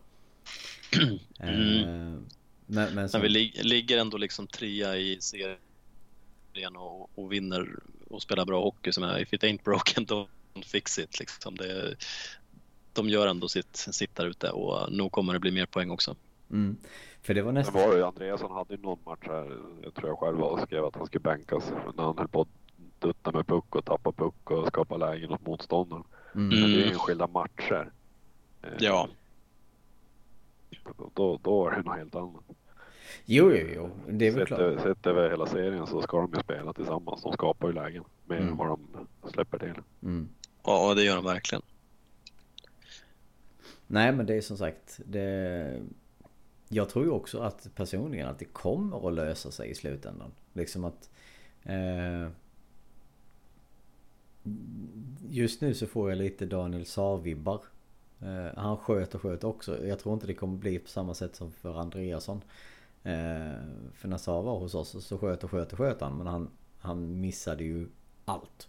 Mm. 1.41 1.83
Eh, 1.83 2.21
men, 2.67 2.95
men, 2.95 3.09
som... 3.09 3.21
men 3.21 3.23
vi 3.23 3.29
lig 3.29 3.65
ligger 3.65 3.99
ändå 3.99 4.17
liksom 4.17 4.47
trea 4.47 4.97
i 4.97 5.19
serien 5.21 6.77
och, 6.77 7.19
och, 7.19 7.33
vinner 7.33 7.79
och 8.09 8.23
spelar 8.23 8.45
bra 8.45 8.63
hockey. 8.63 8.93
Som 8.93 9.05
är, 9.05 9.19
if 9.19 9.33
it 9.33 9.43
ain't 9.43 9.65
broken 9.65 10.07
don't 10.55 10.65
fix 10.65 10.99
it. 10.99 11.21
Liksom. 11.21 11.57
Det, 11.57 11.97
de 12.93 13.09
gör 13.09 13.27
ändå 13.27 13.49
sitt, 13.49 13.77
sitt 13.77 14.15
där 14.15 14.27
ute 14.27 14.51
och 14.51 14.93
nog 14.93 15.13
kommer 15.13 15.33
det 15.33 15.41
bli 15.41 15.51
mer 15.51 15.67
poäng 15.67 15.91
också. 15.91 16.17
Mm. 16.51 16.77
För 17.23 17.35
det 17.35 17.43
var 17.43 17.53
nästan... 17.53 17.81
Det 17.81 17.87
var 17.87 17.97
ju 17.97 18.03
Andreasson 18.03 18.51
hade 18.51 18.75
ju 18.75 18.81
någon 18.81 18.99
match 19.05 19.27
här, 19.27 19.59
jag 19.83 19.95
tror 19.95 20.09
jag 20.09 20.19
själv 20.19 20.39
var 20.39 20.67
skrev 20.67 20.85
att 20.85 20.97
han 20.97 21.07
skulle 21.07 21.23
bänkas 21.23 21.65
när 21.97 22.05
han 22.05 22.19
höll 22.19 22.29
på 22.29 22.41
att 22.41 22.49
dutta 23.01 23.33
med 23.33 23.47
puck 23.47 23.77
och 23.77 23.85
tappa 23.85 24.13
puck 24.13 24.51
och 24.51 24.67
skapa 24.67 24.97
lägen 24.97 25.33
åt 25.33 25.47
motståndaren. 25.47 26.05
Mm. 26.35 26.49
Men 26.49 26.71
det 26.71 26.83
är 26.85 26.93
enskilda 26.93 27.27
matcher. 27.27 27.93
Eh, 28.63 28.69
ja. 28.79 29.09
Då, 31.15 31.39
då 31.43 31.69
är 31.69 31.71
det 31.71 31.83
något 31.83 31.97
helt 31.97 32.15
annat. 32.15 32.45
Jo, 33.25 33.53
jo, 33.53 33.67
jo. 33.75 33.91
Det 34.09 34.27
är 34.27 34.31
väl 34.31 34.49
sett, 34.49 34.57
klart. 34.57 34.83
Sett 34.83 35.07
över 35.07 35.31
hela 35.31 35.47
serien 35.47 35.87
så 35.87 36.03
ska 36.03 36.21
de 36.21 36.33
ju 36.35 36.41
spela 36.41 36.73
tillsammans. 36.73 37.23
De 37.23 37.33
skapar 37.33 37.69
ju 37.69 37.75
lägen 37.75 38.05
mer 38.27 38.37
mm. 38.37 38.49
än 38.49 38.57
vad 38.57 38.69
de 38.69 39.07
släpper 39.31 39.59
till. 39.59 39.83
Mm. 40.03 40.29
Ja, 40.65 40.95
det 40.95 41.03
gör 41.03 41.17
de 41.17 41.25
verkligen. 41.25 41.63
Nej, 43.87 44.13
men 44.13 44.27
det 44.27 44.35
är 44.35 44.41
som 44.41 44.57
sagt. 44.57 45.01
Det... 45.05 45.81
Jag 46.69 46.89
tror 46.89 47.05
ju 47.05 47.11
också 47.11 47.41
att 47.41 47.69
personligen 47.75 48.29
att 48.29 48.39
det 48.39 48.45
kommer 48.45 49.09
att 49.09 49.15
lösa 49.15 49.51
sig 49.51 49.71
i 49.71 49.75
slutändan. 49.75 50.31
Liksom 50.53 50.85
att... 50.85 51.11
Eh... 51.63 52.29
Just 55.29 55.61
nu 55.61 55.75
så 55.75 55.87
får 55.87 56.11
jag 56.11 56.19
lite 56.19 56.47
Daniel 56.47 56.87
Saar-vibbar. 56.87 57.61
Eh, 58.21 58.57
han 58.57 58.77
sköt 58.77 59.15
och 59.15 59.23
sköt 59.23 59.45
också. 59.45 59.87
Jag 59.87 59.99
tror 59.99 60.15
inte 60.15 60.27
det 60.27 60.35
kommer 60.35 60.59
bli 60.59 60.79
på 60.79 60.89
samma 60.89 61.15
sätt 61.15 61.37
som 61.37 61.53
för 61.53 61.81
Andreasson. 61.81 62.45
Eh, 63.03 63.53
för 63.95 64.09
när 64.09 64.19
Saar 64.19 64.43
var 64.43 64.59
hos 64.59 64.75
oss 64.75 65.07
så 65.07 65.19
sköt 65.19 65.45
och 65.45 65.51
sköt 65.51 65.73
och 65.73 65.79
sköt 65.79 66.01
han. 66.01 66.19
Men 66.19 66.27
han, 66.27 66.51
han 66.79 67.21
missade 67.21 67.65
ju 67.65 67.89
allt. 68.25 68.69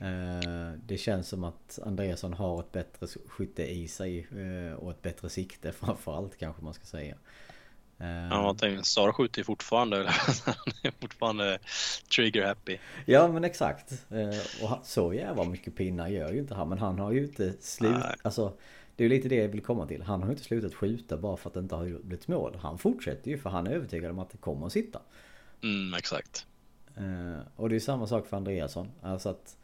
Eh, 0.00 0.72
det 0.86 0.96
känns 0.96 1.28
som 1.28 1.44
att 1.44 1.78
Andreasson 1.84 2.32
har 2.32 2.60
ett 2.60 2.72
bättre 2.72 3.06
skytte 3.06 3.66
i 3.66 3.88
sig 3.88 4.28
och 4.76 4.90
ett 4.90 5.02
bättre 5.02 5.28
sikte 5.28 5.72
framförallt 5.72 6.36
kanske 6.38 6.64
man 6.64 6.74
ska 6.74 6.84
säga. 6.84 7.16
Eh, 8.00 8.28
ja, 8.30 8.54
tänk, 8.58 8.86
Sara 8.86 9.12
skjuter 9.12 9.38
ju 9.38 9.44
fortfarande. 9.44 9.96
Han 10.44 10.54
är 10.82 10.92
fortfarande 11.00 11.58
trigger 12.14 12.46
happy. 12.46 12.78
Ja, 13.06 13.28
men 13.28 13.44
exakt. 13.44 13.92
Och 14.62 14.78
så 14.82 15.14
jävla 15.14 15.44
mycket 15.44 15.76
pinnar 15.76 16.08
gör 16.08 16.32
ju 16.32 16.38
inte 16.38 16.54
han. 16.54 16.68
Men 16.68 16.78
han 16.78 16.98
har 16.98 17.12
ju 17.12 17.24
inte 17.24 17.52
slutat. 17.60 18.16
Alltså, 18.22 18.52
det 18.96 19.04
är 19.04 19.08
ju 19.08 19.16
lite 19.16 19.28
det 19.28 19.36
jag 19.36 19.48
vill 19.48 19.62
komma 19.62 19.86
till. 19.86 20.02
Han 20.02 20.20
har 20.20 20.28
ju 20.28 20.32
inte 20.32 20.44
slutat 20.44 20.74
skjuta 20.74 21.16
bara 21.16 21.36
för 21.36 21.50
att 21.50 21.54
det 21.54 21.60
inte 21.60 21.74
har 21.74 21.84
blivit 21.84 22.28
mål. 22.28 22.58
Han 22.62 22.78
fortsätter 22.78 23.30
ju 23.30 23.38
för 23.38 23.50
han 23.50 23.66
är 23.66 23.70
övertygad 23.70 24.10
om 24.10 24.18
att 24.18 24.30
det 24.30 24.38
kommer 24.38 24.66
att 24.66 24.72
sitta. 24.72 25.00
Mm, 25.62 25.94
exakt. 25.94 26.46
Och 27.56 27.68
det 27.68 27.76
är 27.76 27.80
samma 27.80 28.06
sak 28.06 28.26
för 28.26 28.36
Andreasson. 28.36 28.88
Alltså 29.02 29.28
att 29.28 29.56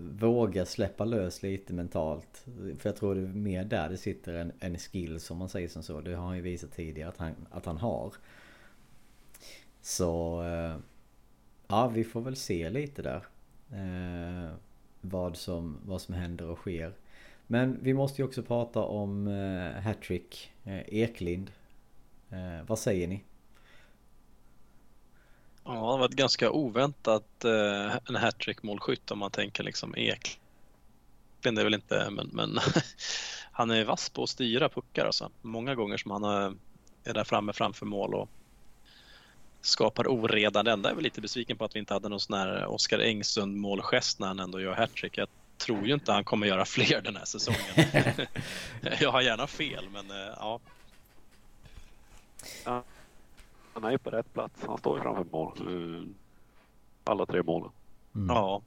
våga 0.00 0.66
släppa 0.66 1.04
lös 1.04 1.42
lite 1.42 1.72
mentalt. 1.72 2.44
För 2.78 2.88
jag 2.88 2.96
tror 2.96 3.14
det 3.14 3.20
är 3.20 3.26
mer 3.26 3.64
där 3.64 3.88
det 3.88 3.96
sitter 3.96 4.34
en, 4.34 4.52
en 4.60 4.78
skill 4.78 5.20
som 5.20 5.38
man 5.38 5.48
säger 5.48 5.68
som 5.68 5.82
så. 5.82 6.00
Det 6.00 6.14
har 6.14 6.26
han 6.26 6.36
ju 6.36 6.42
visat 6.42 6.72
tidigare 6.72 7.08
att 7.08 7.16
han, 7.16 7.34
att 7.50 7.66
han 7.66 7.78
har. 7.78 8.14
Så 9.82 10.42
eh, 10.42 10.76
ja, 11.68 11.88
vi 11.88 12.04
får 12.04 12.20
väl 12.20 12.36
se 12.36 12.70
lite 12.70 13.02
där. 13.02 13.26
Eh, 13.72 14.54
vad, 15.00 15.36
som, 15.36 15.78
vad 15.84 16.00
som 16.00 16.14
händer 16.14 16.46
och 16.46 16.58
sker. 16.58 16.92
Men 17.46 17.78
vi 17.82 17.94
måste 17.94 18.22
ju 18.22 18.28
också 18.28 18.42
prata 18.42 18.80
om 18.82 19.28
eh, 19.28 19.82
hattrick 19.82 20.52
eh, 20.64 20.80
Eklind. 20.88 21.50
Eh, 22.30 22.66
vad 22.66 22.78
säger 22.78 23.08
ni? 23.08 23.24
Ja, 25.74 25.92
det 25.92 25.98
var 25.98 26.04
ett 26.04 26.12
ganska 26.12 26.50
oväntat 26.50 27.44
eh, 27.44 27.96
en 28.08 28.16
hattrick-målskytt 28.16 29.10
om 29.10 29.18
man 29.18 29.30
tänker 29.30 29.64
liksom 29.64 29.94
Ek. 29.96 30.40
Det 31.40 31.48
är 31.48 31.64
väl 31.64 31.74
inte, 31.74 32.10
men, 32.10 32.30
men 32.32 32.58
han 33.52 33.70
är 33.70 33.84
vass 33.84 34.10
på 34.10 34.22
att 34.22 34.30
styra 34.30 34.68
puckar 34.68 35.06
alltså. 35.06 35.30
Många 35.42 35.74
gånger 35.74 35.96
som 35.96 36.10
han 36.10 36.24
är 37.04 37.14
där 37.14 37.24
framme 37.24 37.52
framför 37.52 37.86
mål 37.86 38.14
och 38.14 38.28
skapar 39.60 40.08
oreda. 40.08 40.62
Det 40.62 40.70
enda 40.70 40.90
är 40.90 40.94
väl 40.94 41.04
lite 41.04 41.20
besviken 41.20 41.56
på 41.56 41.64
att 41.64 41.74
vi 41.74 41.78
inte 41.78 41.94
hade 41.94 42.08
någon 42.08 42.20
sån 42.20 42.38
här 42.38 42.66
Oskar 42.66 42.98
Engsund 42.98 43.56
målgest 43.56 44.18
när 44.18 44.26
han 44.26 44.40
ändå 44.40 44.60
gör 44.60 44.74
hattrick. 44.74 45.18
Jag 45.18 45.28
tror 45.58 45.86
ju 45.86 45.94
inte 45.94 46.12
han 46.12 46.24
kommer 46.24 46.46
göra 46.46 46.64
fler 46.64 47.00
den 47.00 47.16
här 47.16 47.24
säsongen. 47.24 47.86
jag 49.00 49.12
har 49.12 49.20
gärna 49.20 49.46
fel, 49.46 49.88
men 49.92 50.10
eh, 50.10 50.34
ja. 50.36 50.60
ja 52.64 52.84
han 53.72 53.84
är 53.84 53.90
ju 53.90 53.98
på 53.98 54.10
rätt 54.10 54.32
plats. 54.32 54.64
Han 54.66 54.78
står 54.78 54.96
ju 54.96 55.02
framför 55.02 55.26
mål. 55.32 55.52
Alla 57.04 57.26
tre 57.26 57.42
målen. 57.42 57.70
Mm. 58.14 58.28
Ja. 58.28 58.62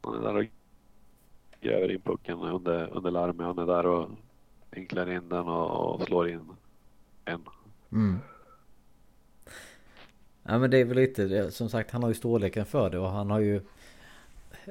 Han 0.00 0.14
är 0.14 0.20
där 0.20 0.36
och 0.36 0.44
gräver 1.60 1.90
in 1.90 2.00
pucken 2.00 2.38
under, 2.38 2.88
under 2.88 3.10
larmet. 3.10 3.46
Han 3.46 3.58
är 3.58 3.66
där 3.66 3.86
och 3.86 4.10
vinklar 4.70 5.10
in 5.10 5.28
den 5.28 5.48
och, 5.48 5.94
och 5.94 6.02
slår 6.02 6.28
in 6.28 6.40
en. 7.24 7.40
Mm. 7.92 8.18
Ja 10.42 10.58
men 10.58 10.70
det 10.70 10.78
är 10.78 10.84
väl 10.84 10.96
lite, 10.96 11.50
som 11.50 11.68
sagt 11.68 11.90
han 11.90 12.02
har 12.02 12.10
ju 12.10 12.14
storleken 12.14 12.66
för 12.66 12.90
det 12.90 12.98
och 12.98 13.10
han 13.10 13.30
har 13.30 13.40
ju 13.40 13.60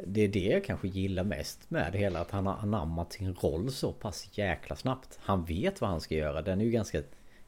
Det 0.05 0.21
är 0.21 0.27
det 0.27 0.39
jag 0.39 0.63
kanske 0.63 0.87
gillar 0.87 1.23
mest 1.23 1.69
med 1.69 1.91
det 1.91 1.97
hela 1.97 2.19
att 2.19 2.31
han 2.31 2.45
har 2.45 2.55
anammat 2.55 3.13
sin 3.13 3.33
roll 3.33 3.71
så 3.71 3.91
pass 3.91 4.29
jäkla 4.37 4.75
snabbt. 4.75 5.19
Han 5.21 5.45
vet 5.45 5.81
vad 5.81 5.89
han 5.89 6.01
ska 6.01 6.15
göra. 6.15 6.41
Den 6.41 6.61
är 6.61 6.65
ju 6.65 6.71
ganska 6.71 7.01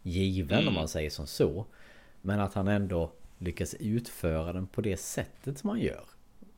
given 0.03 0.57
mm. 0.57 0.67
om 0.67 0.73
man 0.73 0.87
säger 0.87 1.09
som 1.09 1.27
så. 1.27 1.65
Men 2.21 2.39
att 2.39 2.53
han 2.53 2.67
ändå 2.67 3.11
lyckas 3.37 3.73
utföra 3.73 4.53
den 4.53 4.67
på 4.67 4.81
det 4.81 4.97
sättet 4.97 5.57
som 5.57 5.69
han 5.69 5.79
gör. 5.79 6.05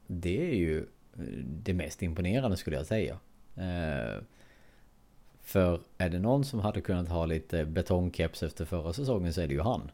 Det 0.08 0.52
är 0.52 0.56
ju 0.56 0.80
eh, 0.80 1.24
det 1.44 1.74
mest 1.74 2.02
imponerande 2.02 2.58
skulle 2.58 2.76
jag 2.76 2.86
säga. 2.86 3.20
Eh, 3.56 4.24
för 5.42 5.82
är 5.98 6.10
det 6.10 6.20
någon 6.20 6.46
som 6.46 6.60
hade 6.60 6.82
kunnat 6.82 7.10
ha 7.10 7.26
lite 7.26 7.66
betongkeps 7.66 8.44
efter 8.44 8.66
förra 8.66 8.94
säsongen 8.94 9.34
så 9.34 9.42
är 9.42 9.48
det 9.48 9.54
ju 9.54 9.62
han. 9.62 9.92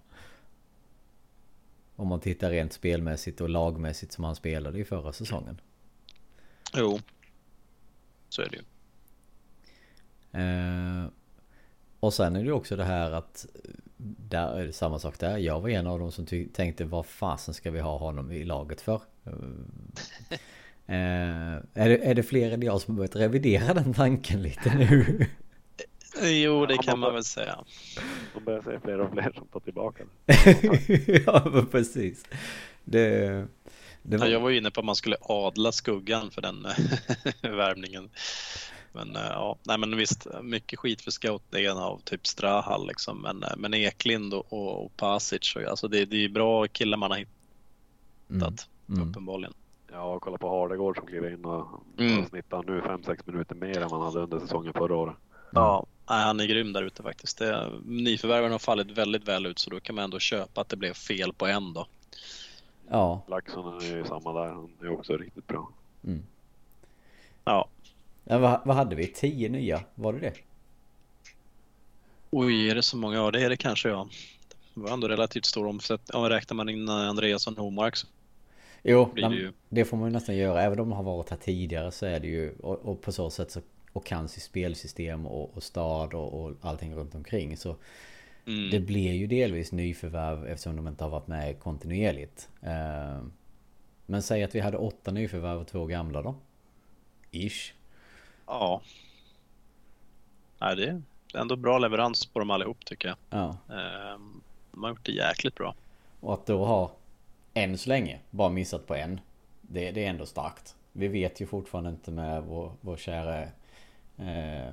Om 1.96 2.08
man 2.08 2.20
tittar 2.20 2.50
rent 2.50 2.74
spelmässigt 2.74 3.42
och 3.42 3.50
lagmässigt 3.50 4.12
som 4.12 4.24
han 4.24 4.36
spelade 4.36 4.80
i 4.80 4.86
förra 4.86 5.14
säsongen. 5.14 5.62
Jo, 6.76 7.00
så 8.30 8.42
är 8.42 8.50
det 8.50 8.56
ju. 8.56 8.64
Eh, 11.98 12.04
och 12.06 12.14
sen 12.14 12.36
är 12.36 12.44
det 12.44 12.52
också 12.52 12.76
det 12.76 12.84
här 12.84 13.12
att 13.12 13.46
där 14.30 14.60
är 14.60 14.66
det 14.66 14.74
samma 14.74 15.00
sak 15.00 15.20
där. 15.20 15.38
Jag 15.38 15.62
var 15.62 15.70
en 15.70 15.88
av 15.88 16.00
dem 16.00 16.12
som 16.12 16.26
tänkte 16.54 16.86
vad 16.86 17.06
fasen 17.06 17.54
ska 17.54 17.72
vi 17.72 17.80
ha 17.80 17.98
honom 17.98 18.32
i 18.32 18.44
laget 18.44 18.82
för? 18.82 19.02
Eh, 20.90 21.54
är, 21.74 21.90
det, 21.90 21.98
är 21.98 22.16
det 22.16 22.24
fler 22.24 22.52
än 22.52 22.62
jag 22.62 22.82
som 22.82 22.94
har 22.94 22.98
börjat 22.98 23.16
revidera 23.16 23.74
den 23.74 23.94
tanken 23.94 24.42
lite 24.42 24.76
nu? 24.76 25.26
Jo, 26.24 26.66
det 26.66 26.78
kan 26.78 27.00
man 27.00 27.14
väl 27.14 27.24
säga. 27.24 27.60
Man 28.34 28.44
börjar 28.44 28.62
se 28.62 28.80
fler 28.80 29.00
och 29.00 29.12
fler 29.12 29.32
som 29.36 29.48
tar 29.48 29.60
tillbaka 29.60 30.04
Ja, 31.26 31.66
precis. 31.72 32.26
Det, 32.84 33.30
det 34.02 34.18
var... 34.18 34.26
Ja, 34.26 34.32
jag 34.32 34.40
var 34.40 34.52
inne 34.52 34.72
på 34.72 34.80
att 34.80 34.86
man 34.86 34.96
skulle 34.96 35.16
adla 35.22 35.72
skuggan 35.72 36.32
för 36.32 36.42
den 36.42 36.68
värvningen. 37.42 38.10
Men 38.98 39.16
eh, 39.16 39.22
ja, 39.30 39.58
nej 39.64 39.78
men 39.78 39.98
visst, 39.98 40.28
mycket 40.42 40.80
skit 40.80 41.02
för 41.02 41.12
scoutningen 41.12 41.78
av 41.78 42.02
typ 42.04 42.28
Strahal 42.28 42.88
liksom. 42.88 43.22
Men, 43.22 43.44
eh, 43.44 43.58
men 43.58 43.74
Eklind 43.74 44.34
och, 44.34 44.54
och, 44.54 44.86
och 44.86 44.98
Pasic, 44.98 45.58
alltså 45.68 45.88
det, 45.88 46.06
det 46.06 46.26
är 46.26 46.30
bra 46.30 46.68
killar 46.68 46.98
man 46.98 47.12
har 47.12 47.18
hittat 47.18 48.68
mm. 48.88 49.02
Mm. 49.02 49.10
uppenbarligen. 49.10 49.54
Ja, 49.92 50.20
kolla 50.20 50.38
på 50.38 50.50
Hardegård 50.50 50.98
som 50.98 51.08
kliver 51.08 51.34
in 51.34 51.46
och 51.46 51.84
mm. 51.98 52.26
snittar 52.26 52.64
nu 52.64 52.82
5-6 52.82 53.22
minuter 53.26 53.56
mer 53.56 53.82
än 53.82 53.90
man 53.90 54.02
hade 54.02 54.20
under 54.20 54.40
säsongen 54.40 54.74
förra 54.74 54.96
året. 54.96 55.16
Ja, 55.52 55.86
nej, 56.10 56.24
han 56.24 56.40
är 56.40 56.46
grym 56.46 56.74
där 56.74 56.84
ute 56.84 57.04
faktiskt. 57.04 57.38
Det, 57.38 57.72
nyförvärven 57.86 58.52
har 58.52 58.60
fallit 58.60 58.92
väldigt 58.92 59.28
väl 59.28 59.46
ut 59.46 59.60
så 59.60 59.70
då 59.70 59.80
kan 59.80 59.96
man 59.96 60.04
ändå 60.04 60.20
köpa 60.20 60.62
att 60.62 60.70
det 60.70 60.78
blev 60.78 60.94
fel 60.94 61.34
på 61.34 61.48
en 61.48 61.74
då. 61.74 61.88
Ja. 62.90 63.22
Laxson 63.28 63.82
är 63.82 63.98
ju 63.98 64.06
samma 64.06 64.34
där. 64.34 64.48
Han 64.48 64.70
är 64.82 64.90
också 64.90 65.18
riktigt 65.18 65.48
bra. 65.48 65.70
Mm. 66.04 66.24
Ja, 67.44 67.68
Ja, 68.30 68.38
vad, 68.38 68.62
vad 68.66 68.76
hade 68.76 68.96
vi? 68.96 69.08
Tio 69.08 69.50
nya? 69.50 69.84
Var 69.96 70.14
det 70.14 70.20
det? 70.20 70.34
Oj, 72.30 72.70
är 72.70 72.76
det 72.76 72.84
så 72.84 72.98
många? 72.98 73.16
Ja, 73.16 73.32
det 73.32 73.44
är 73.44 73.50
det 73.50 73.58
kanske 73.58 73.90
ja. 73.90 74.08
Det 74.74 74.82
var 74.82 74.92
ändå 74.94 75.08
relativt 75.08 75.46
stor 75.46 75.68
omsättning. 75.68 76.22
Om 76.22 76.30
räknar 76.30 76.56
man 76.56 76.70
in 76.70 76.90
Andreasson 76.90 77.58
och 77.58 77.64
Homark 77.64 77.96
så 77.96 78.08
Jo, 78.84 79.12
det, 79.16 79.22
ju... 79.22 79.54
det, 79.70 79.86
får 79.86 79.98
man 79.98 80.10
ju 80.10 80.14
nästan 80.14 80.36
göra. 80.36 80.62
Även 80.62 80.80
om 80.80 80.90
de 80.90 80.96
har 80.96 81.04
varit 81.04 81.30
här 81.30 81.38
tidigare 81.38 81.92
så 81.92 82.06
är 82.06 82.20
det 82.20 82.28
ju 82.28 82.56
och, 82.60 82.76
och 82.76 83.02
på 83.02 83.12
så 83.12 83.30
sätt 83.30 83.52
så 83.52 83.62
och 83.94 84.06
kan 84.06 84.28
spelsystem 84.28 85.26
och, 85.26 85.58
och 85.58 85.64
stad 85.64 86.14
och, 86.14 86.42
och 86.42 86.56
allting 86.62 86.96
runt 86.96 87.16
omkring 87.16 87.58
så 87.58 87.76
mm. 88.46 88.70
det 88.70 88.80
blir 88.80 89.14
ju 89.14 89.28
delvis 89.28 89.72
nyförvärv 89.72 90.48
eftersom 90.48 90.76
de 90.76 90.88
inte 90.88 91.04
har 91.04 91.12
varit 91.12 91.28
med 91.28 91.60
kontinuerligt. 91.60 92.50
Uh, 92.64 93.28
Men 94.06 94.22
säg 94.22 94.44
att 94.44 94.56
vi 94.56 94.60
hade 94.60 94.78
åtta 94.78 95.12
nyförvärv 95.12 95.62
och 95.62 95.68
två 95.68 95.86
gamla 95.86 96.22
då? 96.22 96.36
Ish. 97.32 97.74
Ja. 98.48 98.82
Nej, 100.60 100.76
det 100.76 100.84
är 100.84 101.02
ändå 101.40 101.56
bra 101.56 101.78
leverans 101.78 102.26
på 102.26 102.40
dem 102.40 102.52
allihop 102.52 102.86
tycker 102.86 103.08
jag. 103.08 103.18
Ja. 103.30 103.58
Ehm, 103.76 104.42
de 104.72 104.84
har 104.84 104.90
gjort 104.90 105.06
det 105.06 105.12
jäkligt 105.12 105.56
bra. 105.56 105.76
Och 106.20 106.34
att 106.34 106.46
då 106.46 106.66
ha 106.66 106.92
än 107.54 107.78
så 107.78 107.90
länge 107.90 108.20
bara 108.30 108.50
missat 108.50 108.88
på 108.88 108.96
en. 108.96 109.20
Det, 109.62 109.92
det 109.92 110.06
är 110.06 110.10
ändå 110.10 110.26
starkt. 110.26 110.76
Vi 110.92 111.08
vet 111.08 111.42
ju 111.42 111.46
fortfarande 111.46 111.90
inte 111.90 112.12
med 112.12 112.44
vår, 112.44 112.72
vår 112.82 112.98
kära... 112.98 113.42
Eh, 114.18 114.70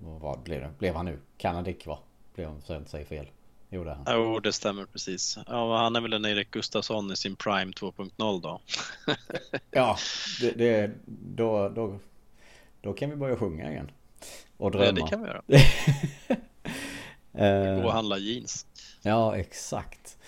vad 0.00 0.40
blev 0.40 0.60
det? 0.60 0.70
Blev 0.78 0.94
han 0.94 1.04
nu? 1.04 1.18
Kanadik 1.36 1.86
va? 1.86 1.98
Blev 2.34 2.48
han, 2.48 2.62
så 2.62 2.72
jag 2.72 2.80
inte 2.80 2.90
säger 2.90 3.06
fel. 3.06 3.26
Jo, 3.68 3.84
det. 3.84 3.98
Jo, 4.06 4.40
det 4.40 4.52
stämmer 4.52 4.84
precis. 4.84 5.38
Ja, 5.46 5.78
han 5.78 5.96
är 5.96 6.00
väl 6.00 6.12
en 6.12 6.24
Erik 6.24 6.50
Gustafsson 6.50 7.12
i 7.12 7.16
sin 7.16 7.36
Prime 7.36 7.72
2.0 7.72 8.40
då. 8.40 8.60
ja, 9.70 9.96
det, 10.40 10.50
det, 10.50 10.90
då, 11.06 11.68
då, 11.68 11.98
då 12.84 12.92
kan 12.92 13.10
vi 13.10 13.16
börja 13.16 13.36
sjunga 13.36 13.70
igen. 13.70 13.90
Och 14.56 14.70
drömma. 14.70 14.86
Ja, 14.86 14.92
det 14.92 15.10
kan 15.10 15.22
vi 15.22 15.26
göra. 15.26 15.42
Eh, 17.36 17.80
Gå 17.80 17.86
och 17.86 17.92
handla 17.92 18.18
jeans. 18.18 18.66
Ja, 19.02 19.36
exakt. 19.36 20.18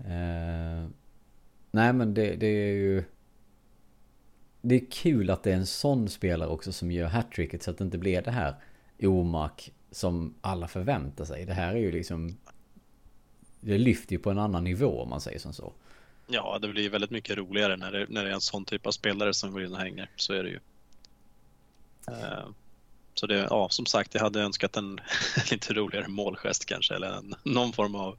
Uh, 0.00 0.88
nej, 1.70 1.92
men 1.92 2.14
det, 2.14 2.36
det, 2.36 2.46
är 2.46 2.72
ju... 2.72 3.04
Det 4.60 4.74
är 4.74 4.86
kul 4.90 5.30
att 5.30 5.42
det 5.42 5.52
är 5.52 5.56
en 5.56 5.66
sån 5.66 6.08
spelare 6.08 6.48
också 6.48 6.72
som 6.72 6.90
gör 6.90 7.06
hattricket 7.06 7.62
så 7.62 7.70
att 7.70 7.78
det 7.78 7.84
inte 7.84 7.98
blir 7.98 8.22
det 8.22 8.30
här 8.30 8.54
omak 9.02 9.72
som 9.90 10.34
alla 10.40 10.68
förväntar 10.68 11.24
sig. 11.24 11.44
Det 11.44 11.54
här 11.54 11.74
är 11.74 11.78
ju 11.78 11.92
liksom... 11.92 12.36
Det 13.60 13.78
lyfter 13.78 14.12
ju 14.12 14.18
på 14.18 14.30
en 14.30 14.38
annan 14.38 14.64
nivå 14.64 15.02
om 15.02 15.10
man 15.10 15.20
säger 15.20 15.38
som 15.38 15.52
så. 15.52 15.72
Ja, 16.26 16.58
det 16.62 16.68
blir 16.68 16.90
väldigt 16.90 17.10
mycket 17.10 17.36
roligare 17.36 17.76
när 17.76 17.92
det, 17.92 18.06
när 18.08 18.24
det 18.24 18.30
är 18.30 18.34
en 18.34 18.40
sån 18.40 18.64
typ 18.64 18.86
av 18.86 18.90
spelare 18.90 19.34
som 19.34 19.52
går 19.52 19.64
in 19.64 19.72
och 19.72 19.80
hänger. 19.80 20.10
Så 20.16 20.32
är 20.32 20.42
det 20.42 20.50
ju. 20.50 20.60
Uh, 22.10 22.50
så 23.14 23.26
det, 23.26 23.46
ja, 23.50 23.68
som 23.70 23.86
sagt, 23.86 24.14
jag 24.14 24.22
hade 24.22 24.40
önskat 24.40 24.76
en 24.76 25.00
lite 25.50 25.74
roligare 25.74 26.08
målgest 26.08 26.66
kanske, 26.66 26.94
eller 26.94 27.08
en, 27.08 27.34
någon 27.42 27.72
form 27.72 27.94
av 27.94 28.18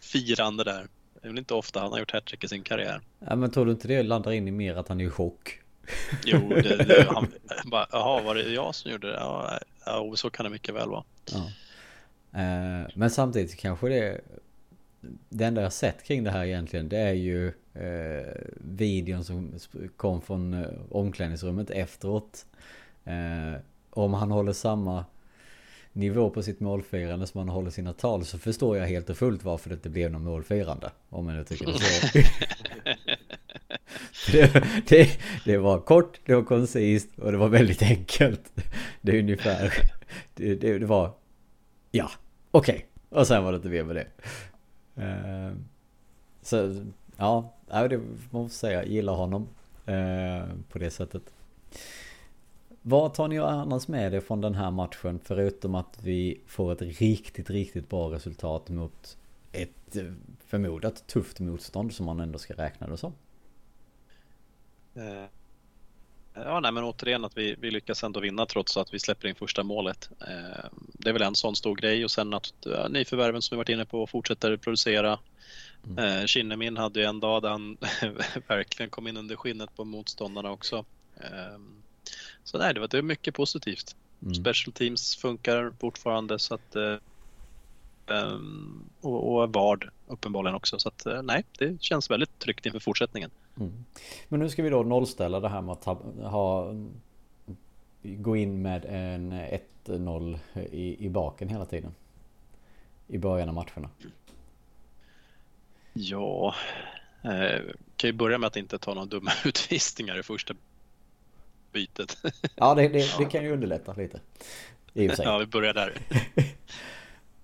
firande 0.00 0.64
där. 0.64 0.88
Det 1.14 1.26
är 1.26 1.28
väl 1.28 1.38
inte 1.38 1.54
ofta 1.54 1.80
han 1.80 1.92
har 1.92 1.98
gjort 1.98 2.12
hattrick 2.12 2.44
i 2.44 2.48
sin 2.48 2.62
karriär. 2.62 3.00
Ja, 3.18 3.36
men 3.36 3.50
tror 3.50 3.66
du 3.66 3.72
inte 3.72 3.88
det 3.88 4.02
landar 4.02 4.32
in 4.32 4.48
i 4.48 4.50
mer 4.50 4.76
att 4.76 4.88
han 4.88 5.00
är 5.00 5.04
i 5.04 5.10
chock? 5.10 5.60
Jo, 6.24 6.48
det, 6.48 6.76
det, 6.76 7.06
han 7.08 7.32
bara, 7.64 7.86
jaha, 7.92 8.22
var 8.22 8.34
det 8.34 8.42
jag 8.42 8.74
som 8.74 8.90
gjorde 8.90 9.10
det? 9.10 9.14
Ja, 9.14 9.58
ja 9.86 10.12
så 10.16 10.30
kan 10.30 10.44
det 10.44 10.50
mycket 10.50 10.74
väl 10.74 10.88
vara. 10.88 11.04
Ja. 11.32 11.50
Eh, 12.40 12.88
men 12.94 13.10
samtidigt 13.10 13.56
kanske 13.56 13.88
det... 13.88 14.20
Det 15.28 15.44
enda 15.44 15.62
jag 15.62 15.72
sett 15.72 16.04
kring 16.04 16.24
det 16.24 16.30
här 16.30 16.44
egentligen, 16.44 16.88
det 16.88 16.98
är 16.98 17.12
ju 17.12 17.48
eh, 17.74 18.34
videon 18.56 19.24
som 19.24 19.52
kom 19.96 20.22
från 20.22 20.54
eh, 20.54 20.68
omklädningsrummet 20.90 21.70
efteråt. 21.70 22.46
Eh, 23.04 23.60
om 23.90 24.14
han 24.14 24.30
håller 24.30 24.52
samma 24.52 25.04
nivå 25.92 26.30
på 26.30 26.42
sitt 26.42 26.60
målfirande 26.60 27.26
som 27.26 27.38
han 27.38 27.48
håller 27.48 27.70
sina 27.70 27.92
tal 27.92 28.24
så 28.24 28.38
förstår 28.38 28.76
jag 28.76 28.86
helt 28.86 29.10
och 29.10 29.16
fullt 29.16 29.44
varför 29.44 29.68
det 29.68 29.74
inte 29.74 29.90
blev 29.90 30.10
någon 30.10 30.24
målfirande. 30.24 30.90
Om 31.08 31.28
jag 31.28 31.36
nu 31.36 31.44
tycker 31.44 31.66
det 31.66 31.78
så. 31.78 32.18
det, 34.32 34.64
det, 34.88 35.18
det, 35.44 35.58
var 35.58 35.80
kort, 35.80 36.20
det 36.24 36.34
var 36.34 36.42
koncist 36.42 37.18
och 37.18 37.32
det 37.32 37.38
var 37.38 37.48
väldigt 37.48 37.82
enkelt. 37.82 38.52
Det 39.00 39.12
är 39.12 39.18
ungefär, 39.18 39.72
det, 40.34 40.54
det, 40.54 40.78
det 40.78 40.86
var, 40.86 41.12
ja, 41.90 42.10
okej. 42.50 42.74
Okay. 42.74 43.20
Och 43.20 43.26
sen 43.26 43.44
var 43.44 43.52
det 43.52 43.56
inte 43.56 43.68
mer 43.68 43.84
med 43.84 43.96
det. 43.96 44.06
Uh, 45.02 45.56
så, 46.42 46.84
ja, 47.16 47.54
det 47.68 47.98
måste 47.98 48.36
man 48.36 48.50
säga, 48.50 48.84
gillar 48.84 49.12
honom 49.12 49.48
uh, 49.88 50.44
på 50.68 50.78
det 50.78 50.90
sättet. 50.90 51.22
Vad 52.82 53.14
tar 53.14 53.28
ni 53.28 53.38
annars 53.38 53.88
med 53.88 54.14
er 54.14 54.20
från 54.20 54.40
den 54.40 54.54
här 54.54 54.70
matchen 54.70 55.20
förutom 55.24 55.74
att 55.74 55.98
vi 56.02 56.40
får 56.46 56.72
ett 56.72 56.82
riktigt, 56.82 57.50
riktigt 57.50 57.88
bra 57.88 58.10
resultat 58.10 58.68
mot 58.68 59.16
ett 59.52 59.96
eh, 59.96 60.12
förmodat 60.46 61.06
tufft 61.06 61.40
motstånd 61.40 61.94
som 61.94 62.06
man 62.06 62.20
ändå 62.20 62.38
ska 62.38 62.54
räkna 62.54 62.86
det 62.86 62.96
som? 62.96 63.12
Eh, 64.94 65.24
ja, 66.34 66.60
nej, 66.60 66.72
men 66.72 66.84
återigen 66.84 67.24
att 67.24 67.36
vi, 67.36 67.56
vi 67.58 67.70
lyckas 67.70 68.04
ändå 68.04 68.20
vinna 68.20 68.46
trots 68.46 68.76
att 68.76 68.94
vi 68.94 68.98
släpper 68.98 69.28
in 69.28 69.34
första 69.34 69.62
målet. 69.62 70.10
Eh, 70.20 70.68
det 70.92 71.08
är 71.08 71.12
väl 71.12 71.22
en 71.22 71.34
sån 71.34 71.56
stor 71.56 71.76
grej 71.76 72.04
och 72.04 72.10
sen 72.10 72.34
att 72.34 72.54
ja, 72.60 72.88
nyförvärven 72.88 73.42
som 73.42 73.54
vi 73.54 73.58
varit 73.58 73.68
inne 73.68 73.84
på 73.84 74.06
fortsätter 74.06 74.56
producera. 74.56 75.18
Mm. 75.86 76.26
Kinnemin 76.26 76.76
hade 76.76 77.00
ju 77.00 77.06
en 77.06 77.20
dag 77.20 77.42
där 77.42 77.48
han 77.50 77.76
verkligen 78.46 78.90
kom 78.90 79.06
in 79.06 79.16
under 79.16 79.36
skinnet 79.36 79.76
på 79.76 79.84
motståndarna 79.84 80.50
också. 80.50 80.84
Så 82.44 82.58
nej, 82.58 82.74
det 82.74 82.80
var 82.80 83.02
mycket 83.02 83.34
positivt. 83.34 83.96
Mm. 84.22 84.34
Special 84.34 84.72
teams 84.72 85.16
funkar 85.16 85.72
fortfarande 85.80 86.38
så 86.38 86.54
att 86.54 86.76
um, 88.06 88.84
och, 89.00 89.34
och 89.34 89.52
Vard 89.52 89.90
uppenbarligen 90.06 90.54
också. 90.54 90.78
Så 90.78 90.88
att 90.88 91.06
uh, 91.06 91.22
nej, 91.22 91.44
det 91.58 91.82
känns 91.82 92.10
väldigt 92.10 92.38
tryggt 92.38 92.66
inför 92.66 92.78
fortsättningen. 92.78 93.30
Mm. 93.56 93.84
Men 94.28 94.40
nu 94.40 94.48
ska 94.48 94.62
vi 94.62 94.70
då 94.70 94.82
nollställa 94.82 95.40
det 95.40 95.48
här 95.48 95.62
med 95.62 95.72
att 95.72 95.84
ha 96.30 96.74
gå 98.02 98.36
in 98.36 98.62
med 98.62 98.84
en 98.84 99.32
1-0 99.86 100.38
i, 100.54 101.06
i 101.06 101.08
baken 101.08 101.48
hela 101.48 101.64
tiden. 101.64 101.94
I 103.06 103.18
början 103.18 103.48
av 103.48 103.54
matcherna. 103.54 103.90
Ja, 105.92 106.54
eh, 107.22 107.60
kan 107.96 108.08
ju 108.08 108.12
börja 108.12 108.38
med 108.38 108.46
att 108.46 108.56
inte 108.56 108.78
ta 108.78 108.94
några 108.94 109.06
dumma 109.06 109.30
utvisningar 109.44 110.18
i 110.18 110.22
första 110.22 110.54
bytet. 111.72 112.16
Ja, 112.56 112.74
det, 112.74 112.88
det, 112.88 113.18
det 113.18 113.24
kan 113.24 113.44
ju 113.44 113.52
underlätta 113.52 113.92
lite. 113.92 114.20
I 114.92 115.08
och 115.08 115.16
sig. 115.16 115.24
Ja, 115.24 115.38
vi 115.38 115.46
börjar 115.46 115.74
där. 115.74 115.94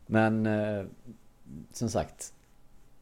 Men 0.07 0.47
eh, 0.47 0.85
som 1.73 1.91
sagt. 1.91 2.33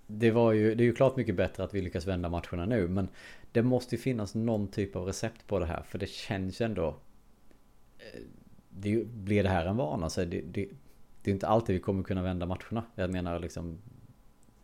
Det, 0.07 0.31
var 0.31 0.53
ju, 0.53 0.75
det 0.75 0.83
är 0.83 0.87
ju 0.87 0.95
klart 0.95 1.17
mycket 1.17 1.35
bättre 1.35 1.65
att 1.65 1.75
vi 1.75 1.83
lyckas 1.83 2.07
vända 2.07 2.29
matcherna 2.29 2.67
nu. 2.67 2.89
Men 2.89 3.09
det 3.53 3.63
måste 3.63 3.95
ju 3.95 4.01
finnas 4.01 4.35
någon 4.35 4.69
typ 4.69 4.97
av 4.97 5.07
recept 5.07 5.47
på 5.47 5.59
det 5.59 5.67
här. 5.67 5.83
För 5.83 5.99
det 5.99 6.09
känns 6.09 6.61
ju 6.61 6.65
ändå... 6.65 6.89
Eh, 7.99 8.21
det, 8.69 9.07
blir 9.07 9.43
det 9.43 9.49
här 9.49 9.67
en 9.67 9.77
vana 9.77 10.11
så 10.11 10.25
det, 10.25 10.41
det, 10.41 10.69
det 11.23 11.31
är 11.31 11.35
inte 11.35 11.47
alltid 11.47 11.75
vi 11.75 11.81
kommer 11.81 12.03
kunna 12.03 12.23
vända 12.23 12.47
matcherna. 12.47 12.85
Jag 12.95 13.11
menar 13.11 13.39
liksom... 13.39 13.79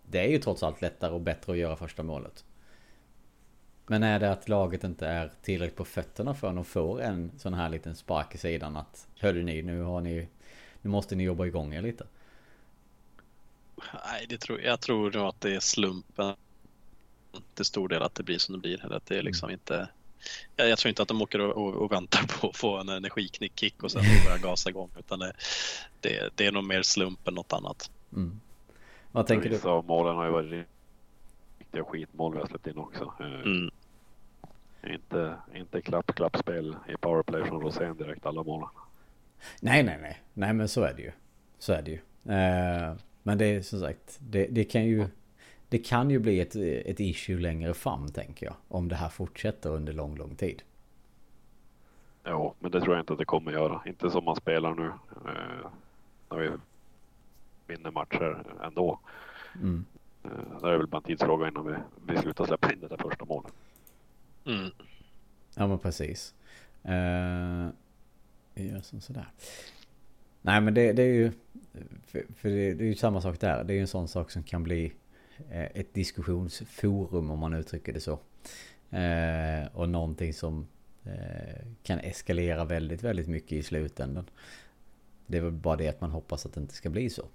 Det 0.03 0.19
är 0.19 0.29
ju 0.29 0.39
trots 0.39 0.63
allt 0.63 0.81
lättare 0.83 1.13
och 1.13 1.21
bättre 1.21 1.53
att 1.53 1.59
göra 1.59 1.77
första 1.77 2.03
målet. 2.03 2.45
Men 3.91 4.03
är 4.03 4.21
det 4.21 4.33
att 4.33 4.49
laget 4.49 4.85
inte 4.85 5.07
är 5.07 5.31
tillräckligt 5.43 5.77
på 5.77 5.85
fötterna 5.85 6.35
för 6.35 6.61
att 6.61 6.67
får 6.67 7.03
en 7.03 7.31
sån 7.39 7.55
här 7.55 7.69
liten 7.69 7.97
spark 7.97 8.35
i 8.35 8.39
sidan 8.39 8.77
att 8.77 9.07
Hörde 9.19 9.43
ni, 9.43 9.63
nu 9.63 9.83
har 9.83 10.01
ni 10.01 10.29
Nu 10.83 10.91
måste 10.91 11.17
ni 11.17 11.25
jobba 11.25 11.47
igång 11.47 11.75
er 11.75 11.83
lite. 11.83 12.07
Nej, 13.77 14.27
det 14.29 14.39
tror, 14.39 14.61
jag 14.61 14.81
tror 14.81 15.11
nog 15.11 15.27
att 15.27 15.41
det 15.41 15.55
är 15.55 15.61
slumpen 15.61 16.35
till 17.55 17.65
stor 17.65 17.89
del 17.89 18.03
att 18.03 18.15
det 18.15 18.23
blir 18.23 18.39
som 18.39 18.55
det 18.55 18.61
blir. 18.61 18.85
Eller 18.85 18.97
att 18.97 19.07
det 19.07 19.19
är 19.19 19.23
liksom 19.23 19.49
mm. 19.49 19.55
inte 19.55 19.89
jag, 20.57 20.69
jag, 20.69 20.79
tror 20.79 20.89
inte 20.89 21.03
att 21.03 21.09
de 21.09 21.23
åker 21.23 21.41
och, 21.41 21.67
och, 21.67 21.75
och, 21.75 21.93
väntar 21.93 22.41
på 22.41 22.49
att 22.49 22.57
få 22.57 22.79
en 22.79 22.89
energiknick-kick 22.89 23.83
och 23.83 23.91
sen 23.91 24.03
börja 24.25 24.39
gasa 24.43 24.71
igång. 24.71 24.91
Utan 24.99 25.19
det, 25.19 25.33
det, 26.01 26.31
det, 26.35 26.47
är 26.47 26.53
nog 26.53 26.65
mer 26.65 26.83
slump 26.83 27.29
än 27.29 27.35
något 27.35 27.53
annat. 27.53 27.91
Mm. 28.13 28.41
Vad 29.13 29.27
tänker 29.27 29.49
du? 29.49 29.55
Vissa 29.55 29.71
av 29.71 29.85
målen 29.85 30.17
har 30.17 30.25
ju 30.25 30.31
varit 30.31 30.67
riktiga 31.59 31.85
skitmål 31.85 32.35
vi 32.35 32.41
har 32.41 32.47
släppt 32.47 32.67
in 32.67 32.79
också. 32.79 33.13
Eh, 33.21 33.27
mm. 33.27 33.71
Inte, 34.87 35.35
inte 35.55 35.81
klapp-klappspel 35.81 36.77
i 36.89 36.97
powerplay 36.97 37.45
från 37.45 37.61
Rosén 37.61 37.97
direkt 37.97 38.27
alla 38.27 38.43
målen. 38.43 38.69
Nej, 39.61 39.83
nej, 39.83 39.99
nej. 40.03 40.21
Nej, 40.35 40.53
men 40.53 40.69
så 40.69 40.83
är 40.83 40.95
det 40.95 41.03
ju. 41.03 41.13
Så 41.59 41.73
är 41.73 41.83
det 41.83 41.91
ju. 41.91 41.99
Eh, 42.35 42.95
men 43.23 43.39
det 43.39 43.45
är 43.45 43.63
som 43.63 43.81
sagt, 43.81 44.19
det, 44.21 44.47
det, 44.47 44.65
kan 44.65 44.85
ju... 44.85 45.07
Det 45.69 45.79
kan 45.79 46.11
ju 46.11 46.19
bli 46.19 46.41
ett, 46.41 46.57
ett 46.57 47.01
issue 47.01 47.41
längre 47.41 47.75
fram 47.75 48.09
tänker 48.09 48.47
jag. 48.47 48.55
Om 48.69 48.89
det 48.89 48.95
här 48.95 49.09
fortsätter 49.09 49.71
under 49.71 49.93
lång, 49.93 50.17
lång 50.17 50.35
tid. 50.35 50.63
Ja, 52.23 52.55
men 52.59 52.71
det 52.71 52.81
tror 52.81 52.95
jag 52.95 53.03
inte 53.03 53.13
att 53.13 53.19
det 53.19 53.25
kommer 53.25 53.53
göra. 53.53 53.83
Inte 53.87 54.11
som 54.11 54.25
man 54.25 54.37
spelar 54.37 54.75
nu. 54.75 54.87
Eh, 55.27 55.67
när 56.31 56.39
vi 56.39 56.51
vinner 57.67 57.91
matcher 57.91 58.43
ändå. 58.63 58.99
Mm. 59.55 59.85
Eh, 60.25 60.61
det 60.63 60.69
är 60.69 60.77
väl 60.77 60.87
bara 60.87 60.97
en 60.97 61.03
tidsfråga 61.03 61.49
innan 61.49 61.67
vi, 61.67 61.75
vi 62.07 62.19
slutar 62.19 62.45
släppa 62.45 62.73
in 62.73 62.81
det 62.81 62.89
där 62.89 62.97
första 62.97 63.25
målet. 63.25 63.53
Mm. 64.51 64.71
Ja 65.55 65.67
men 65.67 65.79
precis. 65.79 66.35
Uh, 66.85 67.69
gör 68.55 68.81
som 68.81 69.01
sådär. 69.01 69.29
Nej 70.43 70.61
men 70.61 70.75
det, 70.75 70.93
det 70.93 71.03
är 71.03 71.15
ju... 71.15 71.33
För, 72.07 72.25
för 72.37 72.49
det, 72.49 72.75
det, 72.75 72.85
är 72.85 72.89
ju 72.89 72.95
samma 72.95 73.21
sak 73.21 73.41
där. 73.41 73.65
Det 73.65 73.73
är 73.73 73.75
ju 73.75 73.81
en 73.81 73.89
sån 73.89 74.09
sak 74.09 74.31
som 74.31 74.43
kan 74.43 74.63
bli 74.63 74.93
eh, 75.51 75.65
ett 75.75 75.95
diskussionsforum 75.95 77.31
om 77.31 77.39
man 77.39 77.55
uttrycker 77.55 77.93
det 77.93 78.01
så. 78.01 78.19
Uh, 78.93 79.77
och 79.77 79.89
någonting 79.89 80.35
som 80.35 80.67
uh, 81.07 81.73
kan 81.83 81.99
eskalera 81.99 82.65
väldigt, 82.65 83.03
väldigt 83.03 83.29
mycket 83.29 83.53
i 83.53 83.63
slutändan. 83.63 84.31
Det 85.27 85.37
är 85.39 85.43
väl 85.43 85.53
bara 85.53 85.77
det 85.77 85.89
att 85.89 86.01
man 86.01 86.11
hoppas 86.11 86.47
att 86.47 86.55
det 86.55 86.61
inte 86.61 86.75
ska 86.75 86.91
bli 86.91 87.11
så. 87.11 87.29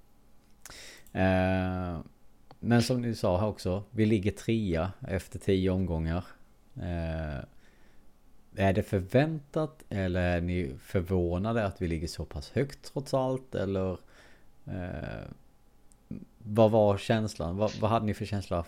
Men 2.60 2.84
som 2.84 3.02
ni 3.02 3.16
sa 3.16 3.40
här 3.40 3.48
också, 3.48 3.84
vi 3.92 4.06
ligger 4.06 4.32
trea 4.32 4.92
efter 5.08 5.40
tio 5.40 5.70
omgångar. 5.70 6.26
Eh, 6.78 7.44
är 8.56 8.74
det 8.74 8.84
förväntat 8.84 9.84
eller 9.90 10.22
är 10.22 10.42
ni 10.42 10.76
förvånade 10.84 11.66
att 11.66 11.82
vi 11.82 11.88
ligger 11.88 12.08
så 12.08 12.26
pass 12.26 12.52
högt 12.52 12.94
trots 12.94 13.14
allt? 13.14 13.56
Eller 13.56 13.98
eh, 14.66 15.30
vad 16.38 16.72
var 16.72 16.98
känslan? 16.98 17.58
Vad, 17.58 17.72
vad 17.80 17.90
hade 17.90 18.06
ni 18.06 18.14
för 18.14 18.26
känsla 18.26 18.66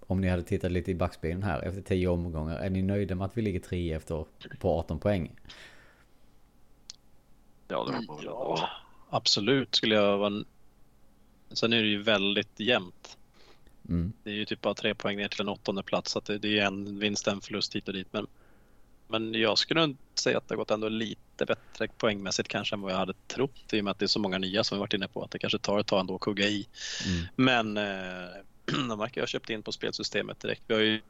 om 0.00 0.20
ni 0.20 0.28
hade 0.28 0.42
tittat 0.42 0.72
lite 0.72 0.90
i 0.90 0.94
backspegeln 0.94 1.42
här 1.42 1.62
efter 1.62 1.82
tio 1.82 2.08
omgångar? 2.08 2.58
Är 2.58 2.70
ni 2.70 2.82
nöjda 2.82 3.14
med 3.14 3.24
att 3.24 3.36
vi 3.36 3.42
ligger 3.42 3.60
trea 3.60 3.96
efter 3.96 4.24
på 4.58 4.78
18 4.78 4.98
poäng? 4.98 5.32
Ja, 7.68 7.84
det 7.84 8.06
var 8.08 8.22
ja 8.24 8.68
absolut 9.10 9.74
skulle 9.74 9.94
jag 9.94 10.18
vara. 10.18 10.44
Sen 11.52 11.72
är 11.72 11.82
det 11.82 11.88
ju 11.88 12.02
väldigt 12.02 12.60
jämnt. 12.60 13.17
Mm. 13.88 14.12
Det 14.22 14.30
är 14.30 14.34
ju 14.34 14.44
typ 14.44 14.60
bara 14.60 14.74
tre 14.74 14.94
poäng 14.94 15.16
ner 15.16 15.28
till 15.28 15.40
en 15.40 15.48
åttonde 15.48 15.82
plats 15.82 16.12
så 16.12 16.20
det, 16.20 16.38
det 16.38 16.58
är 16.58 16.66
en 16.66 16.98
vinst, 16.98 17.26
en 17.26 17.40
förlust 17.40 17.76
hit 17.76 17.88
och 17.88 17.94
dit. 17.94 18.08
Men 18.10 18.26
men 19.08 19.34
jag 19.34 19.58
skulle 19.58 19.94
säga 20.14 20.38
att 20.38 20.48
det 20.48 20.54
har 20.54 20.56
gått 20.56 20.70
ändå 20.70 20.88
lite 20.88 21.46
bättre 21.46 21.88
poängmässigt 21.88 22.48
kanske 22.48 22.74
än 22.74 22.80
vad 22.80 22.92
jag 22.92 22.96
hade 22.96 23.14
trott 23.26 23.72
i 23.72 23.80
och 23.80 23.84
med 23.84 23.90
att 23.90 23.98
det 23.98 24.04
är 24.04 24.06
så 24.06 24.20
många 24.20 24.38
nya 24.38 24.64
som 24.64 24.78
vi 24.78 24.80
varit 24.80 24.94
inne 24.94 25.08
på 25.08 25.22
att 25.22 25.30
det 25.30 25.38
kanske 25.38 25.58
tar 25.58 25.78
ett 25.78 25.86
tag 25.86 26.00
ändå 26.00 26.14
att 26.14 26.20
kugga 26.20 26.46
i. 26.46 26.66
Mm. 27.06 27.26
Men 27.36 27.76
eh, 27.76 28.28
de 28.88 28.98
verkar 28.98 29.22
ha 29.22 29.26
köpt 29.26 29.50
in 29.50 29.62
på 29.62 29.72
spelsystemet 29.72 30.40
direkt. 30.40 30.62
Vi 30.66 30.74
har 30.74 30.80
ju 30.80 31.00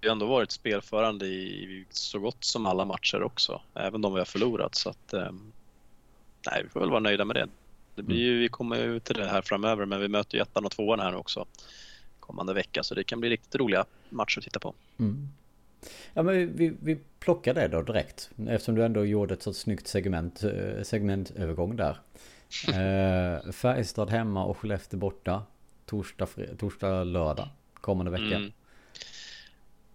ändå 0.00 0.26
varit 0.26 0.50
spelförande 0.50 1.26
i 1.26 1.84
så 1.90 2.18
gott 2.18 2.44
som 2.44 2.66
alla 2.66 2.84
matcher 2.84 3.22
också, 3.22 3.62
även 3.74 4.00
de 4.00 4.12
vi 4.14 4.18
har 4.18 4.26
förlorat. 4.26 4.74
Så 4.74 4.90
att, 4.90 5.12
eh, 5.12 5.32
nej, 6.50 6.62
vi 6.64 6.68
får 6.68 6.80
väl 6.80 6.90
vara 6.90 7.00
nöjda 7.00 7.24
med 7.24 7.36
det. 7.36 7.48
Det 7.98 8.02
blir 8.02 8.18
ju, 8.18 8.38
vi 8.38 8.48
kommer 8.48 8.76
ju 8.76 9.00
till 9.00 9.16
det 9.16 9.28
här 9.28 9.42
framöver, 9.42 9.86
men 9.86 10.00
vi 10.00 10.08
möter 10.08 10.36
ju 10.36 10.42
ettan 10.42 10.64
och 10.64 10.72
tvåan 10.72 11.00
här 11.00 11.10
nu 11.10 11.16
också 11.16 11.46
kommande 12.20 12.54
vecka, 12.54 12.82
så 12.82 12.94
det 12.94 13.04
kan 13.04 13.20
bli 13.20 13.30
riktigt 13.30 13.54
roliga 13.54 13.84
matcher 14.08 14.38
att 14.38 14.44
titta 14.44 14.60
på. 14.60 14.74
Mm. 14.98 15.28
Ja 16.14 16.22
men 16.22 16.56
vi, 16.56 16.74
vi 16.82 16.98
plockar 17.20 17.54
det 17.54 17.68
då 17.68 17.82
direkt. 17.82 18.30
Eftersom 18.48 18.74
du 18.74 18.84
ändå 18.84 19.04
gjorde 19.04 19.34
ett 19.34 19.42
så 19.42 19.52
snyggt 19.52 19.86
segment, 19.86 20.44
eh, 20.44 20.82
segmentövergång 20.82 21.76
där. 21.76 22.00
eh, 22.68 23.52
Färjestad 23.52 24.10
hemma 24.10 24.44
och 24.44 24.58
Skellefteå 24.58 24.98
borta. 24.98 25.42
Torsdag, 25.86 26.28
torsdag, 26.58 27.04
lördag 27.04 27.48
kommande 27.80 28.10
vecka. 28.10 28.36
Mm. 28.36 28.52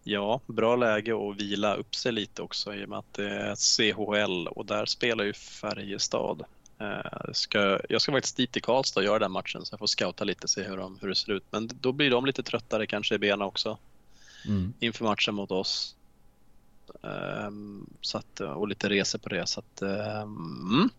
Ja, 0.04 0.42
bra 0.46 0.76
läge 0.76 1.30
att 1.30 1.42
vila 1.42 1.76
upp 1.76 1.96
sig 1.96 2.12
lite 2.12 2.42
också 2.42 2.76
i 2.76 2.86
och 2.86 2.90
med 2.90 3.00
att 3.00 3.14
det 3.14 3.30
är 3.30 3.56
CHL 3.56 4.48
och 4.48 4.66
där 4.66 4.86
spelar 4.86 5.24
ju 5.24 5.34
Färjestad. 5.34 6.44
Eh, 6.80 7.32
ska, 7.34 7.80
jag 7.90 8.02
ska 8.02 8.12
faktiskt 8.12 8.38
dit 8.38 8.52
till 8.52 8.62
Karlstad 8.62 9.00
och 9.00 9.06
göra 9.06 9.20
den 9.20 9.32
matchen 9.32 9.66
så 9.66 9.74
jag 9.74 9.80
får 9.80 9.88
scouta 9.88 10.24
lite 10.24 10.44
och 10.44 10.50
se 10.50 10.64
hur, 10.64 10.78
de, 10.78 10.98
hur 11.02 11.08
det 11.08 11.16
ser 11.16 11.32
ut. 11.32 11.44
Men 11.52 11.70
då 11.82 11.92
blir 11.92 12.12
de 12.12 12.26
lite 12.26 12.44
tröttare 12.44 12.88
kanske 12.88 13.16
i 13.16 13.18
benen 13.18 13.42
också 13.42 13.78
mm. 14.46 14.74
inför 14.80 15.06
matchen 15.06 15.36
mot 15.36 15.52
oss. 15.52 15.96
Um, 17.02 17.90
så 18.02 18.18
att, 18.18 18.40
och 18.40 18.68
lite 18.68 18.90
resor 18.90 19.20
på 19.20 19.30
det. 19.30 19.48
Så 19.48 19.60
att, 19.60 19.82
um, 20.24 20.90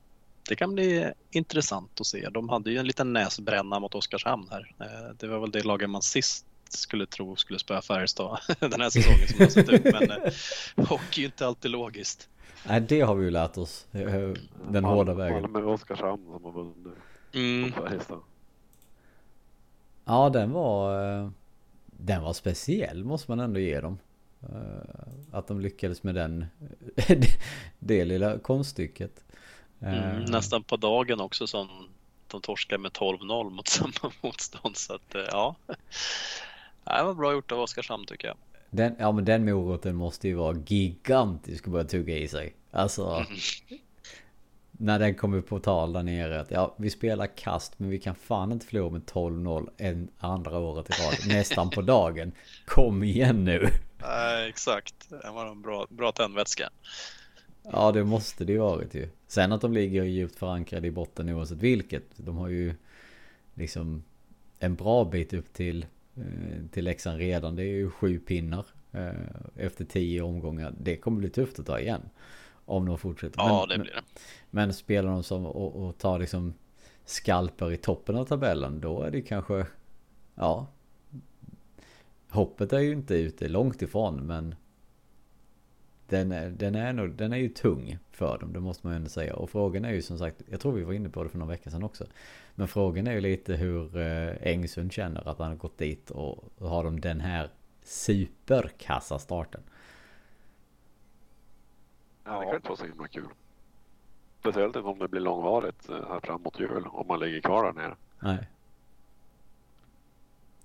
det 0.48 0.56
kan 0.56 0.74
bli 0.74 1.12
intressant 1.30 2.00
att 2.00 2.06
se. 2.06 2.28
De 2.28 2.48
hade 2.48 2.70
ju 2.70 2.78
en 2.78 2.86
liten 2.86 3.12
näsbränna 3.12 3.78
mot 3.78 3.94
Oskarshamn 3.94 4.48
här. 4.50 4.74
Uh, 4.80 5.16
det 5.18 5.26
var 5.26 5.38
väl 5.38 5.50
det 5.50 5.64
laget 5.64 5.90
man 5.90 6.02
sist 6.02 6.46
skulle 6.68 7.06
tro 7.06 7.36
skulle 7.36 7.58
spöa 7.58 7.82
Färjestad 7.82 8.38
den 8.58 8.80
här 8.80 8.90
säsongen 8.90 9.28
som 9.28 9.40
har 9.40 9.48
sett 9.48 9.68
ut. 9.68 9.84
Men 9.84 10.10
uh, 10.10 10.88
hockey 10.88 11.20
är 11.20 11.22
ju 11.22 11.26
inte 11.26 11.46
alltid 11.46 11.70
logiskt. 11.70 12.28
Nej, 12.66 12.80
det 12.80 13.00
har 13.00 13.14
vi 13.14 13.24
ju 13.24 13.30
lärt 13.30 13.58
oss. 13.58 13.86
Den 13.90 14.82
Mal 14.82 14.84
hårda 14.84 15.14
vägen. 15.14 15.42
Malmö 15.42 15.62
och 15.62 15.74
Oskarshamn 15.74 16.24
som 16.32 16.44
har 16.44 16.52
vunnit. 16.52 16.76
Mm. 17.32 17.72
Ja, 20.04 20.30
den 20.30 20.52
var... 20.52 21.02
Uh 21.22 21.30
den 21.98 22.22
var 22.22 22.32
speciell 22.32 23.04
måste 23.04 23.30
man 23.30 23.40
ändå 23.40 23.60
ge 23.60 23.80
dem. 23.80 23.98
Eh, 24.42 25.04
att 25.32 25.46
de 25.46 25.60
lyckades 25.60 26.02
med 26.02 26.14
den, 26.14 26.46
det 27.78 28.04
lilla 28.04 28.38
konststycket. 28.38 29.24
Mm, 29.80 29.94
eh, 29.94 30.30
nästan 30.30 30.62
på 30.62 30.76
dagen 30.76 31.20
också 31.20 31.46
som 31.46 31.68
de 32.28 32.40
torskade 32.40 32.82
med 32.82 32.92
12-0 32.92 33.50
mot 33.50 33.68
samma 33.68 34.12
motstånd. 34.20 34.76
Så 34.76 34.94
att, 34.94 35.14
eh, 35.14 35.24
ja, 35.30 35.56
det 36.84 37.02
var 37.02 37.14
bra 37.14 37.32
gjort 37.32 37.52
av 37.52 37.60
Oskarshamn 37.60 38.06
tycker 38.06 38.28
jag. 38.28 38.36
Den, 38.74 38.94
ja 38.98 39.12
men 39.12 39.24
den 39.24 39.44
moroten 39.44 39.96
måste 39.96 40.28
ju 40.28 40.34
vara 40.34 40.56
gigantisk 40.66 41.66
att 41.66 41.72
börja 41.72 41.84
tugga 41.84 42.18
i 42.18 42.28
sig. 42.28 42.54
Alltså, 42.70 43.24
när 44.72 44.98
den 44.98 45.14
kommer 45.14 45.40
på 45.40 45.58
tal 45.58 45.92
där 45.92 46.02
nere 46.02 46.40
att 46.40 46.50
ja, 46.50 46.74
vi 46.78 46.90
spelar 46.90 47.26
kast 47.26 47.78
men 47.78 47.90
vi 47.90 47.98
kan 47.98 48.14
fan 48.14 48.52
inte 48.52 48.66
förlora 48.66 48.90
med 48.90 49.02
12-0 49.02 49.68
en 49.76 50.08
andra 50.18 50.58
året 50.58 50.90
i 50.90 50.92
rad. 50.92 51.14
Nästan 51.36 51.70
på 51.70 51.82
dagen. 51.82 52.32
Kom 52.66 53.02
igen 53.02 53.44
nu. 53.44 53.68
Nej, 54.02 54.48
exakt. 54.48 55.10
Det 55.10 55.30
var 55.30 55.46
en 55.46 55.62
bra, 55.62 55.86
bra 55.90 56.12
tändvätska. 56.12 56.70
Ja, 57.62 57.92
det 57.92 58.04
måste 58.04 58.44
det 58.44 58.52
ju 58.52 58.58
varit 58.58 58.94
ju. 58.94 59.08
Sen 59.26 59.52
att 59.52 59.60
de 59.60 59.72
ligger 59.72 60.04
djupt 60.04 60.38
förankrade 60.38 60.86
i 60.86 60.90
botten 60.90 61.28
oavsett 61.28 61.58
vilket. 61.58 62.04
De 62.16 62.36
har 62.36 62.48
ju 62.48 62.74
liksom 63.54 64.04
en 64.58 64.74
bra 64.74 65.04
bit 65.04 65.32
upp 65.32 65.52
till, 65.52 65.86
till 66.70 66.84
Leksand 66.84 67.18
redan. 67.18 67.56
Det 67.56 67.62
är 67.62 67.74
ju 67.74 67.90
sju 67.90 68.18
pinnar 68.18 68.66
eh, 68.92 69.10
efter 69.56 69.84
tio 69.84 70.22
omgångar. 70.22 70.74
Det 70.80 70.96
kommer 70.96 71.18
bli 71.18 71.30
tufft 71.30 71.58
att 71.58 71.66
ta 71.66 71.80
igen. 71.80 72.02
Om 72.66 72.86
de 72.86 72.98
fortsätter. 72.98 73.34
Ja, 73.36 73.66
men, 73.68 73.78
det 73.78 73.82
blir 73.82 73.92
det. 73.92 74.02
Men, 74.50 74.72
spelar 74.72 75.10
de 75.10 75.22
som 75.22 75.46
och, 75.46 75.86
och 75.86 75.98
tar 75.98 76.18
liksom 76.18 76.54
skalper 77.04 77.72
i 77.72 77.76
toppen 77.76 78.16
av 78.16 78.24
tabellen, 78.24 78.80
då 78.80 79.02
är 79.02 79.10
det 79.10 79.22
kanske, 79.22 79.66
ja. 80.34 80.66
Hoppet 82.28 82.72
är 82.72 82.78
ju 82.78 82.92
inte 82.92 83.14
ute 83.14 83.48
långt 83.48 83.82
ifrån, 83.82 84.26
men 84.26 84.54
den 86.08 86.32
är, 86.32 86.50
den 86.50 86.74
är, 86.74 86.92
nog, 86.92 87.10
den 87.10 87.32
är 87.32 87.36
ju 87.36 87.48
tung 87.48 87.98
för 88.10 88.38
dem, 88.38 88.52
det 88.52 88.60
måste 88.60 88.86
man 88.86 88.94
ju 88.94 88.96
ändå 88.96 89.10
säga. 89.10 89.36
Och 89.36 89.50
frågan 89.50 89.84
är 89.84 89.92
ju 89.92 90.02
som 90.02 90.18
sagt, 90.18 90.42
jag 90.50 90.60
tror 90.60 90.72
vi 90.72 90.82
var 90.82 90.92
inne 90.92 91.08
på 91.08 91.22
det 91.22 91.28
för 91.28 91.38
några 91.38 91.50
veckor 91.50 91.70
sedan 91.70 91.82
också. 91.82 92.04
Men 92.54 92.68
frågan 92.68 93.06
är 93.06 93.12
ju 93.12 93.20
lite 93.20 93.54
hur 93.54 93.96
eh, 93.96 94.36
Engsund 94.40 94.92
känner 94.92 95.28
att 95.28 95.38
han 95.38 95.48
har 95.48 95.56
gått 95.56 95.78
dit 95.78 96.10
och 96.10 96.44
har 96.60 96.84
de 96.84 97.00
den 97.00 97.20
här 97.20 97.48
superkassa 97.82 99.18
starten. 99.18 99.62
Ja, 102.24 102.40
det 102.40 102.46
kan 102.46 102.54
inte 102.54 102.68
vara 102.68 102.78
så 102.78 102.84
himla 102.84 103.08
kul. 103.08 103.28
Speciellt 104.40 104.76
om 104.76 104.98
det 104.98 105.08
blir 105.08 105.20
långvarigt 105.20 105.88
eh, 105.88 106.08
här 106.08 106.20
framåt 106.20 106.60
jul, 106.60 106.86
om 106.86 107.06
man 107.06 107.20
ligger 107.20 107.40
kvar 107.40 107.64
där 107.64 107.72
nere. 107.72 107.96
Nej. 108.20 108.48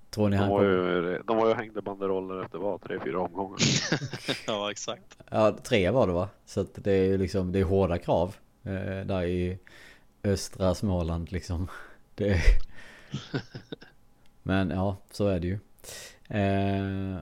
Tror 0.09 0.29
ni 0.29 0.35
de 0.35 0.41
han 0.41 0.49
var, 0.49 0.63
ju, 0.63 1.21
de 1.27 1.37
var 1.37 1.47
ju 1.47 1.53
hängde 1.53 1.81
banderoller 1.81 2.43
efter 2.43 2.57
vad, 2.57 2.81
tre, 2.81 2.99
fyra 3.03 3.19
omgångar. 3.19 3.57
ja, 4.47 4.71
exakt. 4.71 5.17
Ja, 5.29 5.57
tre 5.63 5.89
var 5.89 6.07
det 6.07 6.13
va? 6.13 6.29
Så 6.45 6.61
att 6.61 6.83
det 6.83 6.91
är 6.91 7.05
ju 7.05 7.17
liksom, 7.17 7.51
det 7.51 7.59
är 7.59 7.63
hårda 7.63 7.97
krav. 7.97 8.35
Eh, 8.63 9.05
där 9.05 9.23
i 9.23 9.59
östra 10.23 10.75
Småland 10.75 11.31
liksom. 11.31 11.67
Det 12.15 12.29
är... 12.29 12.41
Men 14.43 14.69
ja, 14.69 14.97
så 15.11 15.27
är 15.27 15.39
det 15.39 15.47
ju. 15.47 15.59
Eh, 16.27 17.19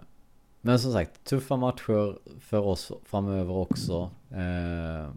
men 0.61 0.79
som 0.79 0.93
sagt, 0.93 1.23
tuffa 1.23 1.55
matcher 1.55 2.17
för 2.39 2.59
oss 2.59 2.91
framöver 3.05 3.53
också. 3.53 4.11
Eh, 4.31 5.11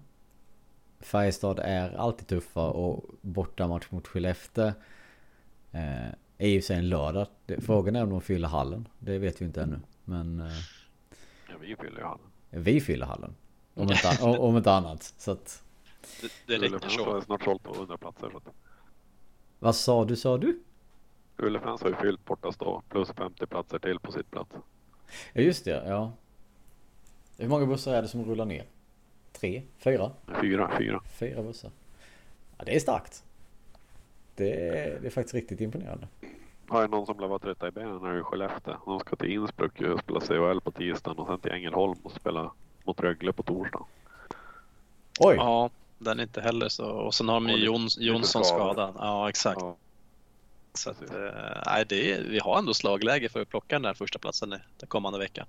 Färjestad 1.01 1.59
är 1.59 1.97
alltid 1.97 2.27
tuffa 2.27 2.67
och 2.71 3.05
bortamatch 3.21 3.91
mot 3.91 4.07
Skellefteå 4.07 4.73
eh, 5.73 6.11
är 6.41 6.49
ju 6.49 6.63
sig 6.63 6.77
en 6.77 6.89
lördag. 6.89 7.27
Frågan 7.59 7.97
är 7.97 8.03
om 8.03 8.11
de 8.11 8.21
fyller 8.21 8.49
hallen. 8.49 8.89
Det 8.99 9.19
vet 9.19 9.41
vi 9.41 9.45
inte 9.45 9.63
ännu. 9.63 9.81
Men... 10.05 10.41
Eh, 10.41 10.47
ja, 11.49 11.55
vi 11.61 11.77
fyller 11.77 11.99
ju 11.99 12.05
hallen. 12.05 12.27
Vi 12.51 12.81
fyller 12.81 13.07
hallen. 13.07 13.35
Om 13.75 13.83
inte, 13.83 14.19
om, 14.23 14.39
om 14.39 14.57
inte 14.57 14.73
annat. 14.73 15.03
Så 15.03 15.31
att... 15.31 15.63
Det, 16.21 16.31
det 16.47 16.59
räcker 16.59 16.89
så. 16.89 17.21
snart 17.21 17.45
sålt 17.45 17.63
på 17.63 17.75
100 17.75 17.99
platser. 17.99 18.31
Så 18.31 18.37
att... 18.37 18.55
Vad 19.59 19.77
sa 19.77 20.05
du, 20.05 20.17
sa 20.17 20.39
du? 20.39 20.61
Ulefans 21.37 21.83
har 21.83 21.89
ju 21.89 21.97
fyllt 21.97 22.25
bortastå 22.25 22.83
plus 22.89 23.09
50 23.11 23.47
platser 23.47 23.79
till 23.79 23.99
på 23.99 24.13
sitt 24.13 24.31
plats. 24.31 24.51
Ja 25.33 25.41
just 25.41 25.65
det, 25.65 25.85
ja. 25.87 26.13
Hur 27.39 27.49
många 27.49 27.67
bussar 27.67 27.95
är 27.95 28.03
det 28.03 28.09
som 28.09 28.25
rullar 28.25 28.45
ner? 28.45 28.65
Tre? 29.33 29.63
Fyra? 29.79 30.13
Fyra, 30.41 30.71
fyra. 30.79 31.03
Fyra 31.19 31.43
bussar. 31.43 31.71
Ja, 32.59 32.65
det 32.65 32.77
är 32.77 32.81
starkt. 32.81 33.25
Det 34.41 34.53
är, 34.53 35.01
det 35.01 35.07
är 35.07 35.11
faktiskt 35.11 35.35
riktigt 35.35 35.61
imponerande. 35.61 36.09
Har 36.69 36.81
jag 36.81 36.91
någon 36.91 37.07
som 37.07 37.17
blev 37.17 37.39
trötta 37.39 37.69
i 37.69 37.71
benen 37.71 37.99
när 38.03 38.13
det 38.13 38.19
är 38.19 38.23
Skellefteå. 38.23 38.75
De 38.87 39.01
ska 39.01 39.17
till 39.17 39.33
Innsbruck 39.33 39.81
och 39.81 40.01
spela 40.01 40.21
CHL 40.21 40.61
på 40.61 40.71
tisdagen 40.71 41.19
och 41.19 41.27
sen 41.27 41.39
till 41.39 41.53
Ängelholm 41.53 41.99
och 42.03 42.13
spela 42.13 42.53
mot 42.85 43.01
Rögle 43.01 43.33
på 43.33 43.43
torsdag. 43.43 43.85
Oj! 45.21 45.35
Ja, 45.37 45.71
den 45.99 46.19
är 46.19 46.23
inte 46.23 46.41
heller 46.41 46.69
så. 46.69 46.87
Och 46.87 47.15
sen 47.15 47.29
har 47.29 47.35
de 47.35 47.49
ju 47.49 47.65
Jons, 47.65 47.99
Jonsson 47.99 48.45
skadad. 48.45 48.95
Ja, 48.99 49.29
exakt. 49.29 49.61
Ja. 49.61 49.77
Så 50.75 50.91
att, 50.91 51.03
äh, 51.03 51.87
det 51.89 52.13
är, 52.13 52.23
vi 52.31 52.39
har 52.39 52.59
ändå 52.59 52.75
slagläge 52.75 53.29
för 53.29 53.43
att 53.43 53.49
plocka 53.49 53.75
den 53.75 53.83
där 53.83 53.95
första 53.95 54.19
platsen 54.19 54.51
den 54.51 54.89
kommande 54.89 55.19
veckan. 55.19 55.47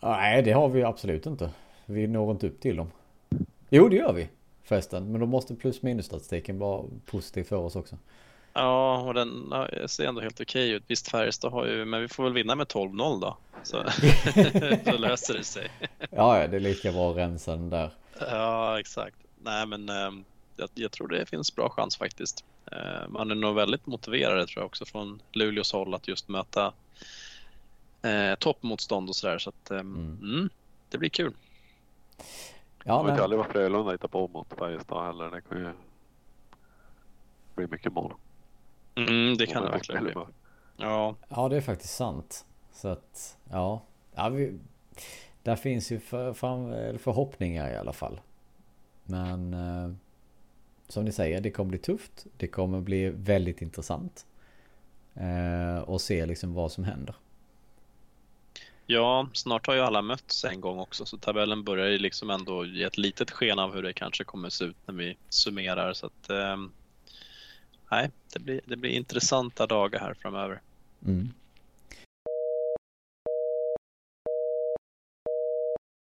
Nej, 0.00 0.42
det 0.42 0.52
har 0.52 0.68
vi 0.68 0.82
absolut 0.82 1.26
inte. 1.26 1.50
Vi 1.86 2.06
når 2.06 2.30
inte 2.30 2.46
upp 2.46 2.60
till 2.60 2.76
dem. 2.76 2.90
Jo, 3.70 3.88
det 3.88 3.96
gör 3.96 4.12
vi 4.12 4.28
förresten. 4.66 5.12
Men 5.12 5.20
då 5.20 5.26
måste 5.26 5.54
plus 5.54 5.82
minus 5.82 6.06
statistiken 6.06 6.58
vara 6.58 6.84
positiv 7.06 7.44
för 7.44 7.56
oss 7.56 7.76
också. 7.76 7.96
Ja, 8.52 9.00
och 9.00 9.14
den 9.14 9.54
ser 9.86 10.06
ändå 10.06 10.20
helt 10.20 10.40
okej 10.40 10.70
ut. 10.70 10.84
Visst, 10.86 11.08
Färjestad 11.08 11.52
har 11.52 11.66
ju, 11.66 11.84
men 11.84 12.00
vi 12.00 12.08
får 12.08 12.24
väl 12.24 12.32
vinna 12.32 12.54
med 12.54 12.66
12-0 12.66 13.20
då. 13.20 13.36
Så, 13.62 13.84
så 14.92 14.98
löser 14.98 15.34
det 15.34 15.44
sig. 15.44 15.70
ja, 16.10 16.46
det 16.46 16.56
är 16.56 16.60
lika 16.60 16.92
bra 16.92 17.10
att 17.10 17.16
rensa 17.16 17.50
den 17.50 17.70
där. 17.70 17.90
Ja, 18.20 18.80
exakt. 18.80 19.16
Nej, 19.42 19.66
men 19.66 19.88
eh, 19.88 20.12
jag, 20.56 20.68
jag, 20.74 20.92
tror 20.92 21.08
det 21.08 21.26
finns 21.26 21.54
bra 21.54 21.70
chans 21.70 21.96
faktiskt. 21.96 22.44
Eh, 22.72 23.08
man 23.08 23.30
är 23.30 23.34
nog 23.34 23.54
väldigt 23.54 23.86
motiverade 23.86 24.46
tror 24.46 24.62
jag 24.62 24.66
också 24.66 24.84
från 24.84 25.22
Luleås 25.32 25.72
håll 25.72 25.94
att 25.94 26.08
just 26.08 26.28
möta 26.28 26.72
eh, 28.02 28.34
toppmotstånd 28.38 29.08
och 29.08 29.16
sådär. 29.16 29.38
Så 29.38 29.50
att 29.50 29.70
eh, 29.70 29.80
mm. 29.80 30.18
Mm, 30.22 30.50
det 30.88 30.98
blir 30.98 31.10
kul. 31.10 31.34
Ja, 32.88 33.06
jag 33.06 33.12
vet 33.12 33.20
aldrig 33.20 33.38
vad 33.38 33.46
Frölunda 33.46 33.92
hittar 33.92 34.08
på 34.08 34.28
mot 34.28 34.54
Färjestad 34.58 35.06
heller. 35.06 35.30
Det 35.30 35.40
kan 35.40 35.58
ju 35.58 35.72
bli 37.54 37.66
mycket 37.66 37.92
mål. 37.92 38.14
Mm, 38.94 39.36
det 39.36 39.46
kan 39.46 39.64
det 39.64 39.70
verkligen 39.70 40.04
bli. 40.04 40.14
Ja. 40.76 41.16
ja, 41.28 41.48
det 41.48 41.56
är 41.56 41.60
faktiskt 41.60 41.94
sant. 41.94 42.46
Så 42.72 42.88
att, 42.88 43.38
ja. 43.50 43.82
ja 44.14 44.28
vi, 44.28 44.58
där 45.42 45.56
finns 45.56 45.92
ju 45.92 46.00
för, 46.00 46.32
för, 46.32 46.98
förhoppningar 46.98 47.70
i 47.70 47.76
alla 47.76 47.92
fall. 47.92 48.20
Men 49.04 49.54
eh, 49.54 49.90
som 50.88 51.04
ni 51.04 51.12
säger, 51.12 51.40
det 51.40 51.50
kommer 51.50 51.70
bli 51.70 51.78
tufft. 51.78 52.26
Det 52.36 52.48
kommer 52.48 52.80
bli 52.80 53.10
väldigt 53.10 53.62
intressant. 53.62 54.26
Eh, 55.14 55.78
och 55.78 56.00
se 56.00 56.26
liksom 56.26 56.54
vad 56.54 56.72
som 56.72 56.84
händer. 56.84 57.14
Ja, 58.88 59.28
snart 59.32 59.66
har 59.66 59.74
ju 59.74 59.80
alla 59.80 60.02
mötts 60.02 60.44
en 60.44 60.60
gång 60.60 60.78
också 60.78 61.04
så 61.04 61.16
tabellen 61.16 61.64
börjar 61.64 61.86
ju 61.86 61.98
liksom 61.98 62.30
ändå 62.30 62.64
ge 62.66 62.84
ett 62.84 62.98
litet 62.98 63.30
sken 63.30 63.58
av 63.58 63.74
hur 63.74 63.82
det 63.82 63.92
kanske 63.92 64.24
kommer 64.24 64.48
se 64.48 64.64
ut 64.64 64.76
när 64.86 64.94
vi 64.94 65.16
summerar. 65.28 65.92
Så 65.92 66.06
att, 66.06 66.30
eh, 66.30 66.56
nej, 67.90 68.10
det 68.32 68.40
blir, 68.40 68.60
det 68.64 68.76
blir 68.76 68.90
intressanta 68.90 69.66
dagar 69.66 70.00
här 70.00 70.14
framöver. 70.14 70.60
Mm. 71.06 71.32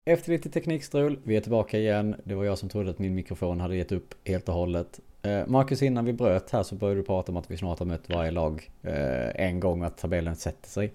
Efter 0.06 0.32
lite 0.32 0.50
teknikstrul, 0.50 1.20
vi 1.24 1.36
är 1.36 1.42
tillbaka 1.42 1.80
igen. 1.80 2.16
Det 2.24 2.36
var 2.36 2.44
jag 2.44 2.58
som 2.58 2.70
trodde 2.70 2.90
att 2.90 3.00
min 3.00 3.16
mikrofon 3.16 3.60
hade 3.60 3.76
gett 3.76 3.92
upp 3.92 4.16
helt 4.28 4.50
och 4.50 4.56
hållet. 4.56 5.00
Eh, 5.22 5.48
Marcus, 5.48 5.82
innan 5.82 6.06
vi 6.06 6.14
bröt 6.14 6.50
här 6.50 6.64
så 6.64 6.76
började 6.76 7.00
du 7.02 7.06
prata 7.06 7.32
om 7.32 7.38
att 7.38 7.52
vi 7.52 7.58
snart 7.58 7.80
har 7.80 7.86
mött 7.86 8.10
varje 8.10 8.32
lag 8.32 8.72
eh, 8.82 9.46
en 9.48 9.60
gång 9.60 9.82
och 9.82 9.88
att 9.88 9.98
tabellen 9.98 10.36
sätter 10.36 10.70
sig. 10.70 10.94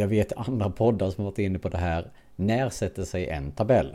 Jag 0.00 0.08
vet 0.08 0.32
andra 0.32 0.70
poddar 0.70 1.10
som 1.10 1.24
varit 1.24 1.38
inne 1.38 1.58
på 1.58 1.68
det 1.68 1.78
här. 1.78 2.10
När 2.36 2.70
sätter 2.70 3.04
sig 3.04 3.28
en 3.28 3.52
tabell? 3.52 3.94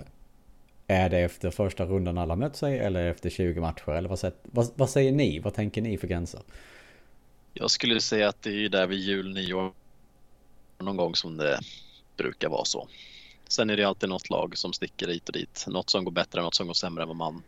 Är 0.87 1.09
det 1.09 1.19
efter 1.19 1.51
första 1.51 1.85
rundan 1.85 2.17
alla 2.17 2.35
mött 2.35 2.55
sig 2.55 2.79
eller 2.79 3.07
efter 3.07 3.29
20 3.29 3.61
matcher? 3.61 3.89
Eller 3.89 4.09
vad, 4.09 4.31
vad, 4.43 4.71
vad, 4.75 4.89
säger 4.89 5.11
ni? 5.11 5.39
Vad 5.39 5.53
tänker 5.53 5.81
ni 5.81 5.97
för 5.97 6.07
gränser? 6.07 6.41
Jag 7.53 7.71
skulle 7.71 8.01
säga 8.01 8.29
att 8.29 8.41
det 8.41 8.65
är 8.65 8.69
där 8.69 8.87
vid 8.87 8.99
jul, 8.99 9.33
nyår 9.33 9.71
någon 10.77 10.97
gång 10.97 11.15
som 11.15 11.37
det 11.37 11.59
brukar 12.17 12.49
vara 12.49 12.65
så. 12.65 12.87
Sen 13.47 13.69
är 13.69 13.77
det 13.77 13.83
alltid 13.83 14.09
något 14.09 14.29
lag 14.29 14.57
som 14.57 14.73
sticker 14.73 15.07
hit 15.07 15.29
och 15.29 15.33
dit. 15.33 15.65
Något 15.67 15.89
som 15.89 16.03
går 16.03 16.11
bättre, 16.11 16.41
något 16.41 16.55
som 16.55 16.67
går 16.67 16.73
sämre 16.73 17.03
än 17.03 17.07
vad 17.07 17.17
man 17.17 17.43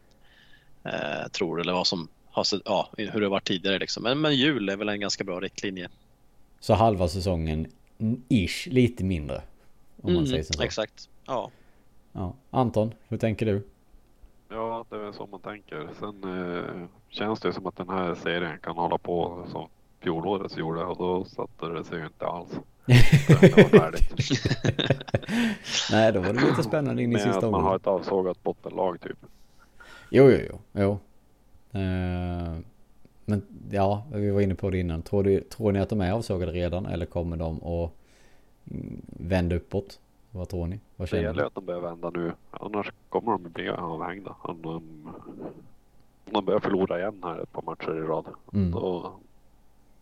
eh, 0.84 1.28
tror 1.32 1.62
eller 1.62 1.74
vad 1.74 1.88
som 1.88 2.08
har 2.32 2.46
ja, 2.66 2.90
hur 2.98 3.20
det 3.20 3.26
har 3.26 3.32
varit 3.32 3.48
tidigare 3.48 3.80
liksom. 3.80 4.04
Men, 4.04 4.22
men 4.22 4.36
jul 4.36 4.70
är 4.70 4.76
väl 4.76 4.90
en 4.90 5.00
ganska 5.00 5.24
bra 5.24 5.40
riktlinje. 5.40 5.90
Så 6.60 6.74
halva 6.74 7.08
säsongen 7.08 7.68
ish, 8.30 8.68
lite 8.68 9.04
mindre? 9.04 9.42
Om 10.02 10.14
man 10.14 10.16
mm, 10.16 10.28
säger 10.28 10.44
så. 10.44 10.64
Exakt, 10.64 11.10
ja. 11.26 11.52
ja. 12.12 12.34
Anton, 12.50 12.94
hur 13.08 13.18
tänker 13.18 13.46
du? 13.46 13.68
Ja, 14.50 14.86
det 14.90 14.96
är 14.96 15.00
väl 15.00 15.14
så 15.14 15.26
man 15.26 15.40
tänker. 15.40 15.90
Sen 16.00 16.24
eh, 16.24 16.88
känns 17.10 17.40
det 17.40 17.54
som 17.54 17.66
att 17.66 17.76
den 17.76 17.90
här 17.90 18.16
serien 18.16 18.60
kan 18.60 18.76
hålla 18.76 18.98
på 18.98 19.46
som 19.52 19.68
fjolårets 20.00 20.58
gjorde 20.58 20.84
och 20.84 20.98
då 20.98 21.26
satte 21.26 21.66
det 21.66 21.84
sig 21.84 21.98
ju 21.98 22.06
inte 22.06 22.28
alls. 22.28 22.50
Nej, 25.92 26.14
då 26.14 26.20
var 26.20 26.34
det 26.34 26.50
lite 26.50 26.64
spännande 26.64 27.04
in 27.04 27.16
i 27.16 27.20
sista 27.20 27.40
året. 27.40 27.52
man 27.52 27.64
har 27.64 27.76
ett 27.76 27.88
avsågat 27.88 28.44
bottenlag 28.44 29.02
typ. 29.02 29.18
Jo, 30.10 30.32
jo, 30.32 30.40
jo. 30.50 30.60
jo. 30.74 31.00
Uh, 31.80 32.60
men 33.30 33.42
ja, 33.72 34.04
vi 34.12 34.32
var 34.32 34.42
inne 34.42 34.56
på 34.56 34.70
det 34.70 34.80
innan. 34.80 35.02
Tror, 35.02 35.24
du, 35.24 35.42
tror 35.42 35.72
ni 35.72 35.80
att 35.80 35.90
de 35.90 36.02
är 36.02 36.12
avsågade 36.12 36.52
redan 36.52 36.86
eller 36.86 37.06
kommer 37.06 37.38
de 37.38 37.64
att 37.64 37.92
vända 39.20 39.56
uppåt? 39.56 40.00
Vad 40.32 40.50
tror 40.50 40.68
ni? 40.68 40.80
Vad 40.96 41.10
det 41.10 41.22
gäller 41.22 41.44
att 41.44 41.56
de 41.56 41.66
börjar 41.66 41.82
vända 41.82 42.10
nu. 42.10 42.32
Annars 42.52 42.92
kommer 43.10 43.32
de 43.32 43.44
bli 43.44 43.70
avhängda. 43.70 44.36
Om 44.42 44.62
de, 44.62 44.76
om 46.26 46.34
de 46.34 46.46
börjar 46.46 46.60
förlora 46.60 47.00
igen 47.00 47.22
här 47.24 47.40
ett 47.40 47.52
par 47.52 47.62
matcher 47.62 47.98
i 47.98 48.02
rad. 48.02 48.26
Mm. 48.54 48.72
Då, 48.72 49.12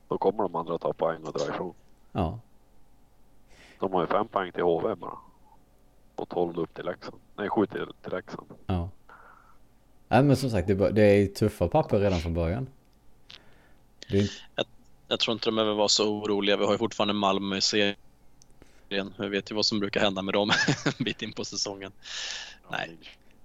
då 0.07 0.17
kommer 0.17 0.43
de 0.43 0.55
andra 0.55 0.77
ta 0.77 0.93
poäng 0.93 1.23
och 1.23 1.33
dra 1.33 1.49
ifrån. 1.49 1.73
Ja. 2.11 2.39
De 3.79 3.93
har 3.93 4.01
ju 4.01 4.07
fem 4.07 4.27
poäng 4.27 4.51
till 4.51 4.63
HV 4.63 4.95
bara. 4.95 5.17
Och 6.15 6.29
tolv 6.29 6.59
upp 6.59 6.73
till 6.73 6.85
Leksand. 6.85 7.17
Nej, 7.35 7.49
sju 7.49 7.65
till, 7.65 7.87
till 8.01 8.11
Leksand. 8.11 8.47
Ja. 8.65 8.89
Nej 10.07 10.23
men 10.23 10.35
som 10.35 10.49
sagt, 10.49 10.67
det, 10.67 10.91
det 10.91 11.01
är 11.01 11.27
tuffa 11.27 11.67
papper 11.67 11.99
redan 11.99 12.19
från 12.19 12.33
början. 12.33 12.67
Det... 14.07 14.31
Jag, 14.55 14.65
jag, 15.07 15.19
tror 15.19 15.33
inte 15.33 15.45
de 15.45 15.55
behöver 15.55 15.75
vara 15.75 15.89
så 15.89 16.09
oroliga. 16.09 16.57
Vi 16.57 16.65
har 16.65 16.71
ju 16.71 16.77
fortfarande 16.77 17.13
Malmö 17.13 17.57
i 17.57 17.61
serien. 17.61 17.95
Vi 19.17 19.27
vet 19.29 19.51
ju 19.51 19.55
vad 19.55 19.65
som 19.65 19.79
brukar 19.79 20.01
hända 20.01 20.21
med 20.21 20.33
dem 20.33 20.51
en 20.85 21.03
bit 21.05 21.21
in 21.21 21.33
på 21.33 21.45
säsongen. 21.45 21.91
Nej. 22.71 22.97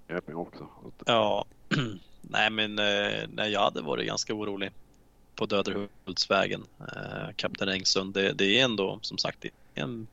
Köping 0.07 0.35
också. 0.35 0.67
Ja, 1.05 1.45
nej 2.21 2.49
men 2.49 2.79
eh, 2.79 3.27
nej, 3.29 3.51
jag 3.51 3.59
hade 3.59 3.81
varit 3.81 4.07
ganska 4.07 4.33
orolig 4.33 4.71
på 5.35 5.45
Döderhultsvägen. 5.45 6.63
Eh, 6.79 7.33
Kapten 7.35 7.69
Engsund, 7.69 8.13
det, 8.13 8.33
det, 8.33 8.59
är 8.59 8.63
ändå 8.63 8.99
som 9.01 9.17
sagt 9.17 9.45
en, 9.73 10.07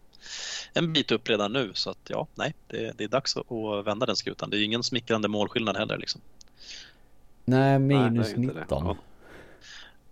en 0.73 0.93
bit 0.93 1.13
upp 1.13 1.29
redan 1.29 1.53
nu 1.53 1.71
så 1.75 1.91
att 1.91 1.99
ja, 2.09 2.27
nej, 2.35 2.55
det, 2.67 2.99
det 2.99 3.05
är 3.05 3.09
dags 3.09 3.37
att, 3.37 3.53
att 3.53 3.87
vända 3.87 4.07
den 4.07 4.17
skutan. 4.17 4.51
Det 4.51 4.57
är 4.57 4.63
ingen 4.63 4.83
smickrande 4.83 5.29
målskillnad 5.29 5.77
heller 5.77 5.99
liksom. 5.99 6.21
Nej, 7.45 7.79
minus 7.79 8.37
nej, 8.37 8.47
19. 8.47 8.97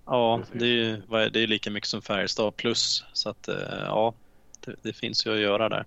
Ja, 0.07 0.43
det 0.53 0.65
är 0.65 0.69
ju 0.69 1.03
det 1.31 1.43
är 1.43 1.47
lika 1.47 1.71
mycket 1.71 1.89
som 1.89 2.03
Färjestad 2.03 2.57
plus 2.57 3.05
så 3.13 3.29
att 3.29 3.49
eh, 3.49 3.55
ja, 3.87 4.15
det, 4.65 4.75
det 4.83 4.93
finns 4.93 5.27
ju 5.27 5.33
att 5.33 5.41
göra 5.41 5.69
där. 5.69 5.85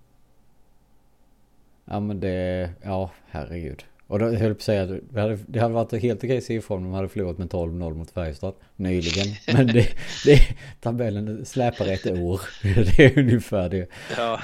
Ja 1.85 1.99
men 1.99 2.19
det, 2.19 2.69
ja 2.81 3.11
herregud. 3.29 3.83
Och 4.07 4.19
då 4.19 4.25
höll 4.25 4.33
jag 4.33 4.41
på 4.41 4.51
att 4.51 4.61
säga 4.61 4.83
att 4.83 4.89
det 5.13 5.21
hade, 5.21 5.39
det 5.47 5.59
hade 5.59 5.73
varit 5.73 6.01
helt 6.01 6.23
okej 6.23 6.41
siffror 6.41 6.77
om 6.77 6.83
de 6.83 6.93
hade 6.93 7.09
förlorat 7.09 7.37
med 7.37 7.49
12-0 7.49 7.93
mot 7.93 8.11
Färjestad 8.11 8.53
nyligen. 8.75 9.35
Men 9.53 9.67
det, 9.67 9.87
det, 10.25 10.39
tabellen 10.81 11.45
släpar 11.45 11.87
ett 11.87 12.05
år. 12.05 12.41
Det 12.63 13.05
är 13.05 13.19
ungefär 13.19 13.69
det. 13.69 13.89
Ja, 14.17 14.41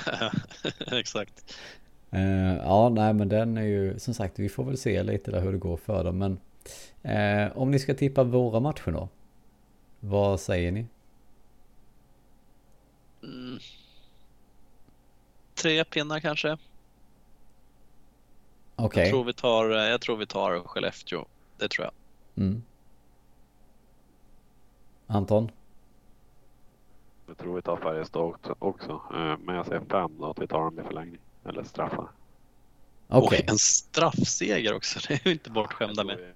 exakt. 0.91 1.55
Uh, 2.13 2.55
ja, 2.55 2.89
nej 2.89 3.13
men 3.13 3.29
den 3.29 3.57
är 3.57 3.63
ju 3.63 3.99
som 3.99 4.13
sagt 4.13 4.39
vi 4.39 4.49
får 4.49 4.63
väl 4.63 4.77
se 4.77 5.03
lite 5.03 5.31
där 5.31 5.41
hur 5.41 5.51
det 5.51 5.57
går 5.57 5.77
för 5.77 6.03
dem. 6.03 6.17
Men 6.17 6.31
uh, 7.15 7.57
om 7.57 7.71
ni 7.71 7.79
ska 7.79 7.93
tippa 7.93 8.23
våra 8.23 8.59
matcher 8.59 8.91
då? 8.91 9.09
Vad 10.07 10.39
säger 10.39 10.71
ni? 10.71 10.85
Mm. 13.23 13.59
Tre 15.53 15.83
pinnar 15.83 16.19
kanske. 16.19 16.57
Okay. 18.75 19.03
Jag, 19.03 19.11
tror 19.11 19.23
vi 19.23 19.33
tar, 19.33 19.69
eh, 19.69 19.83
jag 19.83 20.01
tror 20.01 20.17
vi 20.17 20.25
tar 20.25 20.59
Skellefteå. 20.59 21.25
Det 21.57 21.67
tror 21.67 21.85
jag. 21.85 21.93
Mm. 22.43 22.63
Anton? 25.07 25.51
Jag 27.27 27.37
tror 27.37 27.55
vi 27.55 27.61
tar 27.61 27.77
Färjestad 27.77 28.35
också. 28.59 28.91
Eh, 28.91 29.37
men 29.39 29.55
jag 29.55 29.65
säger 29.65 29.81
fem 29.89 30.17
då, 30.19 30.29
att 30.29 30.39
vi 30.39 30.47
tar 30.47 30.59
dem 30.59 30.79
i 30.79 30.83
förlängning. 30.83 31.21
Eller 31.45 31.63
straffar. 31.63 32.11
Okej. 33.07 33.27
Okay. 33.27 33.43
en 33.47 33.57
straffseger 33.57 34.73
också. 34.73 34.99
Det 35.07 35.13
är 35.13 35.21
vi 35.23 35.31
inte 35.31 35.49
bortskämda 35.49 36.03
med. 36.03 36.33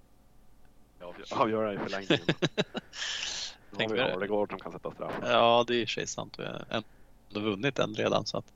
Avgöra 1.32 1.74
i 1.74 1.78
förlängningen. 1.78 2.26
Nu 3.78 3.84
har 3.84 3.93
vi 3.93 4.01
Harlegård 4.01 4.49
som 4.49 4.59
kan 4.59 4.72
sätta 4.72 4.91
straff. 4.91 5.13
Ja, 5.22 5.65
det 5.67 5.76
är 5.76 5.86
för 5.86 5.91
sig 5.91 6.07
sant. 6.07 6.36
Vi 6.38 6.45
har 6.45 6.65
ändå 6.70 7.49
vunnit 7.49 7.80
en 7.80 7.93
redan. 7.93 8.26
Så 8.26 8.38
att... 8.38 8.53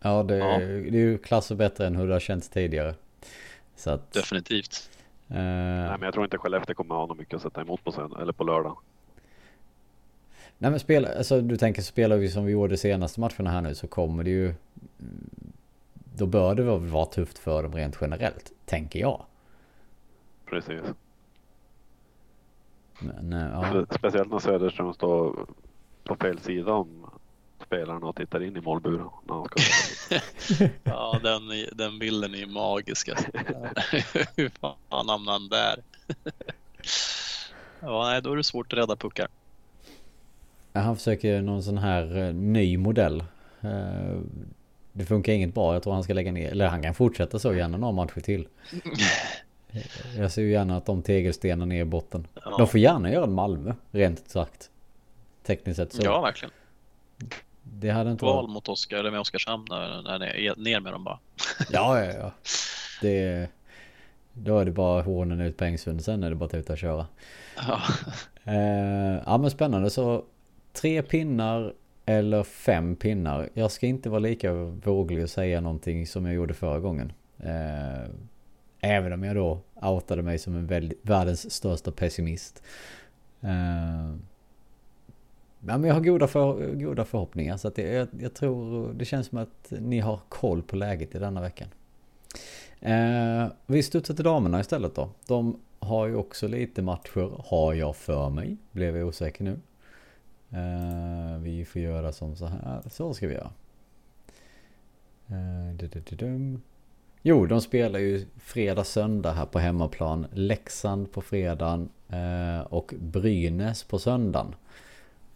Ja, 0.00 0.22
det, 0.22 0.36
ja. 0.36 0.58
det 0.58 0.88
är 0.88 0.92
ju 0.92 1.18
klasser 1.18 1.54
bättre 1.54 1.86
än 1.86 1.96
hur 1.96 2.06
det 2.06 2.12
har 2.12 2.20
känts 2.20 2.48
tidigare. 2.48 2.94
Så 3.76 3.90
att, 3.90 4.12
Definitivt. 4.12 4.90
Uh, 5.30 5.36
Nej, 5.36 5.90
men 5.90 6.02
jag 6.02 6.12
tror 6.12 6.24
inte 6.24 6.38
Skellefteå 6.38 6.74
kommer 6.74 6.94
ha 6.94 7.06
något 7.06 7.18
mycket 7.18 7.34
att 7.34 7.42
sätta 7.42 7.60
emot 7.60 7.84
på 7.84 7.92
sen, 7.92 8.12
eller 8.20 8.32
på 8.32 8.44
lördag. 8.44 8.78
Nej 10.58 10.70
men 10.70 10.80
spela, 10.80 11.08
alltså 11.18 11.40
du 11.40 11.56
tänker 11.56 11.82
spelar 11.82 12.16
vi 12.16 12.28
som 12.28 12.44
vi 12.44 12.52
gjorde 12.52 12.72
de 12.72 12.76
senaste 12.76 13.20
matcherna 13.20 13.50
här 13.50 13.60
nu 13.60 13.74
så 13.74 13.86
kommer 13.86 14.24
det 14.24 14.30
ju 14.30 14.54
Då 16.16 16.26
bör 16.26 16.54
det 16.54 16.62
vara 16.62 17.06
tufft 17.06 17.38
för 17.38 17.62
dem 17.62 17.72
rent 17.72 17.98
generellt, 18.00 18.52
tänker 18.64 19.00
jag. 19.00 19.22
Precis. 20.46 20.80
Men, 23.00 23.32
ja. 23.32 23.86
Speciellt 23.90 24.30
när 24.30 24.38
Söderström 24.38 24.94
står 24.94 25.46
på 26.04 26.16
fel 26.16 26.38
sida 26.38 26.72
om 26.72 27.10
spelarna 27.66 28.06
och 28.06 28.16
tittar 28.16 28.42
in 28.42 28.56
i 28.56 28.60
målburen. 28.60 29.08
Ja, 30.84 31.20
den, 31.22 31.42
den 31.72 31.98
bilden 31.98 32.34
är 32.34 32.38
ju 32.38 32.46
magisk. 32.46 33.08
Alltså. 33.08 33.26
Hur 34.36 34.48
fan 34.48 35.08
hamnade 35.08 35.38
han 35.38 35.48
där? 35.48 35.82
ja, 37.80 38.08
nej, 38.08 38.22
då 38.22 38.32
är 38.32 38.36
det 38.36 38.44
svårt 38.44 38.72
att 38.72 38.78
rädda 38.78 38.96
puckar. 38.96 39.28
Han 40.72 40.96
försöker 40.96 41.42
någon 41.42 41.62
sån 41.62 41.78
här 41.78 42.18
eh, 42.18 42.34
ny 42.34 42.76
modell. 42.76 43.24
Eh, 43.60 44.18
det 44.92 45.04
funkar 45.04 45.32
inget 45.32 45.54
bra. 45.54 45.72
Jag 45.72 45.82
tror 45.82 45.94
han 45.94 46.02
ska 46.02 46.14
lägga 46.14 46.32
ner. 46.32 46.50
Eller 46.50 46.68
han 46.68 46.82
kan 46.82 46.94
fortsätta 46.94 47.38
så 47.38 47.54
gärna 47.54 47.78
några 47.78 47.92
matcher 47.92 48.20
till. 48.20 48.48
Jag 50.16 50.32
ser 50.32 50.42
ju 50.42 50.50
gärna 50.50 50.76
att 50.76 50.86
de 50.86 51.02
tegelstenarna 51.02 51.74
är 51.74 51.80
i 51.80 51.84
botten. 51.84 52.26
Ja. 52.44 52.54
De 52.58 52.66
får 52.66 52.80
gärna 52.80 53.10
göra 53.12 53.24
en 53.24 53.32
Malmö, 53.32 53.74
rent 53.90 54.30
sagt. 54.30 54.70
Tekniskt 55.42 55.76
sett 55.76 55.92
så. 55.92 56.02
Ja, 56.04 56.20
verkligen. 56.20 56.52
Det 57.62 57.90
hade 57.90 58.10
inte 58.10 58.24
Val 58.24 58.36
varit... 58.36 58.50
mot 58.50 58.68
Oskar, 58.68 58.96
eller 58.96 59.10
med 59.10 59.20
Oskarshamn, 59.20 59.66
är 59.70 60.56
ner 60.56 60.80
med 60.80 60.92
dem 60.92 61.04
bara. 61.04 61.18
Ja, 61.70 62.04
ja, 62.04 62.12
ja. 62.12 62.32
Det... 63.02 63.48
Då 64.32 64.58
är 64.58 64.64
det 64.64 64.70
bara 64.70 65.02
hornen 65.02 65.40
ut 65.40 65.56
på 65.56 65.64
Ängsund, 65.64 66.04
sen 66.04 66.22
är 66.22 66.30
det 66.30 66.36
bara 66.36 66.44
att 66.44 66.54
ut 66.54 66.70
och 66.70 66.78
köra. 66.78 67.06
Ja. 67.56 67.80
Eh, 68.44 69.22
ja 69.26 69.38
men 69.38 69.50
spännande 69.50 69.90
så 69.90 70.24
tre 70.72 71.02
pinnar 71.02 71.72
eller 72.06 72.42
fem 72.42 72.96
pinnar. 72.96 73.48
Jag 73.54 73.70
ska 73.70 73.86
inte 73.86 74.10
vara 74.10 74.18
lika 74.18 74.52
våglig 74.84 75.22
och 75.22 75.30
säga 75.30 75.60
någonting 75.60 76.06
som 76.06 76.26
jag 76.26 76.34
gjorde 76.34 76.54
förra 76.54 76.78
gången. 76.78 77.12
Eh, 77.38 78.10
även 78.80 79.12
om 79.12 79.22
jag 79.22 79.36
då 79.36 79.60
outade 79.82 80.22
mig 80.22 80.38
som 80.38 80.54
en 80.54 80.66
väldigt, 80.66 80.98
världens 81.02 81.52
största 81.52 81.90
pessimist. 81.90 82.62
Eh, 83.40 84.14
ja, 85.60 85.78
men 85.78 85.84
jag 85.84 85.94
har 85.94 86.00
goda, 86.00 86.26
för, 86.26 86.74
goda 86.74 87.04
förhoppningar 87.04 87.56
så 87.56 87.68
att 87.68 87.74
det, 87.74 87.92
jag, 87.92 88.08
jag, 88.20 88.34
tror 88.34 88.92
det 88.92 89.04
känns 89.04 89.26
som 89.26 89.38
att 89.38 89.72
ni 89.80 90.00
har 90.00 90.20
koll 90.28 90.62
på 90.62 90.76
läget 90.76 91.14
i 91.14 91.18
denna 91.18 91.40
veckan. 91.40 91.68
Eh, 92.80 93.46
vi 93.66 93.82
studsar 93.82 94.14
till 94.14 94.24
damerna 94.24 94.60
istället 94.60 94.94
då. 94.94 95.08
De 95.26 95.60
har 95.78 96.06
ju 96.06 96.14
också 96.14 96.48
lite 96.48 96.82
matcher, 96.82 97.42
har 97.44 97.74
jag 97.74 97.96
för 97.96 98.30
mig. 98.30 98.56
Blev 98.72 98.96
jag 98.96 99.08
osäker 99.08 99.44
nu. 99.44 99.58
Eh, 100.50 101.38
vi 101.38 101.64
får 101.64 101.82
göra 101.82 102.12
som 102.12 102.36
så 102.36 102.46
här. 102.46 102.82
Så 102.90 103.14
ska 103.14 103.26
vi 103.26 103.34
göra. 103.34 103.50
Eh, 105.28 105.74
jo, 107.22 107.46
de 107.46 107.60
spelar 107.60 107.98
ju 107.98 108.26
fredag, 108.36 108.84
söndag 108.84 109.32
här 109.32 109.46
på 109.46 109.58
hemmaplan. 109.58 110.26
Leksand 110.32 111.12
på 111.12 111.20
fredagen 111.20 111.88
eh, 112.08 112.60
och 112.60 112.94
Brynäs 112.98 113.84
på 113.84 113.98
söndagen. 113.98 114.54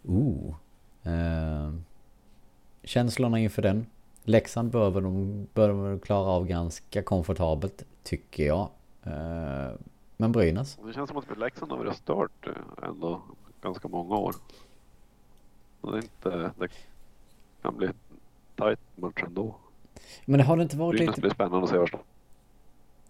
Ooh. 0.03 0.55
Eh, 1.03 1.75
känslorna 2.83 3.39
inför 3.39 3.63
den. 3.63 3.87
Leksand 4.25 4.71
bör 4.71 4.91
de, 4.91 5.47
bör 5.55 5.69
de 5.69 6.01
klara 6.01 6.29
av 6.31 6.47
ganska 6.47 7.03
komfortabelt, 7.03 7.85
tycker 8.03 8.47
jag. 8.47 8.69
Eh, 9.03 9.73
men 10.17 10.33
Brynäs? 10.33 10.79
Det 10.87 10.93
känns 10.93 11.11
som 11.11 11.19
att 11.19 11.39
Leksand 11.39 11.73
har 11.73 11.79
varit 11.79 11.97
stört 11.97 12.47
eh, 12.47 12.89
ändå 12.89 13.23
ganska 13.63 13.89
många 13.89 14.17
år. 14.17 14.35
Det, 15.81 15.89
är 15.89 15.97
inte, 15.97 16.51
det 16.59 16.69
kan 17.63 17.77
bli 17.77 17.89
tajt 18.57 18.81
match 18.97 19.23
ändå. 19.27 19.55
Men 20.25 20.39
det 20.39 20.45
har 20.45 20.57
det 20.57 20.63
inte 20.63 20.77
varit 20.77 20.97
Brynäs 20.97 21.09
lite... 21.11 21.21
blir 21.21 21.31
spännande 21.31 21.65
att 21.65 21.71
se 21.71 21.79
var 21.79 21.91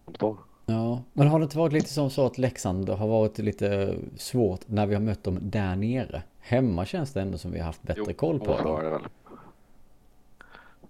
de 0.05 0.15
står. 0.15 0.37
Ja, 0.67 1.03
men 1.13 1.29
har 1.29 1.39
det 1.39 1.43
inte 1.43 1.59
varit 1.59 1.73
lite 1.73 1.89
som 1.89 2.11
så 2.11 2.27
att 2.27 2.39
Leksand 2.39 2.89
har 2.89 3.09
varit 3.09 3.39
lite 3.39 3.99
svårt 4.17 4.61
när 4.67 4.87
vi 4.87 4.95
har 4.95 5.03
mött 5.03 5.25
dem 5.25 5.39
där 5.43 5.77
nere? 5.77 6.23
Hemma 6.41 6.87
känns 6.87 7.13
det 7.13 7.21
ändå 7.21 7.39
som 7.39 7.53
vi 7.53 7.59
har 7.59 7.67
haft 7.67 7.83
bättre 7.83 8.03
jo, 8.07 8.15
koll 8.15 8.39
på 8.39 8.47
dem. 8.47 8.63
så 8.63 8.77
är 8.77 8.85
det 8.85 8.91
väl. 8.91 9.03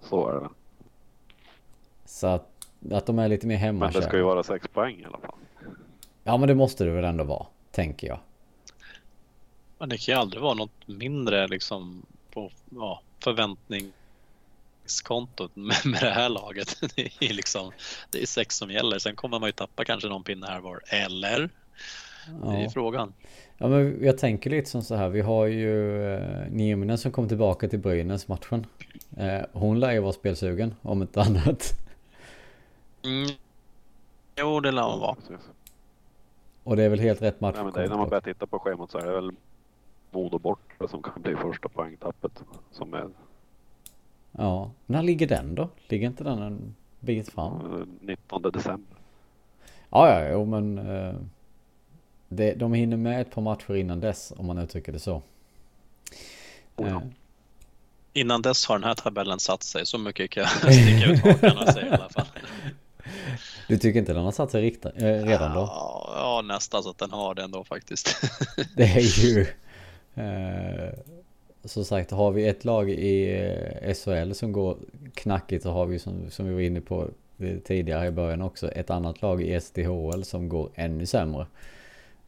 Så 0.01 0.28
är 0.28 0.34
det 0.34 0.40
väl. 0.40 0.49
Så 2.05 2.26
att, 2.26 2.68
att 2.90 3.07
de 3.07 3.18
är 3.18 3.28
lite 3.28 3.47
mer 3.47 3.57
hemma. 3.57 3.84
Men 3.84 3.92
det 3.92 4.03
ska 4.03 4.16
ju 4.16 4.22
vara 4.22 4.42
sex 4.42 4.68
poäng 4.68 5.01
i 5.01 5.05
alla 5.05 5.18
fall. 5.18 5.34
Ja, 6.24 6.36
men 6.36 6.49
det 6.49 6.55
måste 6.55 6.84
det 6.84 6.90
väl 6.90 7.05
ändå 7.05 7.24
vara, 7.24 7.47
tänker 7.70 8.07
jag. 8.07 8.18
Men 9.78 9.88
det 9.88 9.97
kan 9.97 10.14
ju 10.14 10.20
aldrig 10.20 10.42
vara 10.42 10.55
något 10.55 10.88
mindre 10.88 11.49
liksom 11.49 12.07
på 12.30 12.51
ja, 12.70 13.03
förväntningskontot 14.85 15.57
med, 15.57 15.76
med 15.85 16.01
det 16.01 16.11
här 16.11 16.28
laget. 16.28 16.76
Det 16.97 17.30
är, 17.30 17.35
liksom, 17.35 17.72
det 18.11 18.22
är 18.22 18.26
sex 18.26 18.57
som 18.57 18.70
gäller. 18.70 18.99
Sen 18.99 19.16
kommer 19.16 19.39
man 19.39 19.49
ju 19.49 19.53
tappa 19.53 19.85
kanske 19.85 20.09
någon 20.09 20.24
pinne 20.24 20.47
här 20.47 20.61
var. 20.61 20.80
Eller? 20.87 21.51
Det 22.43 22.57
är 22.57 22.62
ja. 22.62 22.70
frågan. 22.70 23.12
Ja 23.59 23.68
men 23.68 24.05
jag 24.05 24.18
tänker 24.18 24.51
lite 24.51 24.70
som 24.70 24.82
så 24.82 24.95
här. 24.95 25.09
Vi 25.09 25.20
har 25.20 25.47
ju 25.47 26.05
eh, 26.14 26.51
Nieminen 26.51 26.99
som 26.99 27.12
kom 27.12 27.28
tillbaka 27.28 27.68
till 27.68 27.78
Brynäs 27.78 28.28
matchen. 28.28 28.66
Eh, 29.16 29.41
hon 29.53 29.80
lär 29.80 29.93
ju 29.93 30.01
vara 30.01 30.12
spelsugen 30.12 30.74
om 30.82 31.03
inte 31.03 31.20
annat. 31.20 31.72
Mm. 33.05 33.30
Jo 34.37 34.61
det 34.61 34.70
lär 34.70 34.82
hon 34.82 35.01
vara. 35.01 35.16
Och 36.64 36.76
det 36.76 36.82
är 36.82 36.89
väl 36.89 37.01
helt 37.01 37.22
rätt 37.22 37.41
match. 37.41 37.57
Ja, 37.59 37.64
men 37.64 37.72
det 37.72 37.85
är 37.85 37.89
när 37.89 37.97
man 37.97 38.09
börjar 38.09 38.20
titta 38.20 38.47
på 38.47 38.59
schemat 38.59 38.91
så 38.91 38.99
är 38.99 39.07
det 39.07 39.12
väl 39.12 39.32
Modo 40.11 40.39
borta 40.39 40.89
som 40.89 41.03
kan 41.03 41.22
bli 41.22 41.37
första 41.37 41.68
poängtappet. 41.68 42.43
Som 42.70 42.95
är... 42.95 43.09
Ja, 44.39 44.70
när 44.87 45.03
ligger 45.03 45.26
den 45.26 45.55
då? 45.55 45.68
Ligger 45.89 46.07
inte 46.07 46.24
den 46.24 46.43
en 46.43 46.74
bit 47.01 47.28
fram? 47.28 47.87
19 48.01 48.43
december. 48.43 48.99
Ja, 49.91 50.09
ja, 50.20 50.28
jo 50.28 50.45
men 50.45 50.78
eh, 50.78 51.14
det, 52.28 52.55
de 52.55 52.72
hinner 52.72 52.97
med 52.97 53.20
ett 53.20 53.30
par 53.30 53.43
matcher 53.43 53.74
innan 53.74 54.01
dess 54.01 54.32
om 54.37 54.47
man 54.47 54.59
uttrycker 54.59 54.93
det 54.93 54.99
så. 54.99 55.22
Oh 56.76 56.89
ja. 56.89 56.97
eh. 56.97 57.03
Innan 58.12 58.43
dess 58.43 58.66
har 58.66 58.78
den 58.78 58.89
här 58.89 58.95
tabellen 58.95 59.41
satt 59.41 59.62
sig. 59.62 59.87
Så 59.87 59.99
mycket 59.99 60.30
kan 60.30 60.43
jag 60.43 60.51
sticka 60.74 61.07
ut 61.11 61.20
hakan 61.20 61.59
och 61.59 61.68
säga 61.68 61.87
i 61.87 61.91
alla 61.91 62.09
fall. 62.09 62.26
Du 63.68 63.78
tycker 63.78 64.01
inte 64.01 64.12
den 64.12 64.24
har 64.24 64.32
satt 64.32 64.51
sig 64.51 64.62
rikta, 64.62 64.91
eh, 64.91 65.24
redan 65.24 65.55
då? 65.55 65.61
Ja, 65.61 66.12
ja, 66.16 66.43
nästan 66.43 66.82
så 66.82 66.91
att 66.91 66.99
den 66.99 67.11
har 67.11 67.35
det 67.35 67.43
ändå 67.43 67.64
faktiskt. 67.64 68.16
det 68.76 68.85
är 68.85 69.24
ju... 69.24 69.47
Eh, 70.16 70.93
som 71.65 71.85
sagt, 71.85 72.11
har 72.11 72.31
vi 72.31 72.49
ett 72.49 72.65
lag 72.65 72.91
i 72.91 73.43
eh, 73.83 73.95
SHL 73.95 74.33
som 74.33 74.53
går 74.53 74.79
knackigt 75.15 75.62
så 75.62 75.71
har 75.71 75.87
vi 75.87 75.99
som, 75.99 76.31
som 76.31 76.47
vi 76.47 76.55
var 76.55 76.61
inne 76.61 76.81
på 76.81 77.11
tidigare 77.65 78.07
i 78.07 78.11
början 78.11 78.43
också 78.43 78.71
ett 78.71 78.91
annat 78.91 79.23
lag 79.23 79.43
i 79.43 79.61
SDHL 79.61 80.25
som 80.25 80.49
går 80.49 80.71
ännu 80.75 81.07
sämre. 81.07 81.47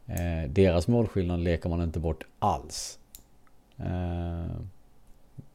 Eh, 0.05 0.49
deras 0.49 0.87
målskillnad 0.87 1.39
leker 1.39 1.69
man 1.69 1.81
inte 1.81 1.99
bort 1.99 2.23
alls. 2.39 2.99
Eh, 3.77 4.55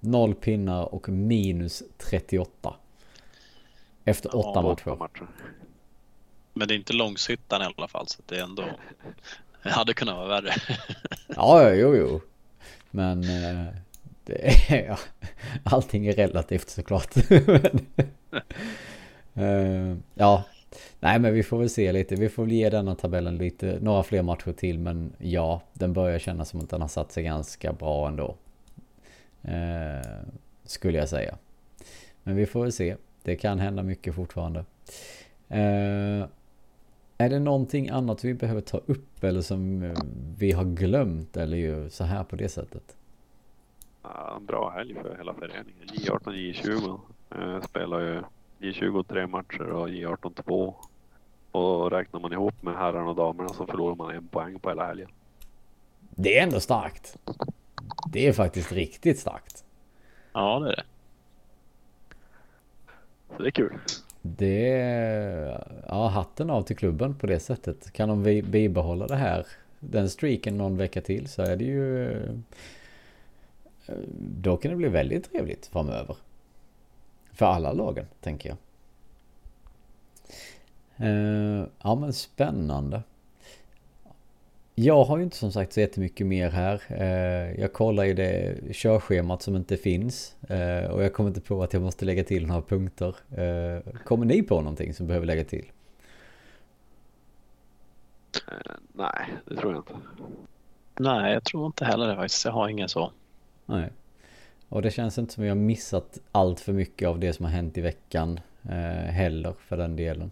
noll 0.01 0.35
pinnar 0.35 0.95
och 0.95 1.09
minus 1.09 1.83
38. 1.99 2.75
Efter 4.05 4.31
ja, 4.33 4.39
åtta 4.39 4.63
matcher. 4.63 4.97
matcher. 4.97 5.27
Men 6.55 6.69
det 6.69 6.75
är 6.75 6.77
inte 6.77 6.93
Långshyttan 6.93 7.63
i 7.63 7.65
alla 7.77 7.89
fall 7.89 8.09
så 8.09 8.23
det 8.27 8.37
är 8.37 8.43
ändå... 8.43 8.65
Det 9.63 9.71
hade 9.71 9.95
kunnat 9.95 10.17
vara 10.17 10.29
värre. 10.29 10.53
ja, 11.29 11.71
jo, 11.71 11.97
jo. 11.97 12.21
Men 12.95 13.23
eh, 13.23 13.67
det 14.25 14.47
är, 14.47 14.87
ja, 14.87 14.99
allting 15.63 16.07
är 16.07 16.13
relativt 16.13 16.69
såklart. 16.69 17.15
Men, 17.31 17.87
eh, 19.93 19.97
ja, 20.15 20.45
Nej 21.01 21.19
men 21.19 21.35
vi 21.35 21.43
får 21.43 21.59
väl 21.59 21.71
se 21.71 21.93
lite. 21.93 22.15
Vi 22.15 22.29
får 22.29 22.43
väl 22.43 22.53
ge 22.53 22.71
denna 22.71 22.95
tabellen 22.95 23.37
lite, 23.37 23.79
några 23.81 24.03
fler 24.03 24.23
matcher 24.23 24.53
till. 24.53 24.79
Men 24.79 25.13
ja, 25.19 25.63
den 25.73 25.93
börjar 25.93 26.19
kännas 26.19 26.49
som 26.49 26.61
att 26.61 26.71
den 26.71 26.81
har 26.81 26.89
satt 26.89 27.13
sig 27.13 27.25
ganska 27.25 27.73
bra 27.73 28.09
ändå. 28.09 28.37
Eh, 29.43 30.07
skulle 30.65 30.99
jag 30.99 31.09
säga. 31.09 31.39
Men 32.23 32.37
vi 32.37 32.47
får 32.47 32.63
väl 32.63 32.73
se. 32.73 32.97
Det 33.23 33.37
kan 33.37 33.59
hända 33.59 33.83
mycket 33.83 34.15
fortfarande. 34.15 34.65
Eh, 35.49 36.27
Eh, 37.23 37.27
är 37.27 37.31
det 37.31 37.39
någonting 37.39 37.89
annat 37.89 38.25
vi 38.25 38.35
behöver 38.35 38.61
ta 38.61 38.79
upp 38.79 39.25
eller 39.25 39.41
som 39.41 39.95
vi 40.39 40.53
har 40.53 40.65
glömt 40.65 41.37
eller 41.37 41.57
ju 41.57 41.91
så 41.91 42.05
här 42.05 42.25
på 42.25 42.37
det 42.37 42.49
sättet? 42.49 42.97
Ja, 44.03 44.35
en 44.37 44.47
bra 44.47 44.71
helg 44.71 44.95
för 44.95 45.17
hela 45.17 45.35
föreningen. 45.35 45.89
J18 45.93 46.27
och 46.27 46.33
J20 46.33 47.01
eh, 47.31 47.61
spelar 47.63 48.01
ju 48.01 48.23
J20 48.59 49.05
tre 49.09 49.27
matcher 49.27 49.63
och 49.63 49.89
J18 49.89 50.43
två. 50.43 50.75
Och 51.53 51.91
räknar 51.91 52.21
man 52.21 52.33
ihop 52.33 52.63
med 52.63 52.75
herrarna 52.75 53.09
och 53.11 53.17
damerna 53.17 53.49
så 53.49 53.67
förlorar 53.67 53.95
man 53.95 54.15
en 54.15 54.29
poäng 54.29 54.59
på 54.59 54.69
hela 54.69 54.87
helgen. 54.87 55.09
Det 56.11 56.39
är 56.39 56.43
ändå 56.43 56.61
starkt. 56.61 57.19
Det 58.13 58.29
är 58.29 58.33
faktiskt 58.33 58.73
riktigt 58.73 59.19
starkt. 59.19 59.65
Ja, 60.33 60.59
det 60.59 60.73
är 60.73 60.77
det. 60.77 60.85
Så 63.37 63.43
det 63.43 63.49
är 63.49 63.51
kul. 63.51 63.79
Det 64.23 64.71
är, 64.71 65.83
ja, 65.89 66.09
hatten 66.09 66.51
av 66.51 66.63
till 66.63 66.77
klubben 66.77 67.15
på 67.15 67.27
det 67.27 67.41
sättet. 67.41 67.93
Kan 67.93 68.09
de 68.09 68.43
bibehålla 68.43 69.07
det 69.07 69.17
här, 69.17 69.47
den 69.81 70.11
streaken 70.11 70.59
någon 70.59 70.77
vecka 70.77 71.01
till 71.01 71.29
så 71.29 71.43
är 71.43 71.57
det 71.57 71.65
ju... 71.65 72.13
Eh, 73.87 73.95
då 74.19 74.57
kan 74.57 74.71
det 74.71 74.77
bli 74.77 74.89
väldigt 74.89 75.31
trevligt 75.31 75.67
framöver. 75.67 76.17
För 77.33 77.47
alla 77.47 77.73
lagen, 77.73 78.07
tänker 78.21 78.49
jag. 78.49 78.59
Eh, 81.09 81.67
ja 81.83 81.95
men 81.95 82.13
spännande. 82.13 83.03
Jag 84.75 85.05
har 85.05 85.19
ju 85.19 85.25
inte 85.25 85.37
som 85.37 85.53
sagt 85.53 85.73
så 85.73 85.81
jättemycket 85.81 86.27
mer 86.27 86.51
här. 86.51 86.83
Uh, 86.91 87.61
jag 87.61 87.73
kollar 87.73 88.05
i 88.05 88.13
det 88.13 88.59
körschemat 88.73 89.43
som 89.43 89.57
inte 89.57 89.77
finns. 89.77 90.37
Uh, 90.51 90.91
och 90.91 91.05
jag 91.05 91.13
kommer 91.13 91.31
inte 91.31 91.41
på 91.41 91.63
att 91.63 91.73
jag 91.73 91.83
måste 91.83 92.05
lägga 92.05 92.25
till 92.25 92.47
några 92.47 92.63
punkter. 92.63 93.17
kommer 94.05 94.27
ni 94.27 94.43
på 94.43 94.61
någonting 94.61 94.95
som 94.95 95.07
behöver 95.07 95.27
lägga 95.27 95.45
till? 95.45 95.65
nej, 98.93 99.27
det 99.45 99.57
tror 99.57 99.73
jag 99.73 99.81
inte. 99.81 99.95
Nej, 100.99 101.33
jag 101.33 101.45
tror 101.45 101.67
inte 101.67 101.85
heller 101.85 102.09
det 102.09 102.17
faktiskt. 102.17 102.45
Jag 102.45 102.53
har 102.53 102.69
ingen 102.69 102.89
så. 102.89 103.13
Nej. 103.67 103.91
Och 104.69 104.83
det 104.83 104.91
känns 104.91 105.19
inte 105.19 105.33
som 105.33 105.49
har 105.49 105.55
missat 105.55 106.19
allt 106.33 106.61
för 106.61 106.73
mycket 106.73 107.09
av 107.09 107.19
det 107.19 107.33
som 107.33 107.45
har 107.45 107.53
hänt 107.53 107.79
i 107.79 107.81
veckan 107.81 108.41
eh, 108.63 109.11
heller 109.11 109.55
för 109.59 109.77
den 109.77 109.97
delen. 109.97 110.31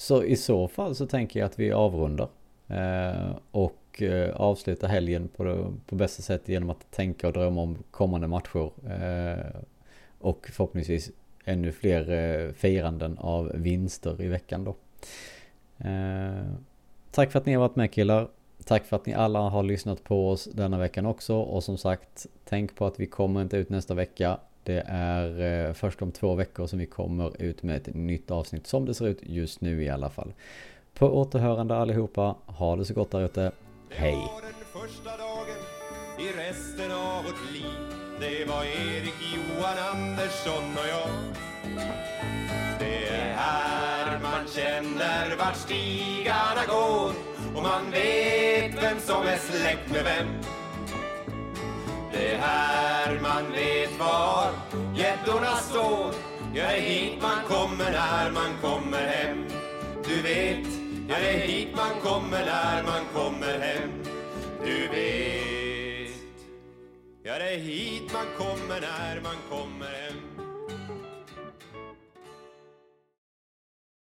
Så 0.00 0.24
i 0.24 0.36
så 0.36 0.68
fall 0.68 0.94
så 0.94 1.06
tänker 1.06 1.40
jag 1.40 1.46
att 1.46 1.58
vi 1.58 1.72
avrundar. 1.72 2.28
Eh, 2.68 3.36
och 3.50 4.02
eh, 4.02 4.36
avslutar 4.36 4.88
helgen 4.88 5.28
på, 5.28 5.44
det, 5.44 5.64
på 5.86 5.94
bästa 5.94 6.22
sätt 6.22 6.48
genom 6.48 6.70
att 6.70 6.90
tänka 6.90 7.26
och 7.26 7.32
drömma 7.32 7.62
om 7.62 7.78
kommande 7.90 8.26
matcher. 8.26 8.70
Eh, 8.90 9.60
och 10.18 10.48
förhoppningsvis 10.52 11.10
ännu 11.44 11.72
fler 11.72 12.52
firanden 12.52 13.18
av 13.18 13.52
vinster 13.54 14.22
i 14.22 14.28
veckan 14.28 14.64
då. 14.64 14.76
Tack 17.10 17.32
för 17.32 17.38
att 17.38 17.46
ni 17.46 17.52
har 17.52 17.60
varit 17.60 17.76
med 17.76 17.92
killar. 17.92 18.28
Tack 18.64 18.84
för 18.84 18.96
att 18.96 19.06
ni 19.06 19.14
alla 19.14 19.38
har 19.38 19.62
lyssnat 19.62 20.04
på 20.04 20.30
oss 20.30 20.44
denna 20.44 20.78
veckan 20.78 21.06
också 21.06 21.36
och 21.36 21.64
som 21.64 21.78
sagt 21.78 22.26
tänk 22.44 22.76
på 22.76 22.86
att 22.86 23.00
vi 23.00 23.06
kommer 23.06 23.42
inte 23.42 23.56
ut 23.56 23.68
nästa 23.68 23.94
vecka. 23.94 24.38
Det 24.62 24.84
är 24.86 25.66
eh, 25.68 25.72
först 25.72 26.02
om 26.02 26.12
två 26.12 26.34
veckor 26.34 26.66
som 26.66 26.78
vi 26.78 26.86
kommer 26.86 27.42
ut 27.42 27.62
med 27.62 27.76
ett 27.76 27.94
nytt 27.94 28.30
avsnitt 28.30 28.66
som 28.66 28.84
det 28.86 28.94
ser 28.94 29.06
ut 29.06 29.18
just 29.22 29.60
nu 29.60 29.82
i 29.82 29.88
alla 29.88 30.10
fall. 30.10 30.32
På 30.94 31.06
återhörande 31.06 31.76
allihopa, 31.76 32.36
ha 32.46 32.76
det 32.76 32.84
så 32.84 32.94
gott 32.94 33.10
där 33.10 33.24
ute. 33.24 33.52
Hej! 33.90 34.12
Det 34.12 34.16
var 34.16 34.42
den 34.42 34.88
första 34.88 35.16
dagen 35.16 35.60
i 36.18 36.48
resten 36.48 36.92
av 36.92 37.24
vårt 37.24 37.52
liv. 37.52 38.00
Det 38.20 38.44
var 38.44 38.64
Erik, 38.64 39.14
Johan, 39.34 39.78
Andersson 39.92 40.64
och 40.74 40.88
jag. 40.88 41.10
Det 42.78 43.08
är 43.08 43.34
här 43.34 44.20
man 44.22 44.46
känner 44.46 45.36
vart 45.36 45.56
stigarna 45.56 46.64
går 46.68 47.12
och 47.56 47.62
man 47.62 47.90
vet 47.90 48.82
vem 48.82 49.00
som 49.00 49.22
är 49.22 49.36
släkt 49.36 49.92
med 49.92 50.04
vem. 50.04 50.59
Det 52.12 52.34
är 52.34 52.38
här 52.38 53.20
man 53.22 53.52
vet 53.52 53.98
var 53.98 54.52
gäddorna 54.94 55.56
står. 55.56 56.14
Ja, 56.54 56.62
det 56.68 56.76
är 56.76 56.80
hit 56.80 57.22
man 57.22 57.44
kommer 57.48 57.90
när 57.92 58.30
man 58.30 58.56
kommer 58.62 59.06
hem. 59.06 59.44
Du 60.04 60.22
vet, 60.22 60.66
ja, 61.08 61.16
det 61.18 61.30
är 61.30 61.46
hit 61.46 61.68
man 61.76 62.00
kommer 62.02 62.44
när 62.46 62.82
man 62.82 63.04
kommer 63.14 63.58
hem. 63.58 63.90
Du 64.64 64.88
vet, 64.88 66.16
ja, 67.22 67.38
det 67.38 67.54
är 67.54 67.58
hit 67.58 68.12
man 68.12 68.26
kommer 68.38 68.80
när 68.80 69.20
man 69.20 69.36
kommer 69.50 69.86
hem. 69.86 70.09